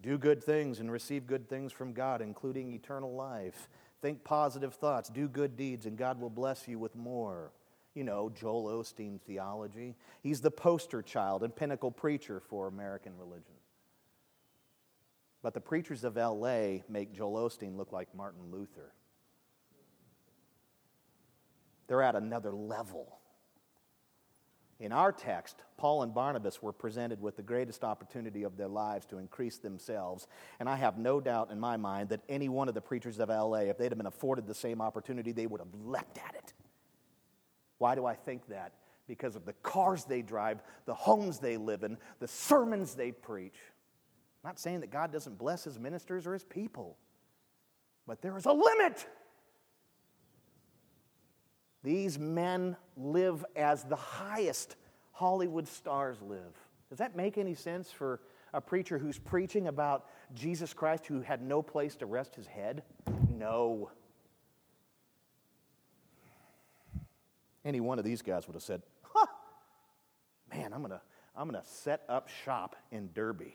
Do 0.00 0.18
good 0.18 0.42
things 0.42 0.80
and 0.80 0.90
receive 0.90 1.26
good 1.26 1.48
things 1.48 1.72
from 1.72 1.92
God, 1.92 2.20
including 2.20 2.72
eternal 2.72 3.14
life. 3.14 3.68
Think 4.00 4.22
positive 4.22 4.74
thoughts, 4.74 5.08
do 5.08 5.28
good 5.28 5.56
deeds, 5.56 5.86
and 5.86 5.96
God 5.96 6.20
will 6.20 6.30
bless 6.30 6.68
you 6.68 6.78
with 6.78 6.94
more. 6.94 7.52
You 7.94 8.04
know, 8.04 8.28
Joel 8.28 8.64
Osteen 8.64 9.20
theology. 9.20 9.94
He's 10.22 10.40
the 10.40 10.50
poster 10.50 11.00
child 11.00 11.42
and 11.44 11.54
pinnacle 11.54 11.90
preacher 11.90 12.40
for 12.40 12.66
American 12.66 13.16
religion. 13.16 13.54
But 15.42 15.54
the 15.54 15.60
preachers 15.60 16.04
of 16.04 16.16
LA 16.16 16.78
make 16.88 17.12
Joel 17.12 17.48
Osteen 17.48 17.76
look 17.76 17.92
like 17.92 18.14
Martin 18.14 18.50
Luther. 18.50 18.92
They're 21.86 22.02
at 22.02 22.16
another 22.16 22.52
level. 22.52 23.18
In 24.80 24.90
our 24.90 25.12
text, 25.12 25.56
Paul 25.76 26.02
and 26.02 26.12
Barnabas 26.12 26.60
were 26.60 26.72
presented 26.72 27.20
with 27.20 27.36
the 27.36 27.42
greatest 27.42 27.84
opportunity 27.84 28.42
of 28.42 28.56
their 28.56 28.68
lives 28.68 29.06
to 29.06 29.18
increase 29.18 29.58
themselves. 29.58 30.26
And 30.58 30.68
I 30.68 30.76
have 30.76 30.98
no 30.98 31.20
doubt 31.20 31.50
in 31.52 31.60
my 31.60 31.76
mind 31.76 32.08
that 32.08 32.22
any 32.28 32.48
one 32.48 32.68
of 32.68 32.74
the 32.74 32.80
preachers 32.80 33.20
of 33.20 33.28
LA, 33.28 33.68
if 33.68 33.78
they'd 33.78 33.92
have 33.92 33.98
been 33.98 34.06
afforded 34.06 34.46
the 34.46 34.54
same 34.54 34.80
opportunity, 34.80 35.30
they 35.30 35.46
would 35.46 35.60
have 35.60 35.74
leapt 35.84 36.18
at 36.18 36.34
it. 36.34 36.54
Why 37.84 37.94
do 37.94 38.06
I 38.06 38.14
think 38.14 38.46
that? 38.48 38.72
Because 39.06 39.36
of 39.36 39.44
the 39.44 39.52
cars 39.62 40.06
they 40.06 40.22
drive, 40.22 40.62
the 40.86 40.94
homes 40.94 41.38
they 41.38 41.58
live 41.58 41.82
in, 41.82 41.98
the 42.18 42.26
sermons 42.26 42.94
they 42.94 43.12
preach. 43.12 43.58
I'm 44.42 44.48
not 44.48 44.58
saying 44.58 44.80
that 44.80 44.90
God 44.90 45.12
doesn't 45.12 45.36
bless 45.36 45.64
his 45.64 45.78
ministers 45.78 46.26
or 46.26 46.32
his 46.32 46.44
people, 46.44 46.96
but 48.06 48.22
there 48.22 48.38
is 48.38 48.46
a 48.46 48.52
limit. 48.54 49.06
These 51.82 52.18
men 52.18 52.74
live 52.96 53.44
as 53.54 53.84
the 53.84 53.96
highest 53.96 54.76
Hollywood 55.12 55.68
stars 55.68 56.16
live. 56.22 56.56
Does 56.88 57.00
that 57.00 57.14
make 57.14 57.36
any 57.36 57.54
sense 57.54 57.90
for 57.90 58.22
a 58.54 58.62
preacher 58.62 58.96
who's 58.96 59.18
preaching 59.18 59.68
about 59.68 60.06
Jesus 60.32 60.72
Christ 60.72 61.04
who 61.06 61.20
had 61.20 61.42
no 61.42 61.60
place 61.60 61.96
to 61.96 62.06
rest 62.06 62.34
his 62.34 62.46
head? 62.46 62.82
No. 63.28 63.90
Any 67.64 67.80
one 67.80 67.98
of 67.98 68.04
these 68.04 68.22
guys 68.22 68.46
would 68.46 68.54
have 68.54 68.62
said, 68.62 68.82
huh, 69.02 69.26
man, 70.52 70.72
I'm 70.72 70.80
going 70.80 70.90
to 70.92 71.00
I'm 71.36 71.48
going 71.48 71.60
to 71.60 71.68
set 71.68 72.02
up 72.08 72.28
shop 72.44 72.76
in 72.92 73.10
Derbe. 73.12 73.52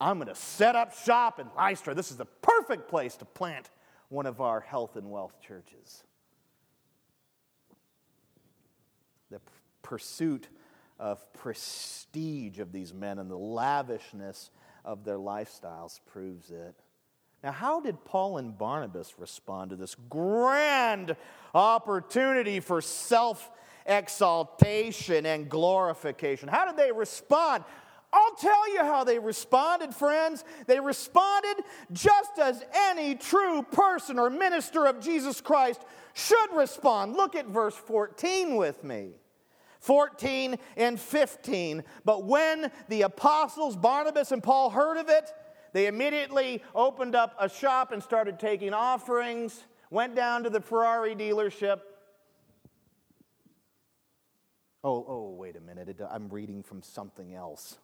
I'm 0.00 0.18
going 0.18 0.28
to 0.28 0.34
set 0.34 0.76
up 0.76 0.94
shop 0.94 1.40
in 1.40 1.48
Lystra. 1.56 1.94
This 1.94 2.10
is 2.10 2.16
the 2.16 2.24
perfect 2.24 2.88
place 2.88 3.16
to 3.16 3.24
plant 3.24 3.68
one 4.08 4.26
of 4.26 4.40
our 4.40 4.60
health 4.60 4.96
and 4.96 5.10
wealth 5.10 5.40
churches. 5.40 6.04
The 9.30 9.40
pursuit 9.82 10.48
of 11.00 11.32
prestige 11.32 12.60
of 12.60 12.70
these 12.70 12.94
men 12.94 13.18
and 13.18 13.28
the 13.28 13.36
lavishness 13.36 14.50
of 14.84 15.04
their 15.04 15.18
lifestyles 15.18 15.98
proves 16.06 16.50
it. 16.50 16.76
Now, 17.42 17.52
how 17.52 17.80
did 17.80 18.04
Paul 18.04 18.38
and 18.38 18.56
Barnabas 18.56 19.14
respond 19.18 19.70
to 19.70 19.76
this 19.76 19.94
grand 20.08 21.14
opportunity 21.54 22.60
for 22.60 22.80
self 22.80 23.50
exaltation 23.86 25.24
and 25.24 25.48
glorification? 25.48 26.48
How 26.48 26.66
did 26.66 26.76
they 26.76 26.90
respond? 26.90 27.64
I'll 28.12 28.34
tell 28.36 28.72
you 28.72 28.80
how 28.80 29.04
they 29.04 29.18
responded, 29.18 29.94
friends. 29.94 30.42
They 30.66 30.80
responded 30.80 31.62
just 31.92 32.38
as 32.40 32.64
any 32.74 33.14
true 33.14 33.62
person 33.62 34.18
or 34.18 34.30
minister 34.30 34.86
of 34.86 35.00
Jesus 35.00 35.40
Christ 35.40 35.82
should 36.14 36.52
respond. 36.54 37.14
Look 37.14 37.36
at 37.36 37.46
verse 37.46 37.74
14 37.74 38.56
with 38.56 38.82
me. 38.82 39.10
14 39.80 40.56
and 40.76 40.98
15. 40.98 41.84
But 42.04 42.24
when 42.24 42.72
the 42.88 43.02
apostles, 43.02 43.76
Barnabas 43.76 44.32
and 44.32 44.42
Paul, 44.42 44.70
heard 44.70 44.96
of 44.96 45.08
it, 45.08 45.30
they 45.72 45.86
immediately 45.86 46.62
opened 46.74 47.14
up 47.14 47.34
a 47.38 47.48
shop 47.48 47.92
and 47.92 48.02
started 48.02 48.38
taking 48.38 48.72
offerings, 48.72 49.64
went 49.90 50.14
down 50.14 50.44
to 50.44 50.50
the 50.50 50.60
Ferrari 50.60 51.14
dealership. 51.14 51.80
Oh, 54.84 55.04
oh, 55.08 55.34
wait 55.36 55.56
a 55.56 55.60
minute. 55.60 56.00
I'm 56.10 56.28
reading 56.28 56.62
from 56.62 56.82
something 56.82 57.34
else. 57.34 57.78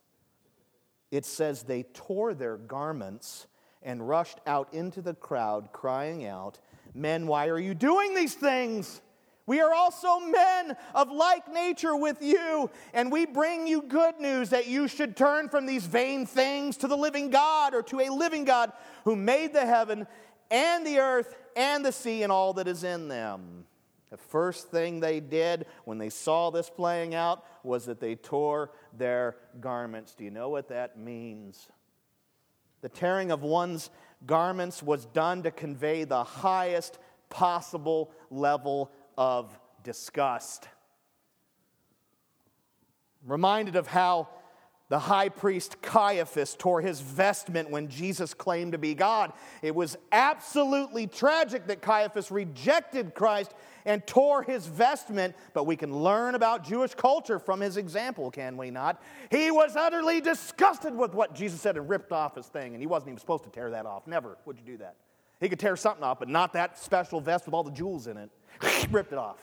It 1.11 1.25
says 1.25 1.63
they 1.63 1.83
tore 1.83 2.35
their 2.35 2.57
garments 2.57 3.47
and 3.83 4.09
rushed 4.09 4.39
out 4.47 4.73
into 4.73 5.03
the 5.03 5.15
crowd, 5.15 5.71
crying 5.73 6.27
out, 6.27 6.59
Men, 6.95 7.27
why 7.27 7.49
are 7.49 7.59
you 7.59 7.75
doing 7.75 8.15
these 8.15 8.35
things? 8.35 9.01
We 9.47 9.61
are 9.61 9.73
also 9.75 10.21
men 10.21 10.75
of 10.95 11.11
like 11.11 11.53
nature 11.53 11.95
with 11.95 12.23
you, 12.23 12.71
and 12.95 13.13
we 13.13 13.27
bring 13.27 13.67
you 13.67 13.83
good 13.83 14.19
news 14.19 14.51
that 14.51 14.67
you 14.67 14.89
should 14.89 15.17
turn 15.17 15.51
from 15.51 15.67
these 15.67 15.85
vain 15.85 16.25
things 16.25 16.79
to 16.79 16.89
the 16.89 16.97
living 16.97 17.29
God 17.29 17.75
or 17.75 17.83
to 17.83 18.01
a 18.01 18.09
living 18.09 18.45
God 18.45 18.73
who 19.05 19.17
made 19.17 19.53
the 19.53 19.67
heaven 19.67 20.07
and 20.51 20.87
the 20.87 20.99
earth 20.99 21.37
and 21.57 21.85
the 21.85 21.93
sea 21.93 22.23
and 22.23 22.33
all 22.33 22.55
that 22.55 22.69
is 22.69 22.85
in 22.85 23.09
them. 23.09 23.67
The 24.11 24.17
first 24.17 24.71
thing 24.71 25.01
they 25.01 25.21
did 25.21 25.67
when 25.85 25.99
they 25.99 26.09
saw 26.09 26.51
this 26.51 26.71
playing 26.71 27.15
out 27.15 27.45
was 27.65 27.85
that 27.87 28.01
they 28.01 28.15
tore 28.15 28.71
their 28.97 29.37
garments. 29.61 30.15
Do 30.15 30.25
you 30.25 30.31
know 30.31 30.49
what 30.49 30.69
that 30.69 30.99
means? 30.99 31.69
The 32.81 32.89
tearing 32.89 33.31
of 33.31 33.43
one's 33.43 33.91
garments 34.25 34.83
was 34.83 35.05
done 35.07 35.43
to 35.43 35.51
convey 35.51 36.05
the 36.05 36.23
highest 36.23 36.99
possible 37.29 38.13
level 38.31 38.93
of 39.17 39.59
disgust. 39.83 40.69
I'm 43.25 43.33
reminded 43.33 43.77
of 43.77 43.87
how 43.87 44.29
the 44.91 44.99
high 44.99 45.31
priest 45.31 45.81
Caiaphas 45.81 46.55
tore 46.55 46.81
his 46.83 47.01
vestment 47.01 47.71
when 47.71 47.89
Jesus 47.89 48.35
claimed 48.35 48.73
to 48.73 48.79
be 48.79 48.95
God. 48.95 49.33
It 49.63 49.75
was 49.75 49.97
absolutely 50.13 51.07
tragic 51.07 51.67
that 51.69 51.81
Caiaphas 51.81 52.31
rejected 52.31 53.15
Christ 53.15 53.55
and 53.87 54.07
tore 54.07 54.43
his 54.43 54.67
vestment, 54.67 55.35
but 55.55 55.65
we 55.65 55.75
can 55.75 56.03
learn 56.03 56.35
about 56.35 56.65
Jewish 56.65 56.95
culture 56.95 57.39
from 57.39 57.61
his 57.61 57.77
example, 57.79 58.31
can 58.31 58.57
we 58.57 58.71
not? 58.71 59.03
He 59.31 59.51
was 59.51 59.75
utterly 59.75 60.21
disgusted 60.21 60.95
with 60.95 61.15
what 61.15 61.35
Jesus 61.35 61.61
said 61.61 61.77
and 61.77 61.89
ripped 61.89 62.13
off 62.13 62.37
his 62.37 62.47
thing, 62.47 62.75
and 62.75 62.81
he 62.83 62.87
wasn't 62.87 63.09
even 63.09 63.19
supposed 63.19 63.45
to 63.45 63.51
tear 63.51 63.71
that 63.71 63.87
off. 63.87 64.07
Never 64.07 64.37
would 64.45 64.59
you 64.59 64.65
do 64.65 64.77
that. 64.79 64.97
He 65.41 65.49
could 65.49 65.59
tear 65.59 65.77
something 65.77 66.05
off, 66.05 66.19
but 66.19 66.29
not 66.29 66.53
that 66.53 66.79
special 66.79 67.21
vest 67.21 67.47
with 67.47 67.55
all 67.55 67.65
the 67.65 67.71
jewels 67.71 68.07
in 68.07 68.17
it. 68.17 68.31
ripped 68.91 69.13
it 69.13 69.19
off. 69.19 69.39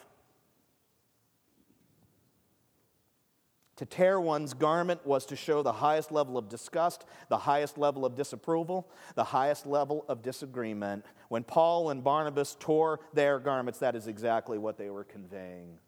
To 3.81 3.85
tear 3.87 4.21
one's 4.21 4.53
garment 4.53 5.03
was 5.07 5.25
to 5.25 5.35
show 5.35 5.63
the 5.63 5.71
highest 5.71 6.11
level 6.11 6.37
of 6.37 6.47
disgust, 6.47 7.03
the 7.29 7.37
highest 7.39 7.79
level 7.79 8.05
of 8.05 8.13
disapproval, 8.13 8.87
the 9.15 9.23
highest 9.23 9.65
level 9.65 10.05
of 10.07 10.21
disagreement. 10.21 11.03
When 11.29 11.43
Paul 11.43 11.89
and 11.89 12.03
Barnabas 12.03 12.55
tore 12.59 12.99
their 13.13 13.39
garments, 13.39 13.79
that 13.79 13.95
is 13.95 14.05
exactly 14.05 14.59
what 14.59 14.77
they 14.77 14.91
were 14.91 15.03
conveying. 15.03 15.79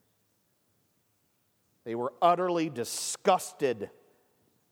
They 1.83 1.93
were 1.93 2.13
utterly 2.19 2.67
disgusted 2.67 3.91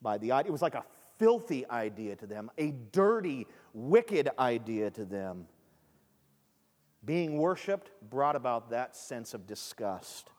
by 0.01 0.17
the 0.17 0.31
idea. 0.31 0.49
It 0.49 0.51
was 0.53 0.63
like 0.63 0.73
a 0.73 0.85
filthy 1.19 1.69
idea 1.69 2.15
to 2.15 2.25
them, 2.25 2.49
a 2.57 2.71
dirty, 2.71 3.45
wicked 3.75 4.29
idea 4.39 4.89
to 4.89 5.05
them. 5.05 5.45
Being 7.03 7.37
worshiped 7.37 7.91
brought 8.09 8.35
about 8.35 8.69
that 8.69 8.95
sense 8.95 9.33
of 9.33 9.47
disgust. 9.47 10.29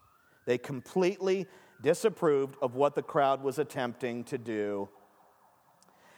They 0.46 0.58
completely 0.58 1.46
disapproved 1.80 2.56
of 2.62 2.74
what 2.74 2.94
the 2.94 3.02
crowd 3.02 3.42
was 3.42 3.58
attempting 3.58 4.24
to 4.24 4.38
do. 4.38 4.88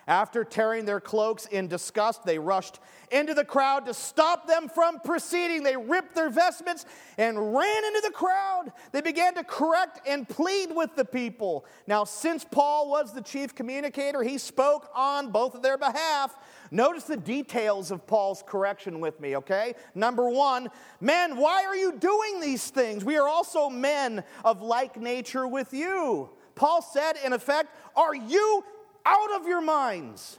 After 0.07 0.44
tearing 0.44 0.84
their 0.84 1.00
cloaks 1.00 1.46
in 1.46 1.68
disgust, 1.68 2.24
they 2.24 2.38
rushed 2.38 2.78
into 3.11 3.32
the 3.32 3.44
crowd 3.44 3.86
to 3.86 3.94
stop 3.94 4.46
them 4.46 4.68
from 4.68 5.00
proceeding. 5.00 5.62
They 5.62 5.76
ripped 5.76 6.14
their 6.14 6.28
vestments 6.28 6.84
and 7.16 7.55
ran 7.55 7.84
into 7.84 8.02
the 8.02 8.12
crowd. 8.12 8.72
They 8.92 9.00
began 9.00 9.34
to 9.34 9.44
correct 9.44 10.07
and 10.07 10.28
plead 10.28 10.74
with 10.74 10.94
the 10.94 11.05
people. 11.05 11.64
Now, 11.86 12.05
since 12.05 12.44
Paul 12.44 12.90
was 12.90 13.12
the 13.12 13.22
chief 13.22 13.55
communicator, 13.55 14.22
he 14.22 14.36
spoke 14.36 14.90
on 14.94 15.30
both 15.30 15.55
of 15.55 15.62
their 15.62 15.78
behalf. 15.78 16.36
Notice 16.70 17.05
the 17.05 17.16
details 17.16 17.90
of 17.90 18.07
Paul's 18.07 18.42
correction 18.46 19.00
with 19.00 19.20
me, 19.20 19.36
okay? 19.36 19.74
Number 19.94 20.28
one, 20.28 20.68
men, 21.00 21.36
why 21.36 21.64
are 21.64 21.76
you 21.76 21.92
doing 21.98 22.40
these 22.40 22.68
things? 22.68 23.05
We 23.05 23.16
are 23.16 23.28
also 23.28 23.70
men 23.70 24.24
of 24.44 24.61
like 24.61 25.00
nature 25.00 25.46
with 25.46 25.72
you. 25.72 26.30
Paul 26.55 26.82
said, 26.82 27.14
in 27.24 27.32
effect, 27.32 27.74
Are 27.96 28.14
you 28.14 28.64
out 29.05 29.32
of 29.34 29.46
your 29.46 29.61
minds? 29.61 30.38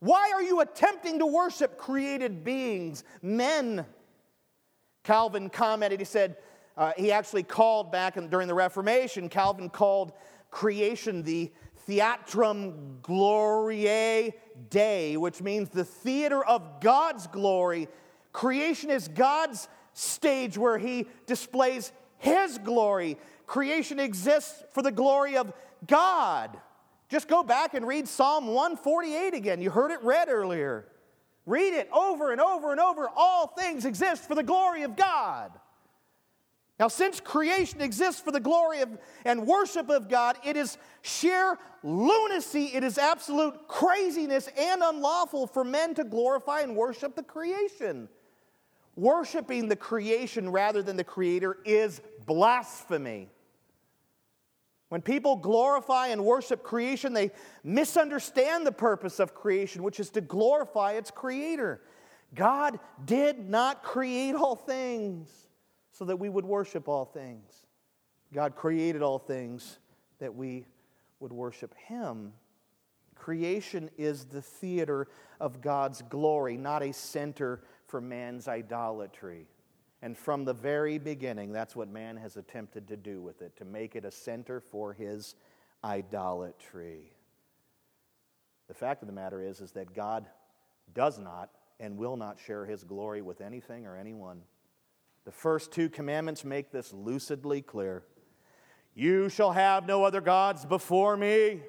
Why 0.00 0.32
are 0.34 0.42
you 0.42 0.60
attempting 0.60 1.20
to 1.20 1.26
worship 1.26 1.78
created 1.78 2.42
beings, 2.42 3.04
men? 3.22 3.86
Calvin 5.04 5.48
commented, 5.48 6.00
he 6.00 6.04
said, 6.04 6.36
uh, 6.76 6.92
he 6.96 7.12
actually 7.12 7.42
called 7.42 7.92
back 7.92 8.16
in, 8.16 8.28
during 8.28 8.48
the 8.48 8.54
Reformation, 8.54 9.28
Calvin 9.28 9.68
called 9.68 10.12
creation 10.50 11.22
the 11.22 11.52
Theatrum 11.88 13.00
Gloriae 13.02 14.32
Dei, 14.70 15.16
which 15.16 15.42
means 15.42 15.68
the 15.68 15.84
theater 15.84 16.44
of 16.44 16.80
God's 16.80 17.26
glory. 17.26 17.88
Creation 18.32 18.90
is 18.90 19.08
God's 19.08 19.68
stage 19.92 20.56
where 20.56 20.78
he 20.78 21.06
displays 21.26 21.92
his 22.18 22.58
glory. 22.58 23.18
Creation 23.46 23.98
exists 24.00 24.62
for 24.72 24.82
the 24.82 24.92
glory 24.92 25.36
of 25.36 25.52
God. 25.86 26.56
Just 27.12 27.28
go 27.28 27.42
back 27.42 27.74
and 27.74 27.86
read 27.86 28.08
Psalm 28.08 28.46
148 28.46 29.34
again. 29.34 29.60
You 29.60 29.68
heard 29.68 29.90
it 29.90 30.02
read 30.02 30.30
earlier. 30.30 30.86
Read 31.44 31.74
it 31.74 31.90
over 31.92 32.32
and 32.32 32.40
over 32.40 32.72
and 32.72 32.80
over. 32.80 33.06
All 33.14 33.48
things 33.48 33.84
exist 33.84 34.26
for 34.26 34.34
the 34.34 34.42
glory 34.42 34.82
of 34.82 34.96
God. 34.96 35.52
Now, 36.80 36.88
since 36.88 37.20
creation 37.20 37.82
exists 37.82 38.22
for 38.22 38.30
the 38.30 38.40
glory 38.40 38.80
of 38.80 38.88
and 39.26 39.46
worship 39.46 39.90
of 39.90 40.08
God, 40.08 40.38
it 40.42 40.56
is 40.56 40.78
sheer 41.02 41.58
lunacy, 41.82 42.70
it 42.72 42.82
is 42.82 42.96
absolute 42.96 43.68
craziness 43.68 44.48
and 44.58 44.82
unlawful 44.82 45.46
for 45.46 45.64
men 45.64 45.94
to 45.96 46.04
glorify 46.04 46.62
and 46.62 46.74
worship 46.74 47.14
the 47.14 47.22
creation. 47.22 48.08
Worshiping 48.96 49.68
the 49.68 49.76
creation 49.76 50.48
rather 50.48 50.82
than 50.82 50.96
the 50.96 51.04
creator 51.04 51.58
is 51.66 52.00
blasphemy. 52.24 53.28
When 54.92 55.00
people 55.00 55.36
glorify 55.36 56.08
and 56.08 56.22
worship 56.22 56.62
creation, 56.62 57.14
they 57.14 57.30
misunderstand 57.64 58.66
the 58.66 58.72
purpose 58.72 59.20
of 59.20 59.34
creation, 59.34 59.82
which 59.82 59.98
is 59.98 60.10
to 60.10 60.20
glorify 60.20 60.92
its 60.92 61.10
creator. 61.10 61.80
God 62.34 62.78
did 63.02 63.48
not 63.48 63.82
create 63.82 64.34
all 64.34 64.54
things 64.54 65.30
so 65.92 66.04
that 66.04 66.18
we 66.18 66.28
would 66.28 66.44
worship 66.44 66.88
all 66.88 67.06
things. 67.06 67.64
God 68.34 68.54
created 68.54 69.00
all 69.00 69.18
things 69.18 69.78
that 70.18 70.34
we 70.34 70.66
would 71.20 71.32
worship 71.32 71.74
Him. 71.86 72.34
Creation 73.14 73.88
is 73.96 74.26
the 74.26 74.42
theater 74.42 75.08
of 75.40 75.62
God's 75.62 76.02
glory, 76.02 76.58
not 76.58 76.82
a 76.82 76.92
center 76.92 77.62
for 77.86 78.02
man's 78.02 78.46
idolatry. 78.46 79.46
And 80.02 80.18
from 80.18 80.44
the 80.44 80.52
very 80.52 80.98
beginning, 80.98 81.52
that's 81.52 81.76
what 81.76 81.88
man 81.88 82.16
has 82.16 82.36
attempted 82.36 82.88
to 82.88 82.96
do 82.96 83.22
with 83.22 83.40
it, 83.40 83.56
to 83.58 83.64
make 83.64 83.94
it 83.94 84.04
a 84.04 84.10
center 84.10 84.60
for 84.60 84.92
his 84.92 85.36
idolatry. 85.84 87.12
The 88.66 88.74
fact 88.74 89.02
of 89.02 89.06
the 89.06 89.14
matter 89.14 89.40
is, 89.40 89.60
is 89.60 89.70
that 89.72 89.94
God 89.94 90.26
does 90.92 91.20
not 91.20 91.50
and 91.78 91.96
will 91.96 92.16
not 92.16 92.38
share 92.40 92.66
his 92.66 92.82
glory 92.82 93.22
with 93.22 93.40
anything 93.40 93.86
or 93.86 93.96
anyone. 93.96 94.42
The 95.24 95.32
first 95.32 95.70
two 95.70 95.88
commandments 95.88 96.44
make 96.44 96.72
this 96.72 96.92
lucidly 96.92 97.62
clear. 97.62 98.02
You 98.94 99.28
shall 99.28 99.52
have 99.52 99.86
no 99.86 100.04
other 100.04 100.20
gods 100.20 100.64
before 100.64 101.16
me. 101.16 101.62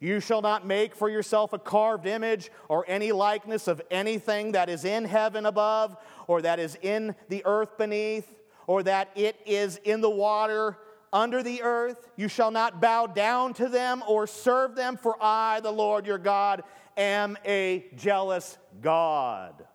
You 0.00 0.20
shall 0.20 0.42
not 0.42 0.66
make 0.66 0.94
for 0.94 1.10
yourself 1.10 1.52
a 1.52 1.58
carved 1.58 2.06
image 2.06 2.50
or 2.68 2.84
any 2.86 3.12
likeness 3.12 3.66
of 3.66 3.82
anything 3.90 4.52
that 4.52 4.68
is 4.68 4.84
in 4.84 5.04
heaven 5.04 5.44
above, 5.44 5.96
or 6.26 6.42
that 6.42 6.60
is 6.60 6.78
in 6.82 7.16
the 7.28 7.42
earth 7.44 7.76
beneath, 7.76 8.32
or 8.66 8.82
that 8.84 9.10
it 9.16 9.36
is 9.44 9.80
in 9.84 10.00
the 10.00 10.10
water 10.10 10.78
under 11.12 11.42
the 11.42 11.62
earth. 11.62 12.08
You 12.16 12.28
shall 12.28 12.50
not 12.50 12.80
bow 12.80 13.06
down 13.06 13.54
to 13.54 13.68
them 13.68 14.04
or 14.06 14.26
serve 14.26 14.76
them, 14.76 14.96
for 14.96 15.16
I, 15.20 15.60
the 15.60 15.72
Lord 15.72 16.06
your 16.06 16.18
God, 16.18 16.62
am 16.96 17.36
a 17.44 17.86
jealous 17.96 18.58
God. 18.80 19.66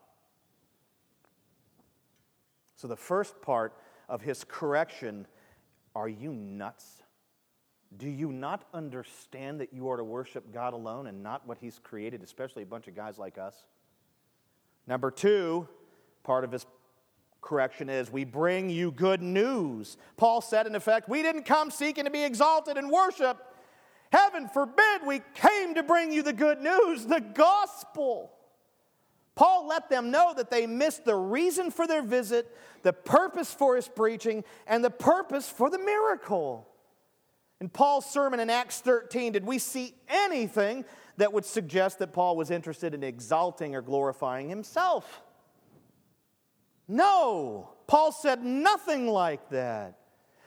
So, 2.76 2.88
the 2.88 2.96
first 2.96 3.42
part 3.42 3.74
of 4.10 4.22
his 4.22 4.44
correction 4.44 5.26
are 5.96 6.10
you 6.10 6.34
nuts? 6.34 7.03
Do 7.98 8.10
you 8.10 8.32
not 8.32 8.66
understand 8.74 9.60
that 9.62 9.74
you 9.74 9.90
are 9.90 9.98
to 9.98 10.04
worship 10.04 10.52
God 10.54 10.74
alone 10.74 11.08
and 11.08 11.22
not 11.22 11.48
what 11.48 11.58
he's 11.60 11.80
created, 11.84 12.24
especially 12.24 12.64
a 12.64 12.66
bunch 12.66 12.88
of 12.88 12.96
guys 12.96 13.18
like 13.18 13.38
us? 13.38 13.56
Number 14.88 15.12
two, 15.12 15.68
part 16.24 16.44
of 16.44 16.52
his 16.52 16.66
correction 17.42 17.90
is 17.90 18.12
we 18.12 18.24
bring 18.24 18.70
you 18.70 18.92
good 18.92 19.22
news. 19.22 19.98
Paul 20.18 20.42
said, 20.42 20.66
in 20.66 20.76
effect, 20.76 21.08
we 21.08 21.22
didn't 21.22 21.44
come 21.44 21.70
seeking 21.70 22.06
to 22.06 22.12
be 22.12 22.24
exalted 22.24 22.78
in 22.78 22.90
worship. 22.90 23.38
Heaven 24.12 24.48
forbid 24.48 25.06
we 25.06 25.22
came 25.36 25.76
to 25.76 25.84
bring 25.84 26.12
you 26.12 26.24
the 26.24 26.34
good 26.34 26.62
news, 26.62 27.06
the 27.06 27.20
gospel. 27.20 28.32
Paul 29.36 29.68
let 29.68 29.90
them 29.90 30.12
know 30.12 30.34
that 30.36 30.52
they 30.52 30.68
missed 30.68 31.06
the 31.06 31.16
reason 31.16 31.72
for 31.72 31.88
their 31.88 32.04
visit, 32.04 32.56
the 32.84 32.94
purpose 32.94 33.54
for 33.54 33.76
his 33.76 33.88
preaching, 33.88 34.44
and 34.68 34.84
the 34.84 34.92
purpose 34.92 35.50
for 35.50 35.70
the 35.70 35.80
miracle. 35.80 36.68
In 37.64 37.70
Paul's 37.70 38.06
sermon 38.06 38.42
in 38.42 38.50
Acts 38.50 38.82
13, 38.82 39.32
did 39.32 39.46
we 39.46 39.58
see 39.58 39.96
anything 40.10 40.84
that 41.16 41.32
would 41.32 41.46
suggest 41.46 41.98
that 42.00 42.12
Paul 42.12 42.36
was 42.36 42.52
interested 42.52 42.94
in 42.94 43.06
exalting 43.06 43.74
or 43.74 43.82
glorifying 43.82 44.50
himself? 44.50 45.22
No, 46.90 47.70
Paul 47.88 48.12
said 48.12 48.44
nothing 48.44 49.08
like 49.08 49.48
that. 49.52 49.98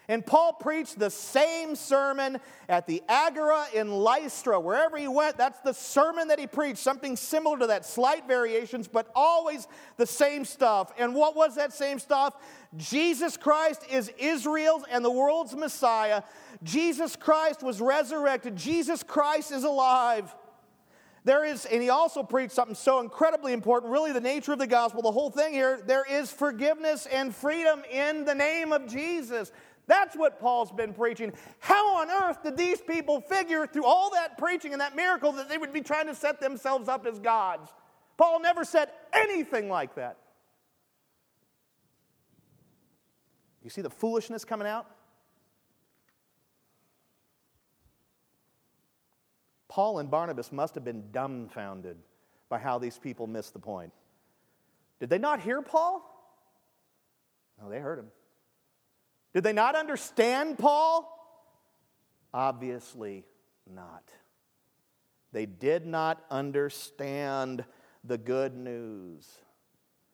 And 0.08 0.24
Paul 0.24 0.52
preached 0.52 0.98
the 0.98 1.10
same 1.10 1.74
sermon 1.74 2.38
at 2.68 2.86
the 2.86 3.02
Agora 3.08 3.66
in 3.74 3.90
Lystra. 3.90 4.60
Wherever 4.60 4.96
he 4.96 5.08
went, 5.08 5.36
that's 5.36 5.58
the 5.60 5.72
sermon 5.72 6.28
that 6.28 6.38
he 6.38 6.46
preached, 6.46 6.78
something 6.78 7.16
similar 7.16 7.58
to 7.58 7.66
that, 7.68 7.84
slight 7.84 8.26
variations, 8.28 8.86
but 8.86 9.10
always 9.14 9.66
the 9.96 10.06
same 10.06 10.44
stuff. 10.44 10.92
And 10.96 11.14
what 11.14 11.34
was 11.34 11.56
that 11.56 11.72
same 11.72 11.98
stuff? 11.98 12.34
Jesus 12.76 13.36
Christ 13.36 13.82
is 13.90 14.12
Israel's 14.18 14.84
and 14.90 15.04
the 15.04 15.10
world's 15.10 15.56
Messiah. 15.56 16.22
Jesus 16.62 17.16
Christ 17.16 17.62
was 17.62 17.80
resurrected. 17.80 18.54
Jesus 18.56 19.02
Christ 19.02 19.50
is 19.50 19.64
alive. 19.64 20.32
There 21.24 21.44
is, 21.44 21.66
and 21.66 21.82
he 21.82 21.88
also 21.88 22.22
preached 22.22 22.52
something 22.52 22.76
so 22.76 23.00
incredibly 23.00 23.52
important, 23.52 23.92
really 23.92 24.12
the 24.12 24.20
nature 24.20 24.52
of 24.52 24.60
the 24.60 24.66
gospel, 24.68 25.02
the 25.02 25.10
whole 25.10 25.28
thing 25.28 25.52
here. 25.52 25.82
There 25.84 26.04
is 26.08 26.30
forgiveness 26.30 27.06
and 27.06 27.34
freedom 27.34 27.82
in 27.90 28.24
the 28.24 28.34
name 28.34 28.72
of 28.72 28.86
Jesus. 28.86 29.50
That's 29.86 30.16
what 30.16 30.40
Paul's 30.40 30.72
been 30.72 30.92
preaching. 30.92 31.32
How 31.60 31.96
on 31.98 32.10
earth 32.10 32.42
did 32.42 32.56
these 32.56 32.80
people 32.80 33.20
figure 33.20 33.66
through 33.66 33.86
all 33.86 34.10
that 34.10 34.36
preaching 34.36 34.72
and 34.72 34.80
that 34.80 34.96
miracle 34.96 35.32
that 35.32 35.48
they 35.48 35.58
would 35.58 35.72
be 35.72 35.80
trying 35.80 36.06
to 36.06 36.14
set 36.14 36.40
themselves 36.40 36.88
up 36.88 37.06
as 37.06 37.18
gods? 37.20 37.70
Paul 38.16 38.40
never 38.40 38.64
said 38.64 38.90
anything 39.12 39.68
like 39.68 39.94
that. 39.94 40.18
You 43.62 43.70
see 43.70 43.82
the 43.82 43.90
foolishness 43.90 44.44
coming 44.44 44.66
out? 44.66 44.86
Paul 49.68 49.98
and 49.98 50.10
Barnabas 50.10 50.52
must 50.52 50.74
have 50.74 50.84
been 50.84 51.10
dumbfounded 51.12 51.98
by 52.48 52.58
how 52.58 52.78
these 52.78 52.98
people 52.98 53.26
missed 53.26 53.52
the 53.52 53.58
point. 53.58 53.92
Did 55.00 55.10
they 55.10 55.18
not 55.18 55.40
hear 55.40 55.60
Paul? 55.62 56.02
No, 57.60 57.68
they 57.68 57.78
heard 57.78 57.98
him. 57.98 58.06
Did 59.36 59.44
they 59.44 59.52
not 59.52 59.76
understand 59.76 60.58
Paul? 60.58 61.12
Obviously 62.32 63.26
not. 63.70 64.10
They 65.30 65.44
did 65.44 65.84
not 65.84 66.24
understand 66.30 67.62
the 68.02 68.16
good 68.16 68.56
news. 68.56 69.28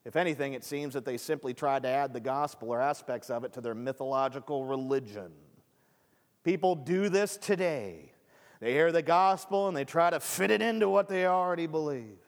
If 0.05 0.17
anything, 0.17 0.55
it 0.55 0.65
seems 0.65 0.95
that 0.95 1.05
they 1.05 1.19
simply 1.19 1.55
tried 1.55 1.85
to 1.85 1.89
add 1.89 2.13
the 2.13 2.19
gospel 2.19 2.71
or 2.71 2.81
aspects 2.81 3.31
of 3.31 3.45
it 3.45 3.53
to 3.53 3.61
their 3.61 3.77
mythological 3.77 4.65
religion. 4.65 5.31
People 6.43 6.75
do 6.75 7.09
this 7.09 7.37
today. 7.37 8.11
They 8.59 8.73
hear 8.73 8.91
the 8.91 9.03
gospel 9.03 9.69
and 9.69 9.77
they 9.77 9.85
try 9.85 10.11
to 10.11 10.19
fit 10.19 10.51
it 10.51 10.63
into 10.63 10.89
what 10.89 11.09
they 11.09 11.27
already 11.27 11.69
believe. 11.69 12.19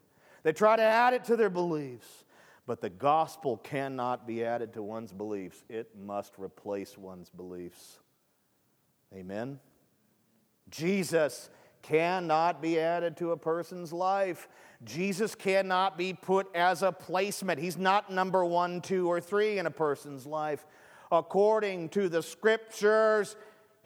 They 0.45 0.53
try 0.53 0.77
to 0.77 0.83
add 0.83 1.13
it 1.13 1.25
to 1.25 1.35
their 1.35 1.51
beliefs. 1.51 2.24
But 2.67 2.81
the 2.81 2.91
gospel 2.91 3.59
cannot 3.59 4.27
be 4.27 4.45
added 4.45 4.73
to 4.75 4.83
one's 4.83 5.13
beliefs, 5.13 5.65
it 5.69 5.91
must 5.97 6.35
replace 6.39 6.97
one's 6.97 7.31
beliefs. 7.31 7.99
Amen? 9.15 9.61
Jesus 10.71 11.51
cannot 11.83 12.63
be 12.63 12.81
added 12.81 13.17
to 13.19 13.33
a 13.33 13.37
person's 13.37 13.93
life. 13.93 14.49
Jesus 14.85 15.35
cannot 15.35 15.99
be 15.99 16.15
put 16.15 16.49
as 16.55 16.83
a 16.83 16.91
placement. 16.91 17.61
He's 17.61 17.77
not 17.77 18.11
number 18.11 18.45
one, 18.45 18.81
two, 18.81 19.07
or 19.07 19.21
three 19.21 19.59
in 19.59 19.67
a 19.67 19.71
person's 19.71 20.27
life. 20.27 20.67
According 21.13 21.91
to 21.91 22.09
the 22.09 22.23
scriptures, 22.23 23.37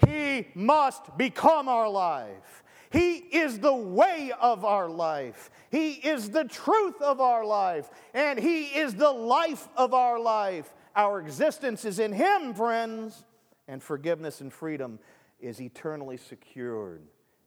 he 0.06 0.46
must 0.54 1.16
become 1.18 1.68
our 1.68 1.88
life. 1.88 2.62
He 2.90 3.16
is 3.16 3.58
the 3.58 3.74
way 3.74 4.32
of 4.40 4.64
our 4.64 4.88
life. 4.88 5.50
He 5.70 5.92
is 5.92 6.30
the 6.30 6.44
truth 6.44 7.00
of 7.02 7.20
our 7.20 7.44
life. 7.44 7.90
And 8.14 8.38
He 8.38 8.64
is 8.64 8.94
the 8.94 9.10
life 9.10 9.68
of 9.76 9.94
our 9.94 10.18
life. 10.18 10.72
Our 10.96 11.20
existence 11.20 11.84
is 11.84 11.98
in 11.98 12.12
Him, 12.12 12.54
friends. 12.54 13.24
And 13.66 13.82
forgiveness 13.82 14.40
and 14.40 14.52
freedom 14.52 14.98
is 15.38 15.60
eternally 15.60 16.16
secured 16.16 17.02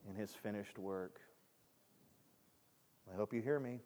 in 0.08 0.16
His 0.16 0.32
finished 0.32 0.78
work. 0.78 1.20
I 3.12 3.18
hope 3.18 3.34
you 3.34 3.42
hear 3.42 3.60
me. 3.60 3.80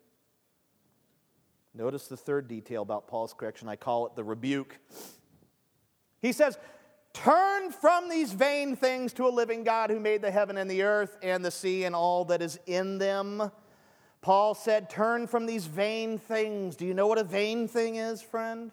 Notice 1.74 2.08
the 2.08 2.18
third 2.18 2.48
detail 2.48 2.82
about 2.82 3.08
Paul's 3.08 3.34
correction. 3.34 3.68
I 3.68 3.76
call 3.76 4.08
it 4.08 4.16
the 4.16 4.24
rebuke. 4.24 4.78
He 6.22 6.32
says, 6.32 6.58
Turn 7.16 7.72
from 7.72 8.10
these 8.10 8.34
vain 8.34 8.76
things 8.76 9.14
to 9.14 9.26
a 9.26 9.30
living 9.30 9.64
God 9.64 9.90
who 9.90 10.02
made 10.02 10.22
the 10.22 10.30
heaven 10.30 10.58
and 10.58 10.70
the 10.70 10.84
earth 10.84 11.18
and 11.24 11.46
the 11.46 11.50
sea 11.50 11.86
and 11.86 11.96
all 11.96 12.26
that 12.26 12.42
is 12.42 12.60
in 12.66 12.98
them. 12.98 13.52
Paul 14.22 14.54
said, 14.54 14.90
Turn 14.90 15.26
from 15.26 15.46
these 15.46 15.66
vain 15.66 16.18
things. 16.18 16.76
Do 16.76 16.86
you 16.86 16.94
know 16.94 17.08
what 17.08 17.18
a 17.18 17.24
vain 17.24 17.70
thing 17.70 17.96
is, 17.96 18.22
friend? 18.22 18.70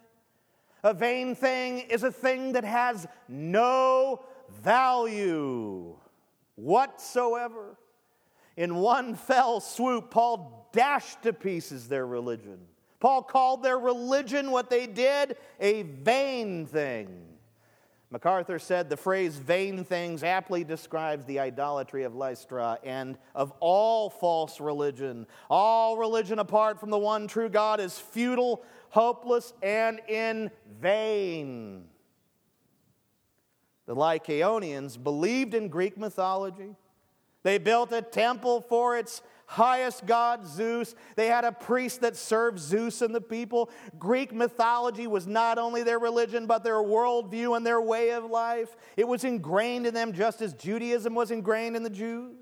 A 0.82 0.92
vain 0.92 1.36
thing 1.36 1.78
is 1.88 2.02
a 2.02 2.10
thing 2.10 2.54
that 2.54 2.64
has 2.64 3.06
no 3.28 4.24
value 4.60 5.94
whatsoever. 6.56 7.76
In 8.56 8.74
one 8.74 9.14
fell 9.14 9.60
swoop, 9.60 10.10
Paul 10.10 10.68
dashed 10.72 11.22
to 11.22 11.32
pieces 11.32 11.86
their 11.86 12.08
religion. 12.08 12.58
Paul 12.98 13.22
called 13.22 13.62
their 13.62 13.78
religion, 13.78 14.50
what 14.50 14.68
they 14.68 14.88
did, 14.88 15.36
a 15.60 15.82
vain 15.82 16.66
thing. 16.66 17.31
MacArthur 18.12 18.58
said 18.58 18.90
the 18.90 18.96
phrase 18.98 19.36
vain 19.36 19.84
things 19.84 20.22
aptly 20.22 20.64
describes 20.64 21.24
the 21.24 21.40
idolatry 21.40 22.04
of 22.04 22.14
Lystra 22.14 22.78
and 22.84 23.16
of 23.34 23.54
all 23.58 24.10
false 24.10 24.60
religion. 24.60 25.26
All 25.48 25.96
religion 25.96 26.38
apart 26.38 26.78
from 26.78 26.90
the 26.90 26.98
one 26.98 27.26
true 27.26 27.48
God 27.48 27.80
is 27.80 27.98
futile, 27.98 28.62
hopeless, 28.90 29.54
and 29.62 29.98
in 30.08 30.50
vain. 30.78 31.84
The 33.86 33.96
Lycaonians 33.96 35.02
believed 35.02 35.54
in 35.54 35.68
Greek 35.68 35.96
mythology. 35.96 36.76
They 37.44 37.56
built 37.56 37.92
a 37.92 38.02
temple 38.02 38.60
for 38.60 38.94
its 38.94 39.22
highest 39.52 40.06
god, 40.06 40.46
Zeus. 40.46 40.94
They 41.14 41.26
had 41.26 41.44
a 41.44 41.52
priest 41.52 42.00
that 42.00 42.16
served 42.16 42.58
Zeus 42.58 43.02
and 43.02 43.14
the 43.14 43.20
people. 43.20 43.70
Greek 43.98 44.32
mythology 44.32 45.06
was 45.06 45.26
not 45.26 45.58
only 45.58 45.82
their 45.82 45.98
religion, 45.98 46.46
but 46.46 46.64
their 46.64 46.76
worldview 46.76 47.54
and 47.54 47.66
their 47.66 47.80
way 47.80 48.12
of 48.12 48.24
life. 48.24 48.74
It 48.96 49.06
was 49.06 49.24
ingrained 49.24 49.86
in 49.86 49.92
them 49.92 50.14
just 50.14 50.40
as 50.40 50.54
Judaism 50.54 51.14
was 51.14 51.30
ingrained 51.30 51.76
in 51.76 51.82
the 51.82 51.90
Jews. 51.90 52.34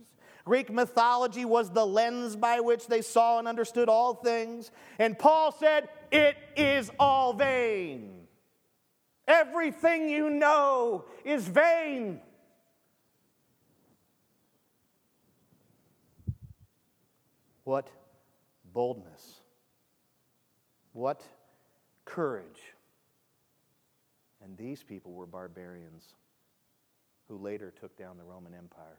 Greek 0.44 0.70
mythology 0.70 1.44
was 1.44 1.70
the 1.70 1.84
lens 1.84 2.36
by 2.36 2.60
which 2.60 2.86
they 2.86 3.02
saw 3.02 3.40
and 3.40 3.48
understood 3.48 3.88
all 3.88 4.14
things. 4.14 4.70
And 5.00 5.18
Paul 5.18 5.50
said, 5.52 5.88
It 6.12 6.36
is 6.56 6.92
all 6.98 7.32
vain. 7.32 8.20
Everything 9.26 10.08
you 10.08 10.30
know 10.30 11.06
is 11.24 11.46
vain. 11.46 12.20
What 17.70 17.88
boldness. 18.72 19.42
What 20.92 21.22
courage. 22.04 22.60
And 24.42 24.58
these 24.58 24.82
people 24.82 25.12
were 25.12 25.24
barbarians 25.24 26.02
who 27.28 27.36
later 27.36 27.72
took 27.80 27.96
down 27.96 28.16
the 28.18 28.24
Roman 28.24 28.54
Empire. 28.54 28.98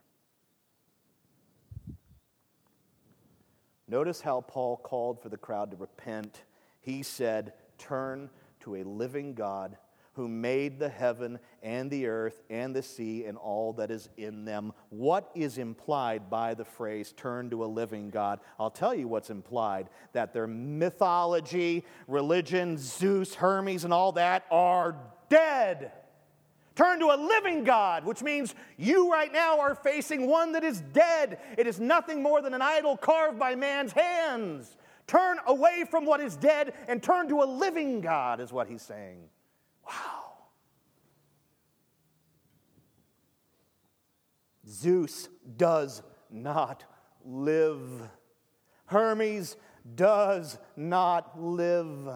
Notice 3.89 4.22
how 4.22 4.39
Paul 4.39 4.78
called 4.78 5.22
for 5.22 5.28
the 5.28 5.36
crowd 5.36 5.72
to 5.72 5.76
repent. 5.76 6.43
He 6.80 7.03
said, 7.03 7.51
Turn 7.78 8.30
to 8.61 8.78
a 8.78 8.84
living 8.84 9.34
God 9.34 9.76
who 10.22 10.28
made 10.28 10.78
the 10.78 10.88
heaven 10.88 11.39
and 11.63 11.89
the 11.89 12.05
earth 12.05 12.43
and 12.51 12.76
the 12.76 12.84
sea 12.84 13.26
and 13.26 13.39
all 13.39 13.74
that 13.74 13.89
is 13.89 14.07
in 14.17 14.45
them. 14.45 14.72
What 14.89 15.32
is 15.34 15.57
implied 15.57 16.30
by 16.30 16.53
the 16.53 16.63
phrase 16.63 17.11
turn 17.11 17.49
to 17.49 17.63
a 17.63 17.65
living 17.65 18.11
God? 18.11 18.39
I'll 18.59 18.69
tell 18.69 18.93
you 18.93 19.07
what's 19.07 19.32
implied 19.32 19.89
that 20.13 20.32
their 20.32 20.45
mythology, 20.45 21.86
religion, 22.07 22.78
Zeus, 22.78 23.34
Hermes, 23.34 23.84
and 23.84 23.91
all 23.91 24.11
that 24.11 24.45
are 24.51 24.95
dead. 25.28 25.91
Turn 26.76 26.99
to 26.99 27.07
a 27.07 27.17
living 27.17 27.63
God, 27.63 28.05
which 28.05 28.22
means 28.22 28.53
you 28.78 29.11
right 29.11 29.34
now 29.34 29.59
are 29.59 29.74
facing 29.74 30.28
one 30.28 30.51
that 30.51 30.63
is 30.63 30.82
dead. 30.82 31.39
It 31.57 31.65
is 31.65 31.80
nothing 31.80 32.22
more 32.22 32.43
than 32.43 32.53
an 32.53 32.61
idol 32.61 32.95
carved 32.95 33.39
by 33.39 33.55
man's 33.55 33.91
hands. 33.91 34.78
Turn 35.07 35.39
away 35.47 35.84
from 35.89 36.05
what 36.05 36.22
is 36.22 36.36
dead 36.36 36.76
and 36.88 37.01
turn 37.01 37.28
to 37.30 37.41
a 37.41 37.45
living 37.45 38.01
God, 38.01 38.39
is 38.39 38.53
what 38.53 38.67
he's 38.67 38.84
saying. 38.84 39.24
Wow. 39.91 40.33
Zeus 44.67 45.27
does 45.57 46.01
not 46.29 46.83
live. 47.25 47.79
Hermes 48.85 49.57
does 49.95 50.57
not 50.75 51.39
live. 51.39 52.09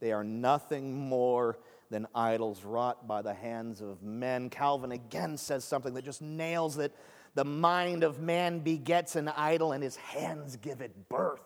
They 0.00 0.12
are 0.12 0.24
nothing 0.24 0.94
more 0.94 1.58
than 1.90 2.06
idols 2.14 2.64
wrought 2.64 3.06
by 3.06 3.22
the 3.22 3.34
hands 3.34 3.80
of 3.80 4.02
men. 4.02 4.50
Calvin 4.50 4.92
again 4.92 5.36
says 5.36 5.64
something 5.64 5.94
that 5.94 6.04
just 6.04 6.22
nails 6.22 6.78
it. 6.78 6.94
The 7.34 7.44
mind 7.44 8.02
of 8.02 8.20
man 8.20 8.60
begets 8.60 9.14
an 9.14 9.28
idol, 9.28 9.72
and 9.72 9.82
his 9.82 9.96
hands 9.96 10.56
give 10.56 10.80
it 10.80 11.08
birth. 11.08 11.40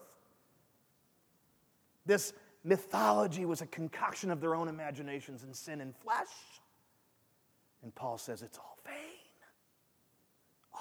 This 2.06 2.32
mythology 2.64 3.44
was 3.44 3.60
a 3.62 3.66
concoction 3.66 4.30
of 4.30 4.40
their 4.40 4.54
own 4.54 4.68
imaginations 4.68 5.42
and 5.42 5.54
sin 5.54 5.80
and 5.80 5.94
flesh. 5.96 6.28
And 7.82 7.94
Paul 7.94 8.18
says 8.18 8.42
it's 8.42 8.58
all 8.58 8.78
vain. 8.84 8.94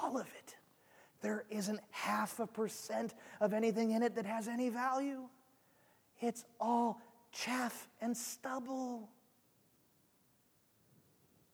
All 0.02 0.18
of 0.18 0.28
it. 0.28 0.56
There 1.22 1.46
isn't 1.50 1.80
half 1.92 2.40
a 2.40 2.48
percent 2.48 3.14
of 3.42 3.54
anything 3.54 3.92
in 3.92 4.04
it 4.04 4.16
that 4.16 4.26
has 4.26 4.48
any 4.48 4.70
value. 4.70 5.24
It's 6.22 6.46
all 6.60 7.02
chaff 7.32 7.88
and 8.02 8.16
stubble. 8.16 9.10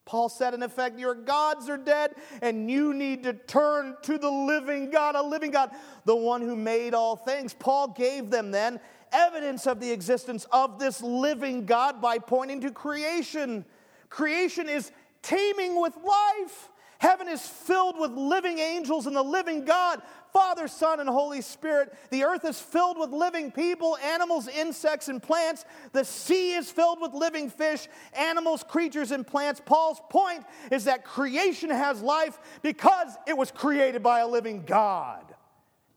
Paul 0.05 0.29
said, 0.29 0.53
in 0.53 0.61
effect, 0.61 0.99
your 0.99 1.15
gods 1.15 1.67
are 1.67 1.77
dead, 1.77 2.13
and 2.43 2.69
you 2.69 2.93
need 2.93 3.23
to 3.23 3.33
turn 3.33 3.97
to 4.03 4.19
the 4.19 4.29
living 4.29 4.91
God, 4.91 5.15
a 5.15 5.23
living 5.23 5.49
God, 5.49 5.71
the 6.05 6.15
one 6.15 6.41
who 6.41 6.55
made 6.55 6.93
all 6.93 7.15
things. 7.15 7.55
Paul 7.55 7.87
gave 7.87 8.29
them 8.29 8.51
then 8.51 8.79
evidence 9.15 9.65
of 9.65 9.79
the 9.79 9.91
existence 9.91 10.45
of 10.51 10.77
this 10.77 11.01
living 11.01 11.65
God 11.65 12.01
by 12.01 12.19
pointing 12.19 12.61
to 12.61 12.71
creation. 12.71 13.65
Creation 14.09 14.67
is 14.67 14.91
teeming 15.21 15.79
with 15.81 15.95
life. 15.95 16.69
Heaven 16.99 17.27
is 17.27 17.45
filled 17.45 17.99
with 17.99 18.11
living 18.11 18.57
angels 18.57 19.05
and 19.05 19.15
the 19.15 19.23
living 19.23 19.65
God, 19.65 20.01
Father, 20.31 20.67
Son, 20.67 20.99
and 20.99 21.09
Holy 21.09 21.41
Spirit. 21.41 21.93
The 22.09 22.23
earth 22.23 22.45
is 22.45 22.59
filled 22.59 22.97
with 22.97 23.11
living 23.11 23.51
people, 23.51 23.97
animals, 23.97 24.47
insects, 24.47 25.07
and 25.07 25.21
plants. 25.21 25.65
The 25.91 26.03
sea 26.03 26.53
is 26.53 26.71
filled 26.71 27.01
with 27.01 27.13
living 27.13 27.49
fish, 27.49 27.87
animals, 28.13 28.63
creatures, 28.63 29.11
and 29.11 29.27
plants. 29.27 29.61
Paul's 29.63 30.01
point 30.09 30.45
is 30.71 30.85
that 30.85 31.03
creation 31.03 31.69
has 31.69 32.01
life 32.01 32.39
because 32.61 33.15
it 33.27 33.37
was 33.37 33.51
created 33.51 34.01
by 34.01 34.21
a 34.21 34.27
living 34.27 34.63
God. 34.65 35.35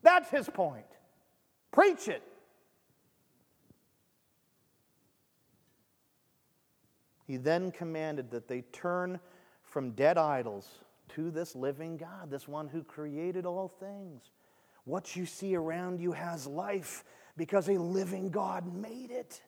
That's 0.02 0.30
his 0.30 0.48
point. 0.48 0.84
Preach 1.72 2.08
it. 2.08 2.22
He 7.28 7.36
then 7.36 7.70
commanded 7.70 8.30
that 8.30 8.48
they 8.48 8.62
turn 8.72 9.20
from 9.62 9.90
dead 9.90 10.16
idols 10.16 10.66
to 11.10 11.30
this 11.30 11.54
living 11.54 11.98
God, 11.98 12.30
this 12.30 12.48
one 12.48 12.68
who 12.68 12.82
created 12.82 13.44
all 13.44 13.68
things. 13.68 14.32
What 14.84 15.14
you 15.14 15.26
see 15.26 15.54
around 15.54 16.00
you 16.00 16.12
has 16.12 16.46
life 16.46 17.04
because 17.36 17.68
a 17.68 17.74
living 17.74 18.30
God 18.30 18.74
made 18.74 19.10
it. 19.10 19.42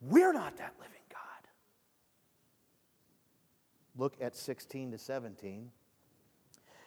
We're 0.00 0.32
not 0.32 0.56
that 0.58 0.74
living 0.78 1.02
God. 1.10 1.48
Look 3.96 4.14
at 4.20 4.36
16 4.36 4.92
to 4.92 4.98
17. 4.98 5.72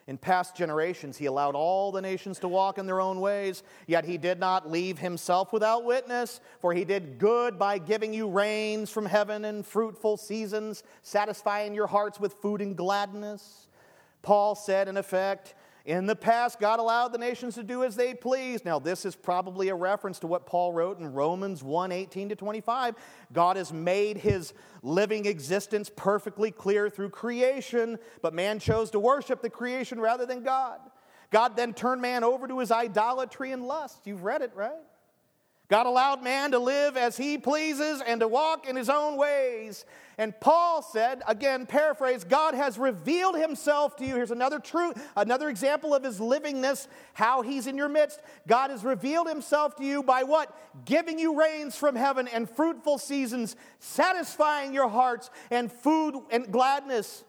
In 0.09 0.17
past 0.17 0.55
generations, 0.55 1.17
he 1.17 1.27
allowed 1.27 1.53
all 1.53 1.91
the 1.91 2.01
nations 2.01 2.39
to 2.39 2.47
walk 2.47 2.79
in 2.79 2.87
their 2.87 2.99
own 2.99 3.21
ways, 3.21 3.61
yet 3.85 4.05
he 4.05 4.17
did 4.17 4.39
not 4.39 4.67
leave 4.67 4.97
himself 4.97 5.53
without 5.53 5.85
witness, 5.85 6.41
for 6.59 6.73
he 6.73 6.83
did 6.83 7.19
good 7.19 7.59
by 7.59 7.77
giving 7.77 8.11
you 8.11 8.27
rains 8.27 8.89
from 8.89 9.05
heaven 9.05 9.45
and 9.45 9.63
fruitful 9.63 10.17
seasons, 10.17 10.81
satisfying 11.03 11.75
your 11.75 11.85
hearts 11.85 12.19
with 12.19 12.33
food 12.33 12.59
and 12.59 12.75
gladness. 12.75 13.67
Paul 14.23 14.55
said, 14.55 14.87
in 14.87 14.97
effect, 14.97 15.53
in 15.89 16.05
the 16.05 16.15
past, 16.15 16.59
God 16.59 16.79
allowed 16.79 17.13
the 17.13 17.17
nations 17.17 17.55
to 17.55 17.63
do 17.63 17.83
as 17.83 17.95
they 17.95 18.13
pleased. 18.13 18.63
Now, 18.63 18.77
this 18.77 19.05
is 19.05 19.15
probably 19.15 19.69
a 19.69 19.75
reference 19.75 20.19
to 20.19 20.27
what 20.27 20.45
Paul 20.45 20.71
wrote 20.71 20.99
in 20.99 21.11
Romans 21.11 21.63
1 21.63 21.91
18 21.91 22.29
to 22.29 22.35
25. 22.35 22.93
God 23.33 23.57
has 23.57 23.73
made 23.73 24.17
his 24.17 24.53
living 24.83 25.25
existence 25.25 25.89
perfectly 25.95 26.51
clear 26.51 26.91
through 26.91 27.09
creation, 27.09 27.97
but 28.21 28.35
man 28.35 28.59
chose 28.59 28.91
to 28.91 28.99
worship 28.99 29.41
the 29.41 29.49
creation 29.49 29.99
rather 29.99 30.27
than 30.27 30.43
God. 30.43 30.79
God 31.31 31.57
then 31.57 31.73
turned 31.73 32.03
man 32.03 32.23
over 32.23 32.47
to 32.47 32.59
his 32.59 32.71
idolatry 32.71 33.51
and 33.51 33.65
lust. 33.65 34.05
You've 34.05 34.23
read 34.23 34.43
it, 34.43 34.51
right? 34.53 34.83
God 35.69 35.85
allowed 35.85 36.23
man 36.23 36.51
to 36.51 36.59
live 36.59 36.97
as 36.97 37.15
he 37.15 37.37
pleases 37.37 38.01
and 38.05 38.19
to 38.21 38.27
walk 38.27 38.67
in 38.67 38.75
his 38.75 38.89
own 38.89 39.17
ways. 39.17 39.85
And 40.17 40.37
Paul 40.41 40.81
said, 40.81 41.21
again, 41.27 41.67
paraphrase, 41.67 42.23
God 42.23 42.55
has 42.55 42.79
revealed 42.79 43.35
himself 43.37 43.95
to 43.97 44.05
you. 44.05 44.15
Here's 44.15 44.31
another 44.31 44.59
true, 44.59 44.93
another 45.15 45.47
example 45.47 45.93
of 45.93 46.03
his 46.03 46.19
livingness, 46.19 46.87
how 47.13 47.43
he's 47.43 47.67
in 47.67 47.77
your 47.77 47.87
midst. 47.87 48.19
God 48.47 48.71
has 48.71 48.83
revealed 48.83 49.29
himself 49.29 49.75
to 49.75 49.85
you 49.85 50.01
by 50.01 50.23
what? 50.23 50.57
Giving 50.85 51.19
you 51.19 51.39
rains 51.39 51.75
from 51.75 51.95
heaven 51.95 52.27
and 52.27 52.49
fruitful 52.49 52.97
seasons, 52.97 53.55
satisfying 53.79 54.73
your 54.73 54.89
hearts 54.89 55.29
and 55.51 55.71
food 55.71 56.19
and 56.31 56.51
gladness. 56.51 57.23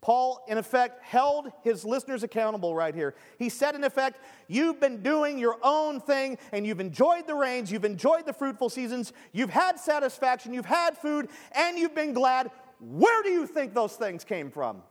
Paul, 0.00 0.42
in 0.48 0.56
effect, 0.56 1.04
held 1.04 1.52
his 1.62 1.84
listeners 1.84 2.22
accountable 2.22 2.74
right 2.74 2.94
here. 2.94 3.14
He 3.38 3.50
said, 3.50 3.74
in 3.74 3.84
effect, 3.84 4.18
You've 4.48 4.80
been 4.80 5.02
doing 5.02 5.38
your 5.38 5.58
own 5.62 6.00
thing 6.00 6.38
and 6.52 6.66
you've 6.66 6.80
enjoyed 6.80 7.26
the 7.26 7.34
rains, 7.34 7.70
you've 7.70 7.84
enjoyed 7.84 8.26
the 8.26 8.32
fruitful 8.32 8.68
seasons, 8.68 9.12
you've 9.32 9.50
had 9.50 9.78
satisfaction, 9.78 10.52
you've 10.52 10.64
had 10.64 10.98
food, 10.98 11.28
and 11.52 11.78
you've 11.78 11.94
been 11.94 12.14
glad. 12.14 12.50
Where 12.80 13.22
do 13.22 13.28
you 13.28 13.46
think 13.46 13.74
those 13.74 13.94
things 13.94 14.24
came 14.24 14.50
from? 14.50 14.82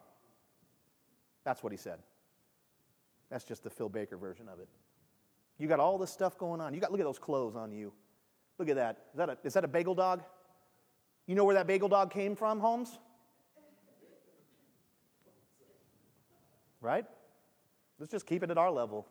That's 1.43 1.63
what 1.63 1.73
he 1.73 1.77
said. 1.77 1.99
That's 3.29 3.43
just 3.43 3.63
the 3.63 3.69
Phil 3.69 3.89
Baker 3.89 4.15
version 4.15 4.47
of 4.47 4.59
it. 4.59 4.69
You 5.57 5.67
got 5.67 5.79
all 5.79 5.97
this 5.97 6.11
stuff 6.11 6.37
going 6.37 6.61
on. 6.61 6.73
You 6.73 6.79
got 6.79 6.91
look 6.91 7.01
at 7.01 7.05
those 7.05 7.19
clothes 7.19 7.55
on 7.55 7.71
you. 7.71 7.91
Look 8.59 8.69
at 8.69 8.75
that. 8.75 8.99
Is 9.13 9.17
that 9.17 9.29
a, 9.29 9.37
is 9.43 9.53
that 9.55 9.65
a 9.65 9.67
bagel 9.67 9.95
dog? 9.95 10.23
You 11.27 11.35
know 11.35 11.43
where 11.43 11.55
that 11.55 11.67
bagel 11.67 11.89
dog 11.89 12.11
came 12.11 12.35
from, 12.35 12.59
Holmes? 12.59 12.97
Right? 16.81 17.05
Let's 17.99 18.11
just 18.11 18.25
keep 18.25 18.43
it 18.43 18.51
at 18.51 18.57
our 18.57 18.71
level. 18.71 19.05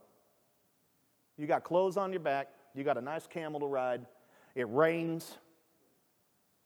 You 1.36 1.46
got 1.46 1.62
clothes 1.62 1.96
on 1.96 2.12
your 2.12 2.20
back, 2.20 2.48
you 2.74 2.84
got 2.84 2.98
a 2.98 3.00
nice 3.00 3.26
camel 3.26 3.60
to 3.60 3.66
ride, 3.66 4.06
it 4.54 4.66
rains, 4.68 5.38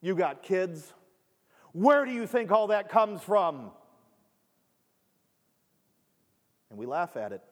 you 0.00 0.14
got 0.14 0.42
kids. 0.42 0.92
Where 1.72 2.04
do 2.04 2.12
you 2.12 2.26
think 2.26 2.50
all 2.50 2.68
that 2.68 2.88
comes 2.88 3.22
from? 3.22 3.70
And 6.70 6.78
we 6.78 6.86
laugh 6.86 7.16
at 7.16 7.32
it. 7.32 7.42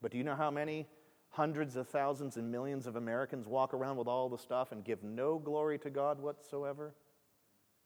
But 0.00 0.12
do 0.12 0.18
you 0.18 0.24
know 0.24 0.34
how 0.34 0.50
many 0.50 0.86
hundreds 1.30 1.76
of 1.76 1.88
thousands 1.88 2.36
and 2.36 2.50
millions 2.50 2.86
of 2.86 2.96
Americans 2.96 3.46
walk 3.46 3.74
around 3.74 3.96
with 3.96 4.08
all 4.08 4.28
the 4.28 4.38
stuff 4.38 4.72
and 4.72 4.84
give 4.84 5.02
no 5.02 5.38
glory 5.38 5.78
to 5.78 5.90
God 5.90 6.20
whatsoever? 6.20 6.94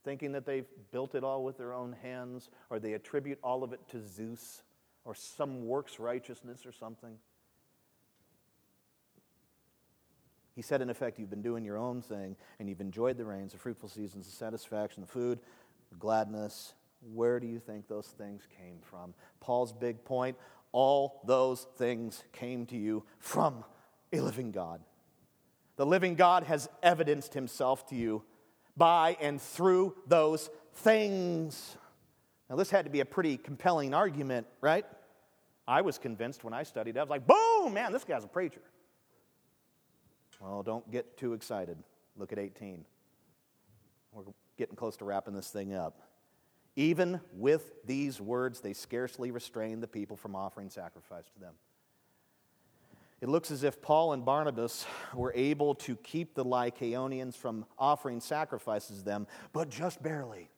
Thinking 0.05 0.33
that 0.33 0.47
they've 0.47 0.67
built 0.93 1.15
it 1.15 1.25
all 1.25 1.45
with 1.45 1.59
their 1.59 1.73
own 1.73 1.95
hands 2.03 2.51
or 2.71 2.79
they 2.79 2.93
attribute 2.93 3.39
all 3.43 3.65
of 3.65 3.73
it 3.73 3.81
to 3.91 4.01
Zeus 4.01 4.63
or 5.05 5.15
some 5.15 5.67
works 5.67 5.99
righteousness 5.99 6.65
or 6.67 6.73
something. 6.73 7.17
He 10.55 10.63
said, 10.63 10.81
in 10.81 10.89
effect, 10.89 11.19
you've 11.19 11.31
been 11.31 11.43
doing 11.43 11.65
your 11.65 11.77
own 11.77 12.01
thing 12.01 12.37
and 12.59 12.69
you've 12.69 12.81
enjoyed 12.81 13.17
the 13.19 13.25
rains, 13.25 13.53
the 13.53 13.59
fruitful 13.59 13.89
seasons, 13.89 14.27
the 14.27 14.33
satisfaction, 14.33 15.01
the 15.01 15.09
food, 15.09 15.41
the 15.91 15.97
gladness. 15.97 16.75
Where 17.13 17.41
do 17.41 17.47
you 17.47 17.59
think 17.59 17.89
those 17.89 18.07
things 18.07 18.47
came 18.57 18.79
from? 18.81 19.15
Paul's 19.41 19.73
big 19.73 20.05
point 20.05 20.37
all 20.75 21.21
those 21.25 21.69
things 21.77 22.25
came 22.33 22.67
to 22.67 22.77
you 22.77 23.05
from 23.21 23.65
a 24.13 24.21
living 24.21 24.51
God. 24.51 24.81
The 25.77 25.87
living 25.87 26.17
God 26.17 26.43
has 26.43 26.69
evidenced 26.83 27.33
himself 27.33 27.87
to 27.91 27.95
you 27.95 28.25
by 28.77 29.17
and 29.21 29.41
through 29.41 29.95
those 30.09 30.51
things. 30.73 31.77
Now, 32.49 32.57
this 32.57 32.71
had 32.71 32.85
to 32.85 32.91
be 32.91 33.01
a 33.01 33.05
pretty 33.05 33.37
compelling 33.37 33.95
argument, 33.95 34.47
right? 34.61 34.85
I 35.67 35.81
was 35.81 35.99
convinced 35.99 36.45
when 36.45 36.53
I 36.53 36.63
studied. 36.63 36.97
I 36.99 37.01
was 37.01 37.11
like, 37.11 37.27
boom, 37.27 37.73
man, 37.73 37.93
this 37.93 38.05
guy's 38.05 38.25
a 38.25 38.29
preacher. 38.29 38.61
Well, 40.41 40.63
don't 40.63 40.89
get 40.91 41.17
too 41.17 41.33
excited. 41.33 41.79
Look 42.17 42.33
at 42.33 42.39
18. 42.39 42.85
We're, 44.13 44.25
getting 44.57 44.77
close 44.77 44.97
to 44.99 45.05
wrapping 45.05 45.35
this 45.35 45.49
thing 45.49 45.75
up. 45.75 46.01
Even 46.77 47.21
with 47.33 47.73
these 47.85 48.21
words, 48.21 48.61
they 48.61 48.73
scarcely 48.73 49.31
restrained 49.31 49.83
the 49.83 49.89
people 49.89 50.17
from 50.17 50.37
offering 50.37 50.71
sacrifice 50.71 51.25
to 51.35 51.41
them. 51.41 51.55
It 53.21 53.29
looks 53.29 53.51
as 53.51 53.63
if 53.65 53.81
Paul 53.81 54.13
and 54.13 54.25
Barnabas 54.25 54.87
were 55.15 55.33
able 55.35 55.75
to 55.77 55.97
keep 55.97 56.35
the 56.35 56.45
Lycaonians 56.45 57.35
from 57.35 57.65
offering 57.79 58.21
sacrifices 58.21 58.99
to 58.99 59.05
them, 59.05 59.27
but 59.53 59.71
just 59.71 60.03
barely. 60.03 60.51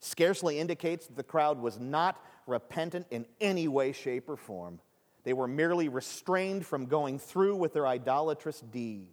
Scarcely 0.00 0.58
indicates 0.58 1.06
that 1.06 1.16
the 1.16 1.22
crowd 1.22 1.58
was 1.58 1.78
not 1.78 2.22
repentant 2.46 3.06
in 3.10 3.26
any 3.40 3.68
way, 3.68 3.92
shape, 3.92 4.28
or 4.28 4.36
form. 4.36 4.80
They 5.24 5.32
were 5.32 5.48
merely 5.48 5.88
restrained 5.88 6.64
from 6.64 6.86
going 6.86 7.18
through 7.18 7.56
with 7.56 7.72
their 7.72 7.86
idolatrous 7.86 8.60
deed. 8.60 9.08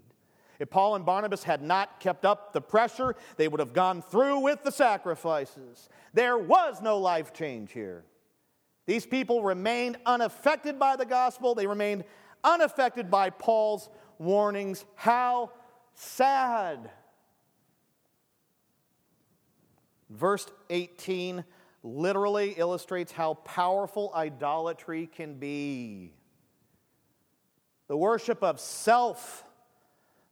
If 0.60 0.70
Paul 0.70 0.96
and 0.96 1.06
Barnabas 1.06 1.44
had 1.44 1.62
not 1.62 2.00
kept 2.00 2.26
up 2.26 2.54
the 2.54 2.62
pressure, 2.62 3.16
they 3.38 3.48
would 3.48 3.60
have 3.60 3.74
gone 3.74 4.02
through 4.02 4.40
with 4.40 4.64
the 4.64 4.72
sacrifices. 4.72 5.90
There 6.14 6.38
was 6.38 6.82
no 6.82 7.00
life 7.00 7.34
change 7.34 7.72
here. 7.72 8.06
These 8.86 9.06
people 9.06 9.42
remained 9.44 9.98
unaffected 10.06 10.78
by 10.78 10.96
the 10.96 11.06
gospel, 11.06 11.56
they 11.56 11.68
remained 11.68 12.04
unaffected 12.44 13.10
by 13.10 13.30
Paul's 13.30 13.90
warnings. 14.20 14.86
How 14.96 15.52
sad. 15.96 16.92
Verse 20.14 20.48
18 20.70 21.44
literally 21.84 22.52
illustrates 22.58 23.12
how 23.12 23.34
powerful 23.34 24.12
idolatry 24.16 25.08
can 25.08 25.36
be. 25.36 26.14
The 27.88 27.98
worship 27.98 28.42
of 28.44 28.60
self, 28.60 29.44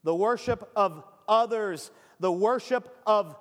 the 0.03 0.15
worship 0.15 0.69
of 0.75 1.03
others, 1.27 1.91
the 2.19 2.31
worship 2.31 2.95
of 3.05 3.35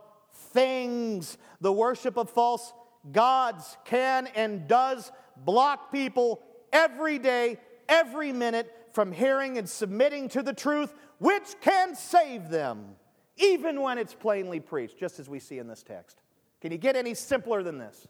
things, 0.52 1.38
the 1.60 1.72
worship 1.72 2.16
of 2.16 2.30
false 2.30 2.72
gods 3.12 3.76
can 3.84 4.26
and 4.28 4.66
does 4.66 5.12
block 5.36 5.92
people 5.92 6.42
every 6.72 7.18
day 7.18 7.58
every 7.90 8.32
minute 8.32 8.72
from 8.92 9.12
hearing 9.12 9.58
and 9.58 9.68
submitting 9.68 10.28
to 10.30 10.42
the 10.42 10.54
truth, 10.54 10.94
which 11.18 11.56
can 11.60 11.94
save 11.94 12.48
them, 12.48 12.94
even 13.36 13.82
when 13.82 13.98
it's 13.98 14.14
plainly 14.14 14.60
preached, 14.60 14.98
just 14.98 15.18
as 15.18 15.28
we 15.28 15.38
see 15.38 15.58
in 15.58 15.66
this 15.66 15.82
text. 15.82 16.22
Can 16.60 16.72
you 16.72 16.78
get 16.78 16.96
any 16.96 17.14
simpler 17.14 17.62
than 17.62 17.78
this? 17.78 18.06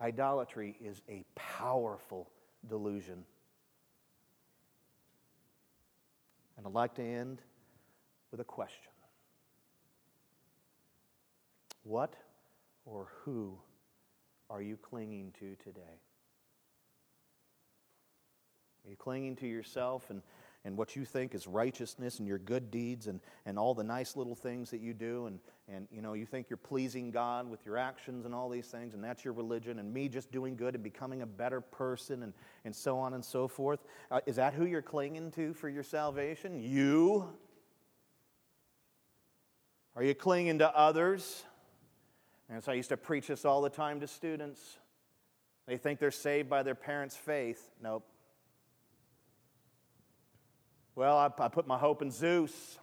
Idolatry 0.00 0.76
is 0.80 1.02
a 1.08 1.24
powerful 1.34 2.30
delusion. 2.68 3.24
And 6.56 6.66
I'd 6.66 6.72
like 6.72 6.94
to 6.94 7.02
end 7.02 7.40
with 8.30 8.40
a 8.40 8.44
question 8.44 8.92
What 11.82 12.14
or 12.84 13.08
who 13.24 13.58
are 14.50 14.62
you 14.62 14.76
clinging 14.76 15.32
to 15.40 15.56
today? 15.62 16.00
Are 18.84 18.90
you 18.90 18.96
clinging 18.96 19.36
to 19.36 19.46
yourself 19.46 20.08
and, 20.10 20.22
and 20.68 20.76
what 20.76 20.94
you 20.94 21.06
think 21.06 21.34
is 21.34 21.46
righteousness 21.46 22.18
and 22.18 22.28
your 22.28 22.36
good 22.36 22.70
deeds 22.70 23.06
and, 23.06 23.20
and 23.46 23.58
all 23.58 23.72
the 23.72 23.82
nice 23.82 24.16
little 24.16 24.34
things 24.34 24.70
that 24.70 24.82
you 24.82 24.92
do 24.92 25.24
and, 25.24 25.40
and 25.66 25.88
you 25.90 26.02
know 26.02 26.12
you 26.12 26.26
think 26.26 26.50
you're 26.50 26.58
pleasing 26.58 27.10
God 27.10 27.48
with 27.48 27.64
your 27.64 27.78
actions 27.78 28.26
and 28.26 28.34
all 28.34 28.50
these 28.50 28.66
things 28.66 28.92
and 28.92 29.02
that's 29.02 29.24
your 29.24 29.32
religion 29.32 29.78
and 29.78 29.90
me 29.90 30.10
just 30.10 30.30
doing 30.30 30.56
good 30.56 30.74
and 30.74 30.84
becoming 30.84 31.22
a 31.22 31.26
better 31.26 31.62
person 31.62 32.22
and, 32.22 32.34
and 32.66 32.76
so 32.76 32.98
on 32.98 33.14
and 33.14 33.24
so 33.24 33.48
forth? 33.48 33.80
Uh, 34.10 34.20
is 34.26 34.36
that 34.36 34.52
who 34.52 34.66
you're 34.66 34.82
clinging 34.82 35.30
to 35.30 35.54
for 35.54 35.70
your 35.70 35.82
salvation? 35.82 36.62
You? 36.62 37.32
Are 39.96 40.04
you 40.04 40.14
clinging 40.14 40.58
to 40.58 40.76
others? 40.76 41.44
And 42.50 42.62
so 42.62 42.72
I 42.72 42.74
used 42.74 42.90
to 42.90 42.98
preach 42.98 43.28
this 43.28 43.46
all 43.46 43.62
the 43.62 43.70
time 43.70 44.00
to 44.00 44.06
students. 44.06 44.76
They 45.66 45.78
think 45.78 45.98
they're 45.98 46.10
saved 46.10 46.50
by 46.50 46.62
their 46.62 46.74
parents' 46.74 47.16
faith. 47.16 47.70
Nope. 47.82 48.04
Well, 50.98 51.16
I, 51.16 51.30
I 51.44 51.46
put 51.46 51.68
my 51.68 51.78
hope 51.78 52.02
in 52.02 52.10
Zeus. 52.10 52.76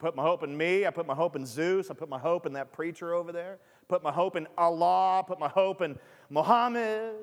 Put 0.00 0.16
my 0.16 0.24
hope 0.24 0.42
in 0.42 0.56
me. 0.56 0.84
I 0.84 0.90
put 0.90 1.06
my 1.06 1.14
hope 1.14 1.36
in 1.36 1.46
Zeus. 1.46 1.92
I 1.92 1.94
put 1.94 2.08
my 2.08 2.18
hope 2.18 2.44
in 2.44 2.54
that 2.54 2.72
preacher 2.72 3.14
over 3.14 3.30
there. 3.30 3.60
Put 3.86 4.02
my 4.02 4.10
hope 4.10 4.34
in 4.34 4.48
Allah. 4.58 5.22
Put 5.24 5.38
my 5.38 5.46
hope 5.46 5.80
in 5.80 5.96
Muhammad. 6.28 7.14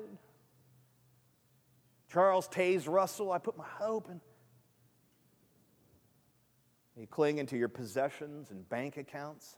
Charles 2.10 2.48
Taze 2.48 2.88
Russell. 2.88 3.32
I 3.32 3.36
put 3.36 3.58
my 3.58 3.66
hope 3.66 4.08
in. 4.08 4.22
You 6.96 7.06
clinging 7.06 7.44
to 7.48 7.58
your 7.58 7.68
possessions 7.68 8.50
and 8.50 8.66
bank 8.66 8.96
accounts. 8.96 9.56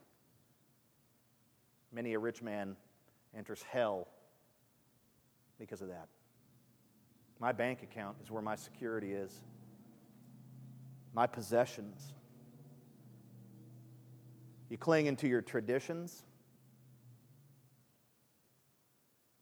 Many 1.92 2.14
a 2.14 2.18
rich 2.18 2.42
man 2.42 2.74
enters 3.36 3.62
hell 3.70 4.09
because 5.61 5.80
of 5.80 5.90
that. 5.90 6.09
My 7.38 7.53
bank 7.53 7.84
account 7.84 8.16
is 8.20 8.32
where 8.32 8.42
my 8.42 8.57
security 8.57 9.12
is 9.12 9.44
my 11.14 11.26
possessions. 11.26 12.12
You 14.68 14.78
cling 14.78 15.14
to 15.16 15.28
your 15.28 15.42
traditions, 15.42 16.22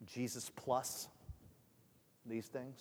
Jesus 0.05 0.51
plus 0.57 1.09
these 2.27 2.47
things. 2.47 2.81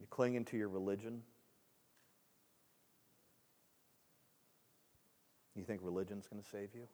You 0.00 0.06
cling 0.10 0.44
to 0.46 0.56
your 0.56 0.68
religion. 0.68 1.22
You 5.54 5.62
think 5.64 5.80
religion's 5.84 6.26
going 6.26 6.42
to 6.42 6.48
save 6.48 6.70
you? 6.74 6.88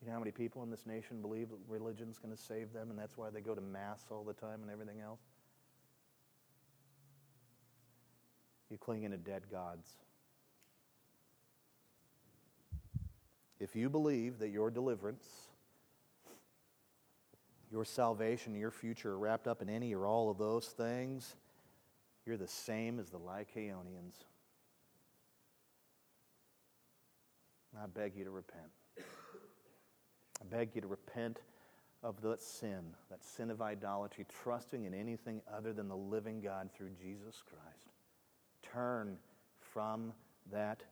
You 0.00 0.06
know 0.06 0.14
how 0.14 0.18
many 0.18 0.30
people 0.30 0.62
in 0.62 0.70
this 0.70 0.86
nation 0.86 1.20
believe 1.20 1.50
that 1.50 1.58
religion's 1.68 2.18
going 2.18 2.34
to 2.34 2.40
save 2.40 2.72
them 2.72 2.90
and 2.90 2.98
that's 2.98 3.18
why 3.18 3.28
they 3.28 3.40
go 3.40 3.54
to 3.54 3.60
Mass 3.60 4.04
all 4.10 4.24
the 4.24 4.32
time 4.32 4.62
and 4.62 4.70
everything 4.70 5.00
else? 5.00 5.20
You 8.70 8.78
cling 8.78 9.10
to 9.10 9.16
dead 9.18 9.42
gods. 9.50 9.88
If 13.58 13.76
you 13.76 13.90
believe 13.90 14.38
that 14.38 14.48
your 14.48 14.70
deliverance, 14.70 15.26
your 17.70 17.84
salvation, 17.84 18.54
your 18.54 18.70
future 18.70 19.10
are 19.10 19.18
wrapped 19.18 19.46
up 19.46 19.60
in 19.60 19.68
any 19.68 19.94
or 19.94 20.06
all 20.06 20.30
of 20.30 20.38
those 20.38 20.66
things, 20.66 21.36
you're 22.24 22.38
the 22.38 22.48
same 22.48 22.98
as 22.98 23.10
the 23.10 23.18
Lycaonians. 23.18 24.14
I 27.76 27.86
beg 27.86 28.16
you 28.16 28.24
to 28.24 28.30
repent. 28.30 28.70
I 30.40 30.44
beg 30.48 30.74
you 30.74 30.80
to 30.80 30.86
repent 30.86 31.40
of 32.02 32.20
that 32.22 32.42
sin, 32.42 32.94
that 33.10 33.22
sin 33.22 33.50
of 33.50 33.60
idolatry, 33.60 34.26
trusting 34.42 34.84
in 34.84 34.94
anything 34.94 35.42
other 35.54 35.72
than 35.72 35.88
the 35.88 35.96
living 35.96 36.40
God 36.40 36.70
through 36.74 36.90
Jesus 36.90 37.42
Christ. 37.46 37.90
Turn 38.62 39.18
from 39.60 40.12
that 40.50 40.82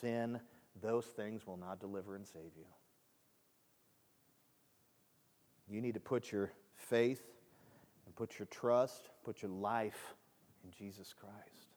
sin. 0.00 0.38
Those 0.82 1.06
things 1.06 1.46
will 1.46 1.56
not 1.56 1.80
deliver 1.80 2.14
and 2.14 2.26
save 2.26 2.52
you. 2.56 2.66
You 5.68 5.80
need 5.80 5.94
to 5.94 6.00
put 6.00 6.30
your 6.30 6.52
faith 6.76 7.22
and 8.04 8.14
put 8.14 8.38
your 8.38 8.46
trust, 8.46 9.08
put 9.24 9.40
your 9.40 9.50
life 9.50 10.14
in 10.62 10.70
Jesus 10.70 11.14
Christ. 11.18 11.68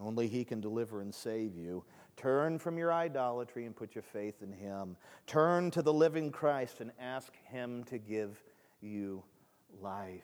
Only 0.00 0.28
He 0.28 0.44
can 0.44 0.60
deliver 0.60 1.00
and 1.00 1.12
save 1.12 1.56
you. 1.56 1.84
Turn 2.18 2.58
from 2.58 2.76
your 2.76 2.92
idolatry 2.92 3.64
and 3.64 3.74
put 3.74 3.94
your 3.94 4.02
faith 4.02 4.42
in 4.42 4.52
Him. 4.52 4.96
Turn 5.26 5.70
to 5.70 5.82
the 5.82 5.92
living 5.92 6.30
Christ 6.30 6.80
and 6.80 6.90
ask 7.00 7.32
Him 7.44 7.84
to 7.84 7.98
give 7.98 8.42
you 8.80 9.22
life. 9.80 10.22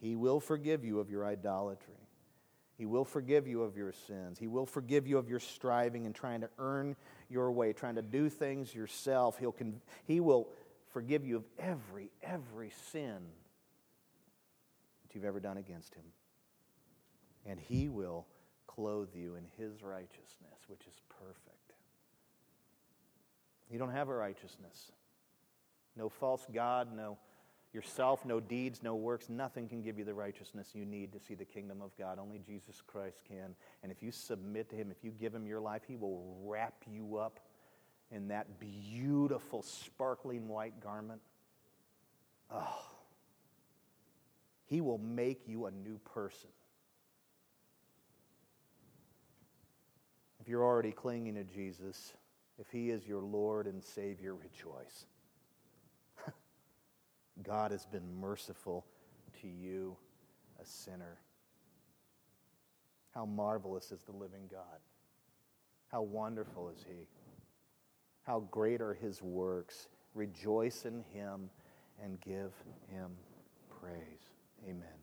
He 0.00 0.16
will 0.16 0.40
forgive 0.40 0.84
you 0.84 0.98
of 0.98 1.10
your 1.10 1.24
idolatry. 1.24 1.94
He 2.76 2.86
will 2.86 3.04
forgive 3.04 3.46
you 3.46 3.62
of 3.62 3.76
your 3.76 3.92
sins. 3.92 4.38
He 4.38 4.46
will 4.46 4.66
forgive 4.66 5.06
you 5.06 5.18
of 5.18 5.28
your 5.28 5.40
striving 5.40 6.06
and 6.06 6.14
trying 6.14 6.40
to 6.40 6.50
earn 6.58 6.96
your 7.28 7.52
way, 7.52 7.72
trying 7.72 7.94
to 7.94 8.02
do 8.02 8.28
things 8.28 8.74
yourself. 8.74 9.38
He'll 9.38 9.52
con- 9.52 9.80
he 10.04 10.20
will 10.20 10.48
forgive 10.88 11.24
you 11.24 11.36
of 11.36 11.44
every, 11.58 12.10
every 12.22 12.72
sin 12.90 13.18
that 15.02 15.14
you've 15.14 15.24
ever 15.24 15.40
done 15.40 15.58
against 15.58 15.94
Him 15.94 16.04
and 17.46 17.58
he 17.58 17.88
will 17.88 18.26
clothe 18.74 19.10
you 19.14 19.36
in 19.36 19.44
his 19.56 19.82
righteousness, 19.82 20.58
which 20.68 20.82
is 20.86 21.00
perfect. 21.08 21.72
You 23.70 23.78
don't 23.78 23.92
have 23.92 24.08
a 24.08 24.14
righteousness. 24.14 24.92
No 25.96 26.08
false 26.08 26.46
God, 26.52 26.88
no 26.94 27.18
yourself, 27.72 28.24
no 28.24 28.40
deeds, 28.40 28.82
no 28.82 28.96
works. 28.96 29.28
Nothing 29.28 29.68
can 29.68 29.80
give 29.80 29.98
you 29.98 30.04
the 30.04 30.14
righteousness 30.14 30.70
you 30.74 30.84
need 30.84 31.12
to 31.12 31.20
see 31.20 31.34
the 31.34 31.44
kingdom 31.44 31.80
of 31.80 31.96
God. 31.96 32.18
Only 32.18 32.40
Jesus 32.44 32.82
Christ 32.86 33.20
can. 33.28 33.54
And 33.82 33.92
if 33.92 34.02
you 34.02 34.10
submit 34.10 34.70
to 34.70 34.76
him, 34.76 34.90
if 34.90 35.04
you 35.04 35.12
give 35.12 35.34
him 35.34 35.46
your 35.46 35.60
life, 35.60 35.82
he 35.86 35.96
will 35.96 36.36
wrap 36.44 36.74
you 36.90 37.16
up 37.16 37.38
in 38.10 38.28
that 38.28 38.58
beautiful, 38.58 39.62
sparkling 39.62 40.48
white 40.48 40.80
garment. 40.80 41.20
Oh, 42.52 42.86
He 44.66 44.80
will 44.80 44.98
make 44.98 45.46
you 45.46 45.66
a 45.66 45.70
new 45.70 45.98
person. 45.98 46.50
If 50.40 50.48
you're 50.48 50.64
already 50.64 50.92
clinging 50.92 51.34
to 51.34 51.44
Jesus, 51.44 52.14
if 52.58 52.66
He 52.70 52.90
is 52.90 53.06
your 53.06 53.22
Lord 53.22 53.66
and 53.66 53.82
Savior, 53.82 54.34
rejoice. 54.34 55.06
God 57.42 57.70
has 57.72 57.84
been 57.86 58.20
merciful 58.20 58.86
to 59.42 59.48
you, 59.48 59.96
a 60.60 60.64
sinner. 60.64 61.18
How 63.14 63.26
marvelous 63.26 63.92
is 63.92 64.02
the 64.02 64.12
living 64.12 64.48
God! 64.50 64.80
How 65.88 66.02
wonderful 66.02 66.70
is 66.70 66.84
He! 66.88 67.06
How 68.22 68.40
great 68.50 68.80
are 68.80 68.94
His 68.94 69.22
works! 69.22 69.88
Rejoice 70.14 70.86
in 70.86 71.04
Him 71.12 71.50
and 72.02 72.20
give 72.20 72.52
Him 72.88 73.10
praise. 73.80 74.30
Amen. 74.64 74.99